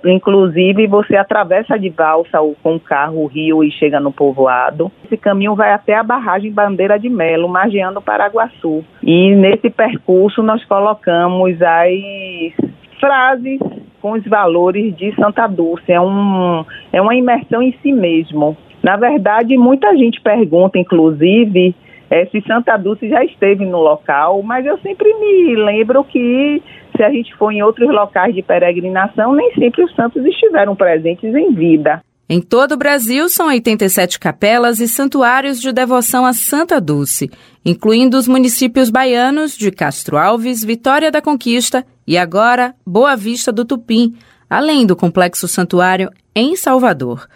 Inclusive, 0.04 0.86
você 0.86 1.16
atravessa 1.16 1.76
de 1.76 1.90
balsa 1.90 2.38
com 2.62 2.76
o 2.76 2.80
carro 2.80 3.24
o 3.24 3.26
rio 3.26 3.64
e 3.64 3.70
chega 3.72 3.98
no 3.98 4.12
povoado. 4.12 4.92
Esse 5.04 5.16
caminho 5.16 5.56
vai 5.56 5.72
até 5.72 5.94
a 5.94 6.04
barragem 6.04 6.52
Bandeira 6.52 6.98
de 6.98 7.08
Melo, 7.08 7.48
margeando 7.48 8.00
Paraguaçu. 8.00 8.84
E 9.02 9.34
nesse 9.34 9.68
percurso 9.68 10.42
nós 10.42 10.64
colocamos 10.64 11.60
as 11.60 12.70
frases 13.00 13.58
com 14.00 14.12
os 14.12 14.24
valores 14.24 14.96
de 14.96 15.12
Santa 15.16 15.48
Dulce. 15.48 15.90
É, 15.90 16.00
um, 16.00 16.64
é 16.92 17.02
uma 17.02 17.16
imersão 17.16 17.60
em 17.60 17.72
si 17.82 17.92
mesmo. 17.92 18.56
Na 18.82 18.96
verdade, 18.96 19.56
muita 19.56 19.96
gente 19.96 20.20
pergunta, 20.20 20.78
inclusive, 20.78 21.74
é, 22.10 22.26
se 22.26 22.40
Santa 22.46 22.76
Dulce 22.76 23.08
já 23.08 23.24
esteve 23.24 23.64
no 23.64 23.78
local, 23.78 24.42
mas 24.42 24.64
eu 24.64 24.78
sempre 24.78 25.12
me 25.14 25.56
lembro 25.56 26.04
que 26.04 26.62
se 26.96 27.02
a 27.02 27.10
gente 27.10 27.34
for 27.36 27.50
em 27.52 27.62
outros 27.62 27.88
locais 27.88 28.34
de 28.34 28.42
peregrinação, 28.42 29.34
nem 29.34 29.52
sempre 29.54 29.84
os 29.84 29.94
santos 29.94 30.24
estiveram 30.24 30.76
presentes 30.76 31.34
em 31.34 31.52
vida. 31.52 32.00
Em 32.28 32.40
todo 32.40 32.72
o 32.72 32.76
Brasil, 32.76 33.28
são 33.28 33.46
87 33.48 34.18
capelas 34.18 34.80
e 34.80 34.88
santuários 34.88 35.60
de 35.60 35.72
devoção 35.72 36.26
a 36.26 36.32
Santa 36.32 36.80
Dulce, 36.80 37.30
incluindo 37.64 38.16
os 38.16 38.26
municípios 38.26 38.90
baianos 38.90 39.56
de 39.56 39.70
Castro 39.70 40.16
Alves, 40.16 40.64
Vitória 40.64 41.10
da 41.10 41.22
Conquista 41.22 41.84
e 42.04 42.18
agora 42.18 42.74
Boa 42.84 43.14
Vista 43.14 43.52
do 43.52 43.64
Tupim, 43.64 44.14
além 44.50 44.84
do 44.84 44.96
complexo 44.96 45.46
santuário 45.46 46.10
em 46.34 46.56
Salvador. 46.56 47.28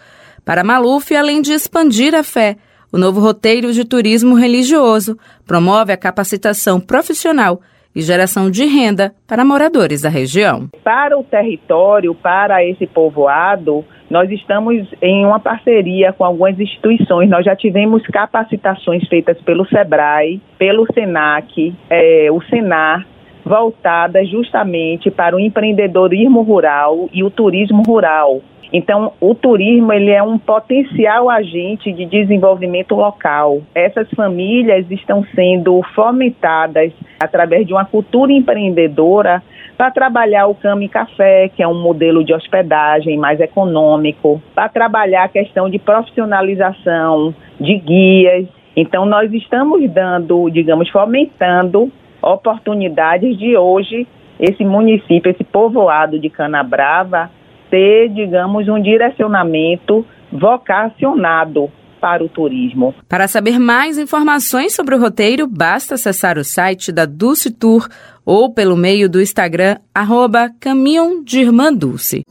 Para 0.44 0.64
Maluf, 0.64 1.14
além 1.14 1.40
de 1.40 1.52
expandir 1.52 2.12
a 2.12 2.24
fé, 2.24 2.56
o 2.92 2.98
novo 2.98 3.20
roteiro 3.20 3.72
de 3.72 3.84
turismo 3.84 4.34
religioso 4.34 5.16
promove 5.46 5.92
a 5.92 5.96
capacitação 5.96 6.80
profissional 6.80 7.60
e 7.94 8.00
geração 8.00 8.50
de 8.50 8.64
renda 8.64 9.12
para 9.26 9.44
moradores 9.44 10.02
da 10.02 10.08
região. 10.08 10.68
Para 10.84 11.18
o 11.18 11.24
território, 11.24 12.14
para 12.14 12.64
esse 12.64 12.86
povoado, 12.86 13.84
nós 14.08 14.30
estamos 14.30 14.88
em 15.02 15.24
uma 15.24 15.40
parceria 15.40 16.12
com 16.12 16.24
algumas 16.24 16.58
instituições. 16.58 17.28
Nós 17.28 17.44
já 17.44 17.56
tivemos 17.56 18.04
capacitações 18.06 19.06
feitas 19.08 19.40
pelo 19.42 19.66
SEBRAE, 19.66 20.40
pelo 20.58 20.86
SENAC, 20.92 21.74
é, 21.88 22.28
o 22.30 22.40
SENAR, 22.42 23.06
voltadas 23.44 24.28
justamente 24.28 25.10
para 25.10 25.34
o 25.34 25.40
empreendedorismo 25.40 26.42
rural 26.42 27.08
e 27.12 27.24
o 27.24 27.30
turismo 27.30 27.82
rural. 27.86 28.40
Então, 28.72 29.12
o 29.20 29.34
turismo 29.34 29.92
ele 29.92 30.10
é 30.10 30.22
um 30.22 30.38
potencial 30.38 31.28
agente 31.28 31.92
de 31.92 32.06
desenvolvimento 32.06 32.94
local. 32.94 33.62
Essas 33.74 34.08
famílias 34.10 34.88
estão 34.90 35.24
sendo 35.34 35.82
fomentadas 35.94 36.92
através 37.18 37.66
de 37.66 37.72
uma 37.72 37.84
cultura 37.84 38.32
empreendedora 38.32 39.42
para 39.76 39.90
trabalhar 39.90 40.46
o 40.46 40.54
Cama 40.54 40.84
e 40.84 40.88
Café, 40.88 41.48
que 41.48 41.62
é 41.62 41.66
um 41.66 41.82
modelo 41.82 42.22
de 42.22 42.32
hospedagem 42.32 43.16
mais 43.16 43.40
econômico, 43.40 44.40
para 44.54 44.68
trabalhar 44.68 45.24
a 45.24 45.28
questão 45.28 45.68
de 45.68 45.78
profissionalização 45.78 47.34
de 47.58 47.76
guias. 47.76 48.46
Então, 48.76 49.04
nós 49.04 49.32
estamos 49.32 49.90
dando, 49.90 50.48
digamos, 50.50 50.88
fomentando 50.90 51.90
oportunidades 52.22 53.36
de 53.38 53.56
hoje 53.56 54.06
esse 54.38 54.64
município, 54.64 55.30
esse 55.30 55.44
povoado 55.44 56.18
de 56.18 56.30
Canabrava, 56.30 57.30
ter, 57.70 58.08
digamos, 58.10 58.68
um 58.68 58.80
direcionamento 58.82 60.04
vocacionado 60.32 61.70
para 62.00 62.24
o 62.24 62.28
turismo. 62.28 62.94
Para 63.08 63.28
saber 63.28 63.58
mais 63.58 63.98
informações 63.98 64.74
sobre 64.74 64.94
o 64.94 65.00
roteiro, 65.00 65.46
basta 65.46 65.94
acessar 65.94 66.38
o 66.38 66.44
site 66.44 66.90
da 66.90 67.04
Dulce 67.04 67.50
Tour 67.50 67.86
ou 68.24 68.52
pelo 68.52 68.76
meio 68.76 69.08
do 69.08 69.20
Instagram, 69.20 69.76
arroba 69.94 70.50
Caminhão 70.58 71.22
de 71.22 71.40
Irmã 71.40 71.72
Dulce. 71.72 72.22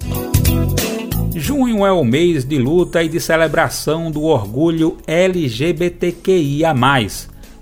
Junho 1.36 1.86
é 1.86 1.92
o 1.92 2.04
mês 2.04 2.44
de 2.44 2.58
luta 2.58 3.04
e 3.04 3.08
de 3.08 3.20
celebração 3.20 4.12
do 4.12 4.24
orgulho 4.24 4.98
LGBTQIA+. 5.08 6.74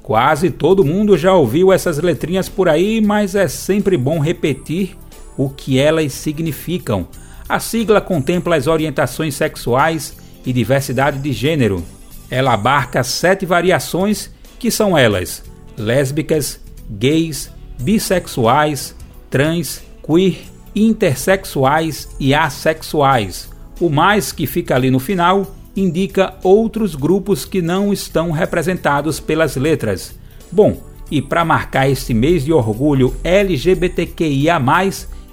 Quase 0.01 0.49
todo 0.49 0.85
mundo 0.85 1.17
já 1.17 1.33
ouviu 1.33 1.73
essas 1.73 1.99
letrinhas 1.99 2.47
por 2.47 2.69
aí, 2.69 3.01
mas 3.01 3.35
é 3.35 3.47
sempre 3.47 3.97
bom 3.97 4.19
repetir 4.19 4.95
o 5.37 5.49
que 5.49 5.77
elas 5.77 6.13
significam. 6.13 7.07
A 7.49 7.59
sigla 7.59 8.01
contempla 8.01 8.55
as 8.55 8.67
orientações 8.67 9.35
sexuais 9.35 10.17
e 10.45 10.51
diversidade 10.51 11.19
de 11.19 11.31
gênero, 11.31 11.83
ela 12.29 12.53
abarca 12.53 13.03
sete 13.03 13.45
variações 13.45 14.29
que 14.59 14.69
são 14.69 14.97
elas: 14.97 15.43
lésbicas, 15.77 16.59
gays, 16.89 17.51
bissexuais, 17.79 18.95
trans, 19.29 19.81
queer, 20.05 20.39
intersexuais 20.75 22.09
e 22.19 22.33
assexuais. 22.33 23.49
O 23.79 23.89
mais 23.89 24.31
que 24.31 24.45
fica 24.45 24.75
ali 24.75 24.91
no 24.91 24.99
final 24.99 25.55
indica 25.75 26.33
outros 26.43 26.95
grupos 26.95 27.45
que 27.45 27.61
não 27.61 27.93
estão 27.93 28.31
representados 28.31 29.19
pelas 29.19 29.55
letras. 29.55 30.17
Bom, 30.51 30.81
e 31.09 31.21
para 31.21 31.45
marcar 31.45 31.89
este 31.89 32.13
mês 32.13 32.43
de 32.43 32.51
orgulho 32.51 33.15
LGBTQIA, 33.23 34.59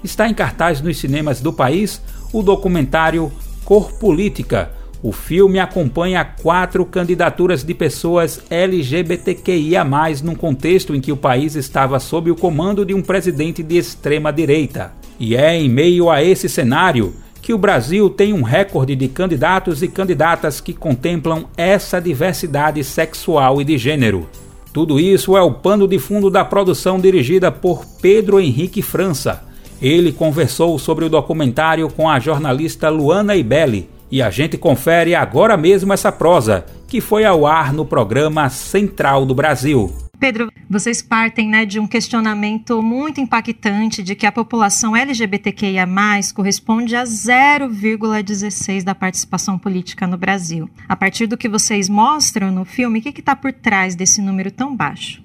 está 0.05 0.29
em 0.29 0.33
cartaz 0.33 0.81
nos 0.81 0.97
cinemas 0.97 1.41
do 1.41 1.51
país 1.51 2.01
o 2.31 2.41
documentário 2.41 3.31
Cor 3.63 3.93
Política 3.93 4.71
o 5.05 5.11
filme 5.11 5.59
acompanha 5.59 6.25
quatro 6.25 6.83
candidaturas 6.83 7.63
de 7.63 7.75
pessoas 7.75 8.41
LGBTQIA, 8.49 9.85
num 10.23 10.33
contexto 10.33 10.95
em 10.95 10.99
que 10.99 11.11
o 11.11 11.15
país 11.15 11.55
estava 11.55 11.99
sob 11.99 12.31
o 12.31 12.35
comando 12.35 12.83
de 12.83 12.91
um 12.91 13.03
presidente 13.03 13.61
de 13.61 13.77
extrema 13.77 14.33
direita. 14.33 14.93
E 15.19 15.35
é 15.35 15.55
em 15.55 15.69
meio 15.69 16.09
a 16.09 16.23
esse 16.23 16.49
cenário 16.49 17.13
que 17.39 17.53
o 17.53 17.57
Brasil 17.59 18.09
tem 18.09 18.33
um 18.33 18.41
recorde 18.41 18.95
de 18.95 19.07
candidatos 19.07 19.83
e 19.83 19.87
candidatas 19.87 20.59
que 20.59 20.73
contemplam 20.73 21.45
essa 21.55 22.01
diversidade 22.01 22.83
sexual 22.83 23.61
e 23.61 23.63
de 23.63 23.77
gênero. 23.77 24.27
Tudo 24.73 24.99
isso 24.99 25.37
é 25.37 25.41
o 25.43 25.53
pano 25.53 25.87
de 25.87 25.99
fundo 25.99 26.31
da 26.31 26.43
produção 26.43 26.99
dirigida 26.99 27.51
por 27.51 27.85
Pedro 28.01 28.39
Henrique 28.39 28.81
França. 28.81 29.44
Ele 29.81 30.11
conversou 30.11 30.79
sobre 30.79 31.05
o 31.05 31.09
documentário 31.09 31.89
com 31.89 32.09
a 32.09 32.19
jornalista 32.19 32.89
Luana 32.89 33.35
Ibelli 33.35 33.89
e 34.11 34.21
a 34.21 34.29
gente 34.29 34.57
confere 34.57 35.15
agora 35.15 35.57
mesmo 35.57 35.91
essa 35.91 36.11
prosa, 36.11 36.65
que 36.87 37.01
foi 37.01 37.25
ao 37.25 37.45
ar 37.45 37.73
no 37.73 37.85
programa 37.85 38.49
Central 38.49 39.25
do 39.25 39.35
Brasil. 39.35 39.93
Pedro, 40.19 40.51
vocês 40.69 41.01
partem 41.01 41.49
né, 41.49 41.65
de 41.65 41.79
um 41.79 41.85
questionamento 41.85 42.81
muito 42.81 43.19
impactante 43.19 44.01
de 44.01 44.15
que 44.15 44.25
a 44.25 44.31
população 44.31 44.95
LGBTQIA 44.95 45.85
corresponde 46.33 46.95
a 46.95 47.03
0,16% 47.03 48.83
da 48.83 48.95
participação 48.95 49.59
política 49.59 50.07
no 50.07 50.17
Brasil. 50.17 50.69
A 50.87 50.95
partir 50.95 51.27
do 51.27 51.35
que 51.37 51.49
vocês 51.49 51.89
mostram 51.89 52.49
no 52.51 52.63
filme, 52.63 52.99
o 52.99 53.01
que 53.01 53.19
está 53.19 53.35
por 53.35 53.51
trás 53.51 53.93
desse 53.95 54.21
número 54.21 54.49
tão 54.49 54.73
baixo? 54.75 55.24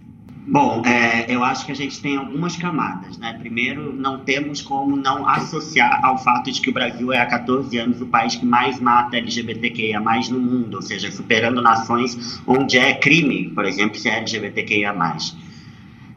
Bom, 0.51 0.82
é, 0.84 1.32
eu 1.32 1.44
acho 1.44 1.64
que 1.64 1.70
a 1.70 1.76
gente 1.76 2.03
tem 2.03 2.16
algumas 2.16 2.57
camadas, 2.57 3.16
né? 3.18 3.34
Primeiro, 3.38 3.92
não 3.92 4.18
temos 4.18 4.61
como 4.61 4.96
não 4.96 5.24
associar 5.24 6.05
ao 6.05 6.18
fato 6.18 6.51
de 6.51 6.61
que 6.61 6.68
o 6.68 6.72
Brasil 6.72 7.12
é 7.12 7.20
há 7.20 7.26
14 7.26 7.78
anos 7.78 8.01
o 8.01 8.07
país 8.07 8.34
que 8.34 8.44
mais 8.44 8.80
mata 8.80 9.16
LGBTQIA 9.16 10.01
no 10.01 10.40
mundo, 10.40 10.74
ou 10.74 10.82
seja, 10.82 11.09
superando 11.12 11.62
nações 11.62 12.42
onde 12.48 12.78
é 12.78 12.94
crime, 12.94 13.51
por 13.51 13.64
exemplo, 13.64 13.96
ser 13.96 14.09
LGBTQIA+. 14.09 14.92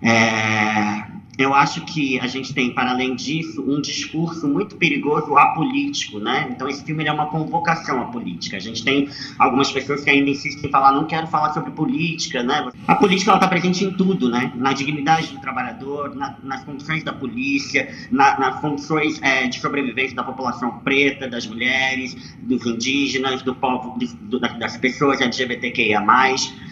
É, 0.01 1.12
eu 1.37 1.53
acho 1.53 1.81
que 1.85 2.19
a 2.19 2.27
gente 2.27 2.53
tem, 2.53 2.73
para 2.73 2.91
além 2.91 3.15
disso, 3.15 3.63
um 3.67 3.81
discurso 3.81 4.47
muito 4.47 4.75
perigoso 4.75 5.35
apolítico, 5.35 6.19
né? 6.19 6.47
Então, 6.51 6.69
esse 6.69 6.83
filme 6.83 7.05
é 7.05 7.11
uma 7.11 7.25
convocação 7.25 8.01
à 8.01 8.05
política. 8.05 8.57
A 8.57 8.59
gente 8.59 8.83
tem 8.83 9.09
algumas 9.39 9.71
pessoas 9.71 10.03
que 10.03 10.09
ainda 10.11 10.29
insistem 10.29 10.69
em 10.69 10.71
falar, 10.71 10.91
não 10.91 11.05
quero 11.05 11.25
falar 11.27 11.51
sobre 11.51 11.71
política, 11.71 12.43
né? 12.43 12.69
A 12.87 12.95
política, 12.95 13.33
está 13.33 13.47
presente 13.47 13.83
em 13.83 13.91
tudo, 13.91 14.29
né? 14.29 14.51
Na 14.55 14.73
dignidade 14.73 15.27
do 15.29 15.41
trabalhador, 15.41 16.15
na, 16.15 16.37
nas 16.43 16.63
condições 16.63 17.03
da 17.03 17.11
polícia, 17.11 17.89
na, 18.11 18.39
nas 18.39 18.61
funções 18.61 19.19
é, 19.23 19.47
de 19.47 19.59
sobrevivência 19.59 20.15
da 20.15 20.23
população 20.23 20.79
preta, 20.79 21.27
das 21.27 21.47
mulheres, 21.47 22.15
dos 22.43 22.63
indígenas, 22.65 23.41
do 23.41 23.55
povo, 23.55 23.97
do, 24.21 24.39
das 24.39 24.77
pessoas 24.77 25.19
LGBTQIA+. 25.19 26.03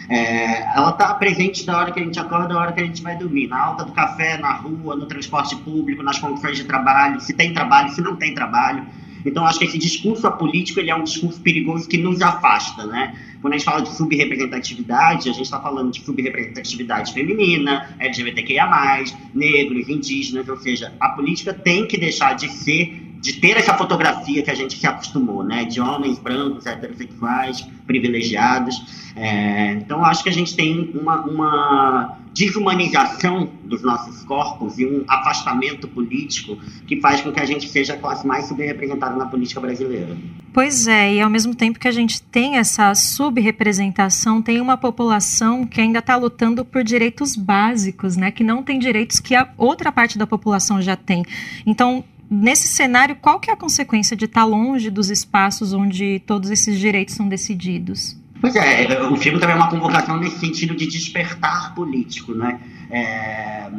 É, 0.08 0.62
ela 0.76 0.90
está 0.90 1.14
presente 1.14 1.64
da 1.64 1.78
hora 1.78 1.92
que 1.92 2.00
a 2.00 2.04
gente 2.04 2.18
acorda, 2.18 2.48
da 2.48 2.58
hora 2.58 2.72
que 2.72 2.80
a 2.80 2.84
gente 2.84 3.02
vai 3.02 3.16
dormir, 3.16 3.46
na 3.48 3.60
alta 3.60 3.84
do 3.84 3.92
café, 3.92 4.36
na 4.38 4.52
rua, 4.52 4.96
no 4.96 5.06
transporte 5.06 5.56
público, 5.56 6.02
nas 6.02 6.18
condições 6.18 6.56
de 6.56 6.64
trabalho, 6.64 7.20
se 7.20 7.32
tem 7.32 7.52
trabalho, 7.52 7.90
se 7.90 8.00
não 8.00 8.16
tem 8.16 8.34
trabalho. 8.34 8.86
Então, 9.24 9.46
acho 9.46 9.58
que 9.58 9.64
esse 9.64 9.78
discurso 9.78 10.26
apolítico 10.26 10.80
ele 10.80 10.90
é 10.90 10.96
um 10.96 11.04
discurso 11.04 11.40
perigoso 11.40 11.88
que 11.88 11.96
nos 11.96 12.20
afasta, 12.20 12.84
né? 12.86 13.16
Quando 13.40 13.54
a 13.54 13.56
gente 13.56 13.64
fala 13.64 13.82
de 13.82 13.94
subrepresentatividade, 13.96 15.28
a 15.28 15.32
gente 15.32 15.44
está 15.44 15.60
falando 15.60 15.92
de 15.92 16.04
subrepresentatividade 16.04 17.12
feminina, 17.12 17.94
LGBTQIA+, 17.98 19.04
negros, 19.34 19.88
indígenas, 19.88 20.48
ou 20.48 20.56
seja, 20.56 20.92
a 21.00 21.10
política 21.10 21.54
tem 21.54 21.86
que 21.86 21.96
deixar 21.96 22.34
de 22.34 22.48
ser 22.48 23.11
de 23.22 23.34
ter 23.34 23.56
essa 23.56 23.72
fotografia 23.74 24.42
que 24.42 24.50
a 24.50 24.54
gente 24.54 24.76
se 24.76 24.84
acostumou, 24.84 25.44
né? 25.44 25.64
De 25.64 25.80
homens 25.80 26.18
brancos, 26.18 26.66
heterossexuais, 26.66 27.64
privilegiados. 27.86 29.12
É, 29.14 29.74
então, 29.74 30.04
acho 30.04 30.24
que 30.24 30.28
a 30.28 30.32
gente 30.32 30.56
tem 30.56 30.90
uma, 30.92 31.20
uma 31.20 32.18
desumanização 32.34 33.48
dos 33.62 33.80
nossos 33.80 34.24
corpos 34.24 34.76
e 34.76 34.86
um 34.86 35.04
afastamento 35.06 35.86
político 35.86 36.58
que 36.84 37.00
faz 37.00 37.20
com 37.20 37.30
que 37.30 37.38
a 37.38 37.44
gente 37.44 37.68
seja 37.68 37.94
a 37.94 37.96
classe 37.96 38.26
mais 38.26 38.46
subrepresentada 38.46 39.14
na 39.14 39.26
política 39.26 39.60
brasileira. 39.60 40.16
Pois 40.52 40.88
é, 40.88 41.14
e 41.14 41.20
ao 41.20 41.30
mesmo 41.30 41.54
tempo 41.54 41.78
que 41.78 41.88
a 41.88 41.92
gente 41.92 42.20
tem 42.22 42.56
essa 42.56 42.92
subrepresentação, 42.94 44.42
tem 44.42 44.60
uma 44.60 44.76
população 44.76 45.64
que 45.64 45.80
ainda 45.80 46.00
está 46.00 46.16
lutando 46.16 46.64
por 46.64 46.82
direitos 46.82 47.36
básicos, 47.36 48.16
né? 48.16 48.32
Que 48.32 48.42
não 48.42 48.64
tem 48.64 48.80
direitos 48.80 49.20
que 49.20 49.34
a 49.36 49.48
outra 49.56 49.92
parte 49.92 50.18
da 50.18 50.26
população 50.26 50.82
já 50.82 50.96
tem. 50.96 51.24
Então, 51.64 52.04
nesse 52.32 52.66
cenário, 52.68 53.14
qual 53.16 53.38
que 53.38 53.50
é 53.50 53.52
a 53.52 53.56
consequência 53.56 54.16
de 54.16 54.24
estar 54.24 54.44
longe 54.44 54.90
dos 54.90 55.10
espaços 55.10 55.72
onde 55.72 56.20
todos 56.26 56.50
esses 56.50 56.78
direitos 56.78 57.14
são 57.14 57.28
decididos? 57.28 58.16
Pois 58.40 58.56
é, 58.56 59.00
o 59.02 59.16
filme 59.16 59.38
também 59.38 59.54
é 59.54 59.58
uma 59.58 59.70
convocação 59.70 60.16
nesse 60.16 60.40
sentido 60.40 60.74
de 60.74 60.86
despertar 60.86 61.74
político, 61.74 62.34
né? 62.34 62.58
É, 62.90 63.70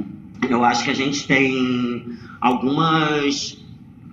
eu 0.48 0.64
acho 0.64 0.84
que 0.86 0.92
a 0.92 0.94
gente 0.94 1.28
tem 1.28 2.18
algumas 2.40 3.58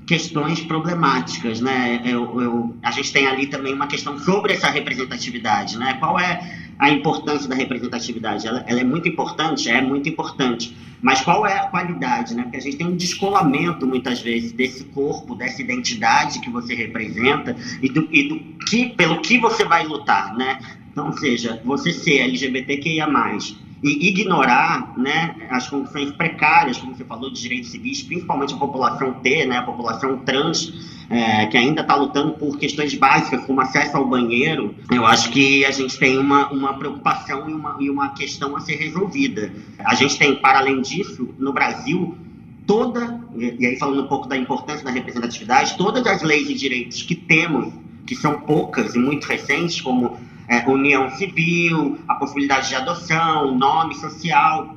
questões 0.06 0.60
problemáticas, 0.60 1.60
né? 1.60 2.00
Eu, 2.04 2.40
eu, 2.40 2.76
a 2.82 2.90
gente 2.90 3.12
tem 3.12 3.28
ali 3.28 3.46
também 3.46 3.72
uma 3.72 3.86
questão 3.86 4.18
sobre 4.18 4.54
essa 4.54 4.68
representatividade, 4.68 5.78
né? 5.78 5.94
Qual 6.00 6.18
é 6.18 6.40
a 6.80 6.90
importância 6.90 7.46
da 7.48 7.54
representatividade? 7.54 8.46
Ela, 8.46 8.64
ela, 8.66 8.80
é 8.80 8.84
muito 8.84 9.06
importante? 9.06 9.68
É 9.68 9.82
muito 9.82 10.08
importante. 10.08 10.74
Mas 11.02 11.20
qual 11.20 11.46
é 11.46 11.58
a 11.58 11.66
qualidade, 11.66 12.34
né? 12.34 12.42
Porque 12.42 12.56
a 12.56 12.60
gente 12.60 12.76
tem 12.78 12.86
um 12.86 12.96
descolamento, 12.96 13.86
muitas 13.86 14.20
vezes, 14.20 14.52
desse 14.52 14.84
corpo, 14.84 15.34
dessa 15.34 15.60
identidade 15.60 16.40
que 16.40 16.50
você 16.50 16.74
representa 16.74 17.54
e 17.82 17.88
do, 17.88 18.08
e 18.10 18.28
do 18.28 18.40
que, 18.64 18.86
pelo 18.86 19.20
que 19.20 19.38
você 19.38 19.64
vai 19.64 19.86
lutar, 19.86 20.34
né? 20.36 20.58
Então, 20.90 21.12
seja, 21.12 21.60
você 21.64 21.92
ser 21.92 22.18
LGBTQIA+, 22.20 23.06
e 23.82 24.08
ignorar 24.08 24.94
né, 24.98 25.34
as 25.50 25.68
condições 25.68 26.10
precárias, 26.12 26.78
como 26.78 26.94
você 26.94 27.04
falou, 27.04 27.30
de 27.30 27.40
direitos 27.40 27.70
civis, 27.70 28.02
principalmente 28.02 28.52
a 28.52 28.56
população 28.58 29.14
T, 29.14 29.46
né, 29.46 29.58
a 29.58 29.62
população 29.62 30.18
trans, 30.18 31.00
é, 31.08 31.46
que 31.46 31.56
ainda 31.56 31.80
está 31.80 31.96
lutando 31.96 32.34
por 32.34 32.58
questões 32.58 32.94
básicas, 32.94 33.44
como 33.46 33.60
acesso 33.60 33.96
ao 33.96 34.06
banheiro, 34.06 34.74
eu 34.92 35.04
acho 35.06 35.30
que 35.30 35.64
a 35.64 35.70
gente 35.70 35.98
tem 35.98 36.18
uma, 36.18 36.50
uma 36.50 36.74
preocupação 36.74 37.48
e 37.48 37.54
uma, 37.54 37.76
e 37.80 37.90
uma 37.90 38.10
questão 38.10 38.56
a 38.56 38.60
ser 38.60 38.76
resolvida. 38.76 39.52
A 39.78 39.94
gente 39.94 40.18
tem, 40.18 40.36
para 40.36 40.58
além 40.58 40.82
disso, 40.82 41.34
no 41.38 41.52
Brasil, 41.52 42.16
toda, 42.66 43.20
e 43.34 43.66
aí 43.66 43.76
falando 43.76 44.04
um 44.04 44.06
pouco 44.06 44.28
da 44.28 44.36
importância 44.36 44.84
da 44.84 44.90
representatividade, 44.90 45.76
todas 45.76 46.06
as 46.06 46.22
leis 46.22 46.48
e 46.48 46.54
direitos 46.54 47.02
que 47.02 47.14
temos, 47.14 47.72
que 48.06 48.14
são 48.14 48.40
poucas 48.40 48.94
e 48.94 48.98
muito 48.98 49.26
recentes, 49.26 49.80
como 49.80 50.18
é, 50.50 50.68
união 50.68 51.08
civil, 51.10 51.98
a 52.08 52.16
possibilidade 52.16 52.68
de 52.68 52.74
adoção, 52.74 53.56
nome 53.56 53.94
social, 53.94 54.76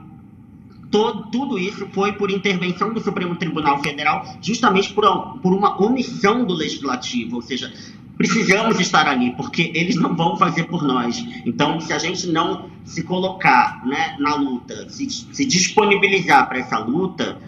todo, 0.92 1.32
tudo 1.32 1.58
isso 1.58 1.88
foi 1.92 2.14
por 2.14 2.30
intervenção 2.30 2.94
do 2.94 3.02
Supremo 3.02 3.36
Tribunal 3.36 3.82
Federal, 3.82 4.24
justamente 4.40 4.94
por, 4.94 5.04
por 5.42 5.52
uma 5.52 5.82
omissão 5.84 6.46
do 6.46 6.54
Legislativo, 6.54 7.38
ou 7.38 7.42
seja, 7.42 7.74
precisamos 8.16 8.80
estar 8.80 9.08
ali, 9.08 9.32
porque 9.36 9.72
eles 9.74 9.96
não 9.96 10.16
vão 10.16 10.38
fazer 10.38 10.66
por 10.66 10.84
nós. 10.84 11.18
Então, 11.44 11.80
se 11.82 11.92
a 11.92 11.98
gente 11.98 12.28
não 12.28 12.70
se 12.86 13.02
colocar 13.02 13.84
né, 13.84 14.16
na 14.20 14.36
luta, 14.36 14.88
se, 14.88 15.10
se 15.10 15.44
disponibilizar 15.44 16.48
para 16.48 16.60
essa 16.60 16.78
luta, 16.78 17.40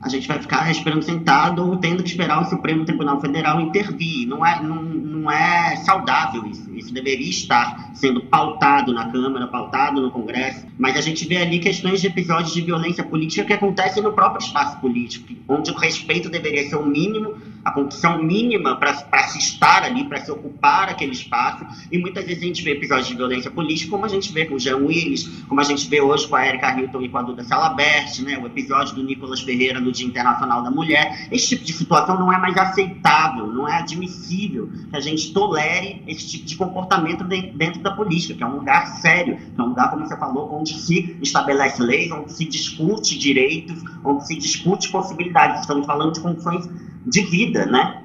a 0.00 0.08
gente 0.08 0.28
vai 0.28 0.38
ficar 0.38 0.70
esperando 0.70 1.02
sentado 1.02 1.66
ou 1.66 1.76
tendo 1.76 2.02
que 2.02 2.08
esperar 2.08 2.40
o 2.40 2.44
Supremo 2.44 2.84
Tribunal 2.84 3.20
Federal 3.20 3.60
intervir. 3.60 4.26
Não 4.28 4.46
é, 4.46 4.62
não, 4.62 4.82
não 4.82 5.30
é 5.30 5.76
saudável 5.76 6.46
isso. 6.46 6.72
Isso 6.72 6.94
deveria 6.94 7.28
estar 7.28 7.90
sendo 7.94 8.20
pautado 8.20 8.92
na 8.92 9.10
Câmara, 9.10 9.48
pautado 9.48 10.00
no 10.00 10.10
Congresso, 10.10 10.66
mas 10.78 10.96
a 10.96 11.00
gente 11.00 11.26
vê 11.26 11.38
ali 11.38 11.58
questões 11.58 12.00
de 12.00 12.06
episódios 12.06 12.54
de 12.54 12.60
violência 12.60 13.02
política 13.02 13.44
que 13.44 13.52
acontecem 13.52 14.02
no 14.02 14.12
próprio 14.12 14.44
espaço 14.44 14.78
político, 14.80 15.34
onde 15.48 15.70
o 15.70 15.74
respeito 15.74 16.28
deveria 16.28 16.68
ser 16.68 16.76
o 16.76 16.86
mínimo, 16.86 17.34
a 17.68 17.72
condição 17.72 18.22
mínima 18.22 18.76
para 18.76 18.94
se 19.28 19.38
estar 19.38 19.82
ali, 19.82 20.04
para 20.04 20.24
se 20.24 20.30
ocupar 20.30 20.88
aquele 20.88 21.12
espaço, 21.12 21.66
e 21.92 21.98
muitas 21.98 22.24
vezes 22.24 22.42
a 22.42 22.46
gente 22.46 22.62
vê 22.62 22.72
episódios 22.72 23.08
de 23.08 23.14
violência 23.14 23.50
política, 23.50 23.90
como 23.90 24.06
a 24.06 24.08
gente 24.08 24.32
vê 24.32 24.46
com 24.46 24.54
o 24.54 24.58
Jean 24.58 24.78
Willis, 24.78 25.44
como 25.46 25.60
a 25.60 25.64
gente 25.64 25.88
vê 25.88 26.00
hoje 26.00 26.26
com 26.26 26.36
a 26.36 26.46
Erika 26.46 26.78
Hilton 26.78 27.02
e 27.02 27.08
com 27.08 27.18
a 27.18 27.22
Duda 27.22 27.44
Salabert, 27.44 28.20
né, 28.22 28.38
o 28.38 28.46
episódio 28.46 28.94
do 28.94 29.04
Nicolas 29.04 29.40
Ferreira 29.40 29.80
no 29.80 29.92
Dia 29.92 30.06
Internacional 30.06 30.62
da 30.62 30.70
Mulher. 30.70 31.28
Esse 31.30 31.48
tipo 31.48 31.64
de 31.64 31.72
situação 31.74 32.18
não 32.18 32.32
é 32.32 32.38
mais 32.38 32.56
aceitável, 32.56 33.46
não 33.46 33.68
é 33.68 33.78
admissível 33.78 34.70
que 34.90 34.96
a 34.96 35.00
gente 35.00 35.32
tolere 35.32 36.02
esse 36.06 36.26
tipo 36.26 36.46
de 36.46 36.56
comportamento 36.56 37.24
dentro 37.24 37.80
da 37.82 37.90
política, 37.90 38.34
que 38.34 38.42
é 38.42 38.46
um 38.46 38.56
lugar 38.56 38.86
sério, 39.00 39.36
que 39.36 39.60
é 39.60 39.62
um 39.62 39.68
lugar, 39.68 39.90
como 39.90 40.06
você 40.06 40.16
falou, 40.16 40.58
onde 40.58 40.72
se 40.72 41.16
estabelece 41.20 41.82
leis, 41.82 42.10
onde 42.10 42.32
se 42.32 42.46
discute 42.46 43.18
direitos, 43.18 43.82
onde 44.02 44.26
se 44.26 44.36
discute 44.36 44.90
possibilidades. 44.90 45.60
Estamos 45.60 45.84
falando 45.86 46.12
de 46.12 46.20
condições 46.20 46.68
de 47.08 47.22
vida, 47.22 47.66
né? 47.66 48.02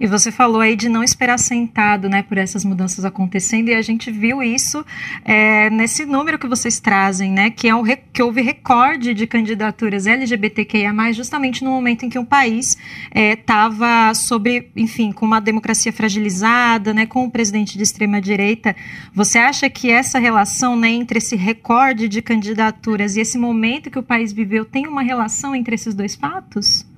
E 0.00 0.06
você 0.06 0.32
falou 0.32 0.62
aí 0.62 0.74
de 0.74 0.88
não 0.88 1.04
esperar 1.04 1.38
sentado, 1.38 2.08
né, 2.08 2.22
por 2.22 2.38
essas 2.38 2.64
mudanças 2.64 3.04
acontecendo, 3.04 3.68
e 3.68 3.74
a 3.74 3.82
gente 3.82 4.10
viu 4.10 4.42
isso 4.42 4.82
é, 5.26 5.68
nesse 5.68 6.06
número 6.06 6.38
que 6.38 6.46
vocês 6.46 6.80
trazem, 6.80 7.30
né, 7.30 7.50
que, 7.50 7.68
é 7.68 7.74
um, 7.74 7.84
que 8.10 8.22
houve 8.22 8.40
recorde 8.40 9.12
de 9.12 9.26
candidaturas 9.26 10.06
LGBTQIA+, 10.06 10.90
justamente 11.12 11.62
no 11.62 11.70
momento 11.70 12.06
em 12.06 12.08
que 12.08 12.18
o 12.18 12.24
país 12.24 12.78
estava 13.14 14.08
é, 14.08 14.14
sobre, 14.14 14.70
enfim, 14.74 15.12
com 15.12 15.26
uma 15.26 15.38
democracia 15.38 15.92
fragilizada, 15.92 16.94
né, 16.94 17.04
com 17.04 17.26
o 17.26 17.30
presidente 17.30 17.76
de 17.76 17.82
extrema-direita. 17.82 18.74
Você 19.12 19.36
acha 19.36 19.68
que 19.68 19.90
essa 19.90 20.18
relação, 20.18 20.76
né, 20.76 20.88
entre 20.88 21.18
esse 21.18 21.36
recorde 21.36 22.08
de 22.08 22.22
candidaturas 22.22 23.16
e 23.16 23.20
esse 23.20 23.36
momento 23.36 23.90
que 23.90 23.98
o 23.98 24.02
país 24.02 24.32
viveu 24.32 24.64
tem 24.64 24.86
uma 24.86 25.02
relação 25.02 25.54
entre 25.54 25.74
esses 25.74 25.92
dois 25.92 26.14
fatos? 26.14 26.88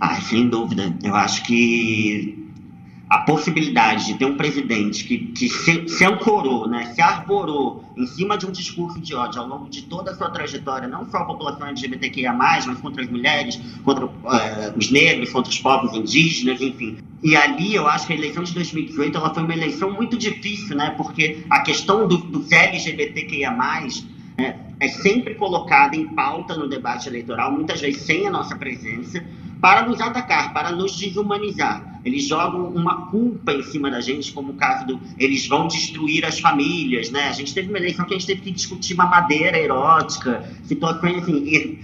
Ah, 0.00 0.20
sem 0.20 0.48
dúvida. 0.48 0.94
Eu 1.02 1.14
acho 1.14 1.42
que 1.44 2.48
a 3.08 3.18
possibilidade 3.20 4.06
de 4.06 4.14
ter 4.14 4.26
um 4.26 4.36
presidente 4.36 5.04
que, 5.04 5.18
que 5.18 5.48
se, 5.48 5.88
se, 5.88 6.04
ancorou, 6.04 6.68
né, 6.68 6.92
se 6.94 7.00
arvorou 7.00 7.82
em 7.96 8.06
cima 8.06 8.36
de 8.36 8.46
um 8.46 8.50
discurso 8.50 9.00
de 9.00 9.14
ódio 9.14 9.40
ao 9.40 9.48
longo 9.48 9.70
de 9.70 9.82
toda 9.82 10.10
a 10.10 10.14
sua 10.14 10.30
trajetória, 10.30 10.86
não 10.86 11.10
só 11.10 11.18
a 11.18 11.24
população 11.24 11.66
LGBTQIA+, 11.66 12.34
mas 12.34 12.66
contra 12.80 13.02
as 13.02 13.10
mulheres, 13.10 13.58
contra 13.82 14.04
uh, 14.04 14.10
os 14.76 14.90
negros, 14.90 15.30
contra 15.30 15.50
os 15.50 15.58
povos 15.58 15.94
indígenas, 15.94 16.60
enfim. 16.60 16.98
E 17.22 17.34
ali 17.34 17.74
eu 17.74 17.88
acho 17.88 18.06
que 18.06 18.12
a 18.12 18.16
eleição 18.16 18.44
de 18.44 18.52
2018 18.52 19.16
ela 19.16 19.32
foi 19.32 19.42
uma 19.42 19.54
eleição 19.54 19.90
muito 19.90 20.16
difícil, 20.18 20.76
né, 20.76 20.90
porque 20.96 21.44
a 21.48 21.60
questão 21.60 22.06
do, 22.06 22.18
dos 22.18 22.52
LGBTQIA+, 22.52 23.56
né, 24.38 24.56
é 24.78 24.88
sempre 24.88 25.34
colocada 25.34 25.96
em 25.96 26.06
pauta 26.14 26.54
no 26.54 26.68
debate 26.68 27.08
eleitoral, 27.08 27.50
muitas 27.50 27.80
vezes 27.80 28.02
sem 28.02 28.26
a 28.26 28.30
nossa 28.30 28.56
presença, 28.56 29.22
para 29.60 29.84
nos 29.84 30.00
atacar, 30.00 30.54
para 30.54 30.70
nos 30.70 30.96
desumanizar. 30.96 32.00
Eles 32.04 32.28
jogam 32.28 32.68
uma 32.68 33.08
culpa 33.08 33.52
em 33.52 33.62
cima 33.64 33.90
da 33.90 34.00
gente, 34.00 34.32
como 34.32 34.52
o 34.52 34.54
caso 34.54 34.86
do 34.86 35.00
eles 35.18 35.48
vão 35.48 35.66
destruir 35.66 36.24
as 36.24 36.38
famílias, 36.38 37.10
né? 37.10 37.28
A 37.28 37.32
gente 37.32 37.52
teve 37.52 37.68
uma 37.68 37.78
eleição 37.78 38.04
que 38.04 38.14
a 38.14 38.18
gente 38.18 38.26
teve 38.28 38.40
que 38.40 38.52
discutir 38.52 38.94
mamadeira 38.94 39.58
erótica, 39.58 40.48
situações 40.62 41.24
assim, 41.24 41.80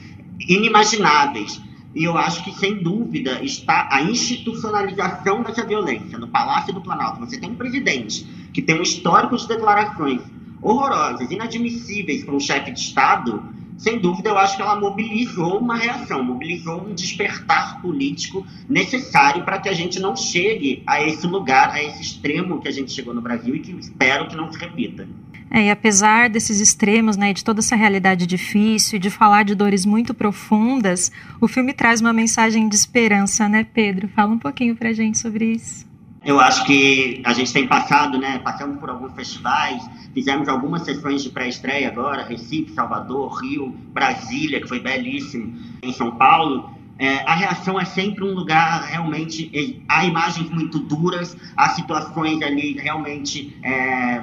inimagináveis. 0.48 1.61
E 1.96 2.05
eu 2.05 2.16
acho 2.16 2.44
que, 2.44 2.52
sem 2.52 2.82
dúvida, 2.82 3.42
está 3.42 3.88
a 3.90 4.02
institucionalização 4.02 5.42
dessa 5.42 5.64
violência 5.64 6.16
no 6.16 6.28
Palácio 6.28 6.72
do 6.72 6.80
Planalto. 6.80 7.20
Você 7.20 7.38
tem 7.38 7.50
um 7.50 7.57
presidente 7.57 8.24
que 8.52 8.62
tem 8.62 8.78
um 8.78 8.82
histórico 8.82 9.36
de 9.36 9.46
declarações 9.48 10.20
horrorosas, 10.64 11.30
inadmissíveis 11.30 12.24
para 12.24 12.34
um 12.34 12.40
chefe 12.40 12.72
de 12.72 12.80
Estado, 12.80 13.44
sem 13.76 13.98
dúvida, 13.98 14.30
eu 14.30 14.38
acho 14.38 14.56
que 14.56 14.62
ela 14.62 14.76
mobilizou 14.76 15.58
uma 15.58 15.76
reação, 15.76 16.22
mobilizou 16.22 16.86
um 16.86 16.94
despertar 16.94 17.82
político 17.82 18.46
necessário 18.68 19.44
para 19.44 19.58
que 19.58 19.68
a 19.68 19.72
gente 19.72 20.00
não 20.00 20.16
chegue 20.16 20.82
a 20.86 21.02
esse 21.02 21.26
lugar, 21.26 21.70
a 21.70 21.82
esse 21.82 22.00
extremo 22.00 22.60
que 22.60 22.68
a 22.68 22.70
gente 22.70 22.92
chegou 22.92 23.12
no 23.12 23.20
Brasil 23.20 23.54
e 23.54 23.60
que 23.60 23.72
espero 23.72 24.28
que 24.28 24.36
não 24.36 24.50
se 24.50 24.58
repita. 24.58 25.06
É, 25.50 25.66
e 25.66 25.70
apesar 25.70 26.30
desses 26.30 26.60
extremos, 26.60 27.16
né, 27.16 27.32
de 27.32 27.44
toda 27.44 27.60
essa 27.60 27.76
realidade 27.76 28.26
difícil, 28.26 28.98
de 28.98 29.10
falar 29.10 29.44
de 29.44 29.54
dores 29.54 29.84
muito 29.84 30.14
profundas, 30.14 31.12
o 31.40 31.46
filme 31.46 31.72
traz 31.72 32.00
uma 32.00 32.12
mensagem 32.12 32.68
de 32.68 32.74
esperança, 32.74 33.48
né, 33.48 33.64
Pedro? 33.64 34.08
Fala 34.08 34.32
um 34.32 34.38
pouquinho 34.38 34.74
para 34.74 34.88
a 34.88 34.92
gente 34.92 35.18
sobre 35.18 35.44
isso. 35.52 35.93
Eu 36.24 36.40
acho 36.40 36.64
que 36.64 37.20
a 37.22 37.34
gente 37.34 37.52
tem 37.52 37.66
passado, 37.66 38.18
né? 38.18 38.38
Passamos 38.38 38.78
por 38.78 38.88
alguns 38.88 39.12
festivais, 39.12 39.82
fizemos 40.14 40.48
algumas 40.48 40.82
sessões 40.82 41.22
de 41.22 41.28
pré-estreia 41.28 41.88
agora, 41.88 42.24
Recife, 42.24 42.72
Salvador, 42.72 43.42
Rio, 43.42 43.68
Brasília, 43.92 44.58
que 44.58 44.66
foi 44.66 44.80
belíssimo, 44.80 45.54
em 45.82 45.92
São 45.92 46.12
Paulo. 46.12 46.70
É, 46.98 47.18
a 47.26 47.34
reação 47.34 47.78
é 47.78 47.84
sempre 47.84 48.24
um 48.24 48.32
lugar 48.32 48.84
realmente. 48.84 49.84
Há 49.86 50.06
imagens 50.06 50.48
muito 50.48 50.78
duras, 50.78 51.36
há 51.54 51.68
situações 51.70 52.40
ali 52.40 52.72
realmente 52.72 53.54
é, 53.62 54.22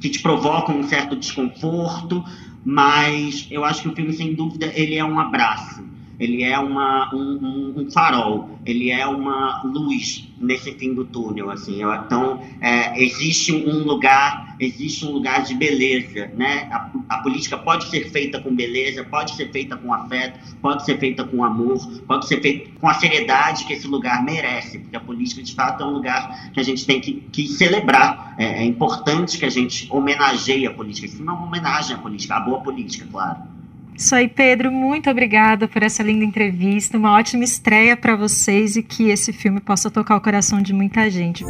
que 0.00 0.10
te 0.10 0.20
provocam 0.20 0.78
um 0.78 0.84
certo 0.84 1.16
desconforto, 1.16 2.24
mas 2.64 3.48
eu 3.50 3.64
acho 3.64 3.82
que 3.82 3.88
o 3.88 3.96
filme, 3.96 4.12
sem 4.12 4.32
dúvida, 4.32 4.70
ele 4.76 4.94
é 4.94 5.04
um 5.04 5.18
abraço 5.18 5.91
ele 6.22 6.44
é 6.44 6.56
uma, 6.56 7.12
um, 7.12 7.74
um, 7.76 7.90
farol, 7.90 8.56
ele 8.64 8.92
é 8.92 9.04
uma 9.04 9.60
luz 9.64 10.28
nesse 10.40 10.72
fim 10.74 10.94
do 10.94 11.04
túnel, 11.04 11.50
assim. 11.50 11.80
Então, 11.82 12.40
é, 12.60 13.02
existe 13.02 13.52
um 13.52 13.82
lugar, 13.82 14.54
existe 14.60 15.04
um 15.04 15.10
lugar 15.10 15.42
de 15.42 15.54
beleza, 15.54 16.30
né? 16.36 16.68
A, 16.70 16.90
a, 17.08 17.18
política 17.22 17.58
pode 17.58 17.90
ser 17.90 18.08
feita 18.10 18.40
com 18.40 18.54
beleza, 18.54 19.02
pode 19.02 19.34
ser 19.34 19.50
feita 19.50 19.76
com 19.76 19.92
afeto, 19.92 20.38
pode 20.60 20.84
ser 20.84 20.96
feita 21.00 21.24
com 21.24 21.42
amor, 21.42 21.84
pode 22.06 22.28
ser 22.28 22.40
feita 22.40 22.70
com 22.78 22.88
a 22.88 22.94
seriedade 22.94 23.64
que 23.64 23.72
esse 23.72 23.88
lugar 23.88 24.24
merece, 24.24 24.78
porque 24.78 24.96
a 24.96 25.00
política, 25.00 25.42
de 25.42 25.52
fato, 25.52 25.82
é 25.82 25.86
um 25.86 25.90
lugar 25.90 26.52
que 26.52 26.60
a 26.60 26.62
gente 26.62 26.86
tem 26.86 27.00
que, 27.00 27.14
que 27.32 27.48
celebrar. 27.48 28.36
É, 28.38 28.62
é 28.62 28.64
importante 28.64 29.36
que 29.38 29.44
a 29.44 29.50
gente 29.50 29.88
homenageie 29.90 30.68
a 30.68 30.72
política. 30.72 31.08
Isso 31.08 31.20
não 31.24 31.34
é 31.34 31.36
uma 31.36 31.46
homenagem 31.48 31.96
à 31.96 31.98
política, 31.98 32.36
à 32.36 32.40
boa 32.40 32.60
política, 32.60 33.08
claro. 33.10 33.51
Isso 33.96 34.14
aí, 34.14 34.26
Pedro. 34.26 34.72
Muito 34.72 35.10
obrigada 35.10 35.68
por 35.68 35.82
essa 35.82 36.02
linda 36.02 36.24
entrevista. 36.24 36.96
Uma 36.96 37.12
ótima 37.12 37.44
estreia 37.44 37.96
para 37.96 38.16
vocês 38.16 38.76
e 38.76 38.82
que 38.82 39.10
esse 39.10 39.32
filme 39.32 39.60
possa 39.60 39.90
tocar 39.90 40.16
o 40.16 40.20
coração 40.20 40.62
de 40.62 40.72
muita 40.72 41.08
gente. 41.10 41.44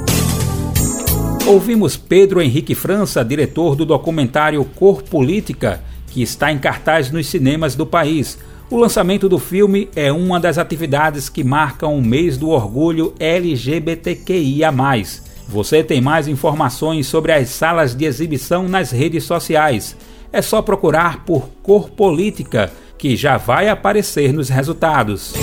Ouvimos 1.46 1.96
Pedro 1.96 2.40
Henrique 2.40 2.74
França, 2.74 3.24
diretor 3.24 3.74
do 3.74 3.84
documentário 3.84 4.64
Cor 4.64 5.02
Política, 5.02 5.82
que 6.06 6.22
está 6.22 6.52
em 6.52 6.58
cartaz 6.58 7.10
nos 7.10 7.26
cinemas 7.26 7.74
do 7.74 7.86
país. 7.86 8.38
O 8.70 8.76
lançamento 8.76 9.28
do 9.28 9.38
filme 9.38 9.88
é 9.94 10.12
uma 10.12 10.40
das 10.40 10.56
atividades 10.56 11.28
que 11.28 11.44
marcam 11.44 11.96
o 11.96 12.02
mês 12.02 12.38
do 12.38 12.48
orgulho 12.48 13.14
LGBTQIA. 13.18 14.72
Você 15.48 15.82
tem 15.82 16.00
mais 16.00 16.28
informações 16.28 17.06
sobre 17.06 17.32
as 17.32 17.50
salas 17.50 17.94
de 17.94 18.04
exibição 18.04 18.68
nas 18.68 18.90
redes 18.90 19.24
sociais 19.24 19.96
é 20.32 20.40
só 20.40 20.62
procurar 20.62 21.24
por 21.24 21.48
Cor 21.62 21.90
Política, 21.90 22.72
que 22.96 23.16
já 23.16 23.36
vai 23.36 23.68
aparecer 23.68 24.32
nos 24.32 24.48
resultados. 24.48 25.34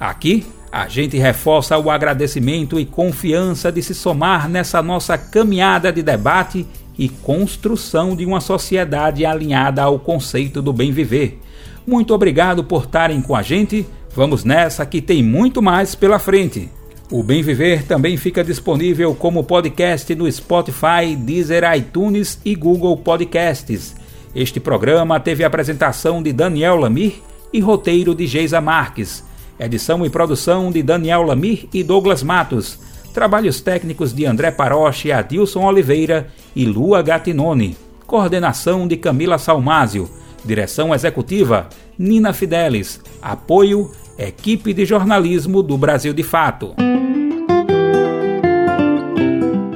Aqui, 0.00 0.46
A 0.78 0.88
gente 0.88 1.16
reforça 1.16 1.78
o 1.78 1.90
agradecimento 1.90 2.78
e 2.78 2.84
confiança 2.84 3.72
de 3.72 3.82
se 3.82 3.94
somar 3.94 4.46
nessa 4.46 4.82
nossa 4.82 5.16
caminhada 5.16 5.90
de 5.90 6.02
debate 6.02 6.66
e 6.98 7.08
construção 7.08 8.14
de 8.14 8.26
uma 8.26 8.42
sociedade 8.42 9.24
alinhada 9.24 9.82
ao 9.82 9.98
conceito 9.98 10.60
do 10.60 10.74
bem 10.74 10.92
viver. 10.92 11.40
Muito 11.86 12.12
obrigado 12.12 12.62
por 12.62 12.84
estarem 12.84 13.22
com 13.22 13.34
a 13.34 13.40
gente. 13.40 13.86
Vamos 14.16 14.44
nessa 14.44 14.86
que 14.86 15.02
tem 15.02 15.22
muito 15.22 15.60
mais 15.60 15.94
pela 15.94 16.18
frente. 16.18 16.70
O 17.12 17.22
Bem 17.22 17.42
Viver 17.42 17.82
também 17.82 18.16
fica 18.16 18.42
disponível 18.42 19.14
como 19.14 19.44
podcast 19.44 20.14
no 20.14 20.32
Spotify, 20.32 21.14
Deezer, 21.14 21.64
iTunes 21.76 22.40
e 22.42 22.54
Google 22.54 22.96
Podcasts. 22.96 23.94
Este 24.34 24.58
programa 24.58 25.20
teve 25.20 25.44
apresentação 25.44 26.22
de 26.22 26.32
Daniel 26.32 26.76
Lamir 26.76 27.16
e 27.52 27.60
roteiro 27.60 28.14
de 28.14 28.26
Geisa 28.26 28.58
Marques. 28.58 29.22
Edição 29.60 30.04
e 30.06 30.08
produção 30.08 30.72
de 30.72 30.82
Daniel 30.82 31.22
Lamir 31.22 31.68
e 31.70 31.84
Douglas 31.84 32.22
Matos. 32.22 32.78
Trabalhos 33.12 33.60
técnicos 33.60 34.14
de 34.14 34.24
André 34.24 34.50
Paroche, 34.50 35.12
Adilson 35.12 35.66
Oliveira 35.66 36.28
e 36.54 36.64
Lua 36.64 37.02
Gatinone. 37.02 37.76
Coordenação 38.06 38.88
de 38.88 38.96
Camila 38.96 39.36
Salmásio. 39.36 40.08
Direção 40.42 40.94
executiva 40.94 41.68
Nina 41.98 42.32
Fidelis. 42.32 42.98
Apoio 43.20 43.90
Equipe 44.18 44.72
de 44.72 44.86
Jornalismo 44.86 45.62
do 45.62 45.76
Brasil 45.76 46.14
de 46.14 46.22
Fato. 46.22 46.74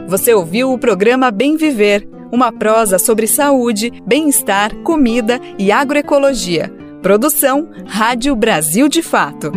Você 0.08 0.32
ouviu 0.32 0.72
o 0.72 0.78
programa 0.78 1.30
Bem 1.30 1.56
Viver, 1.56 2.08
uma 2.32 2.50
prosa 2.50 2.98
sobre 2.98 3.26
saúde, 3.26 3.92
bem-estar, 4.06 4.74
comida 4.76 5.40
e 5.58 5.70
agroecologia. 5.70 6.72
Produção 7.02 7.68
Rádio 7.86 8.34
Brasil 8.34 8.88
de 8.88 9.02
Fato. 9.02 9.52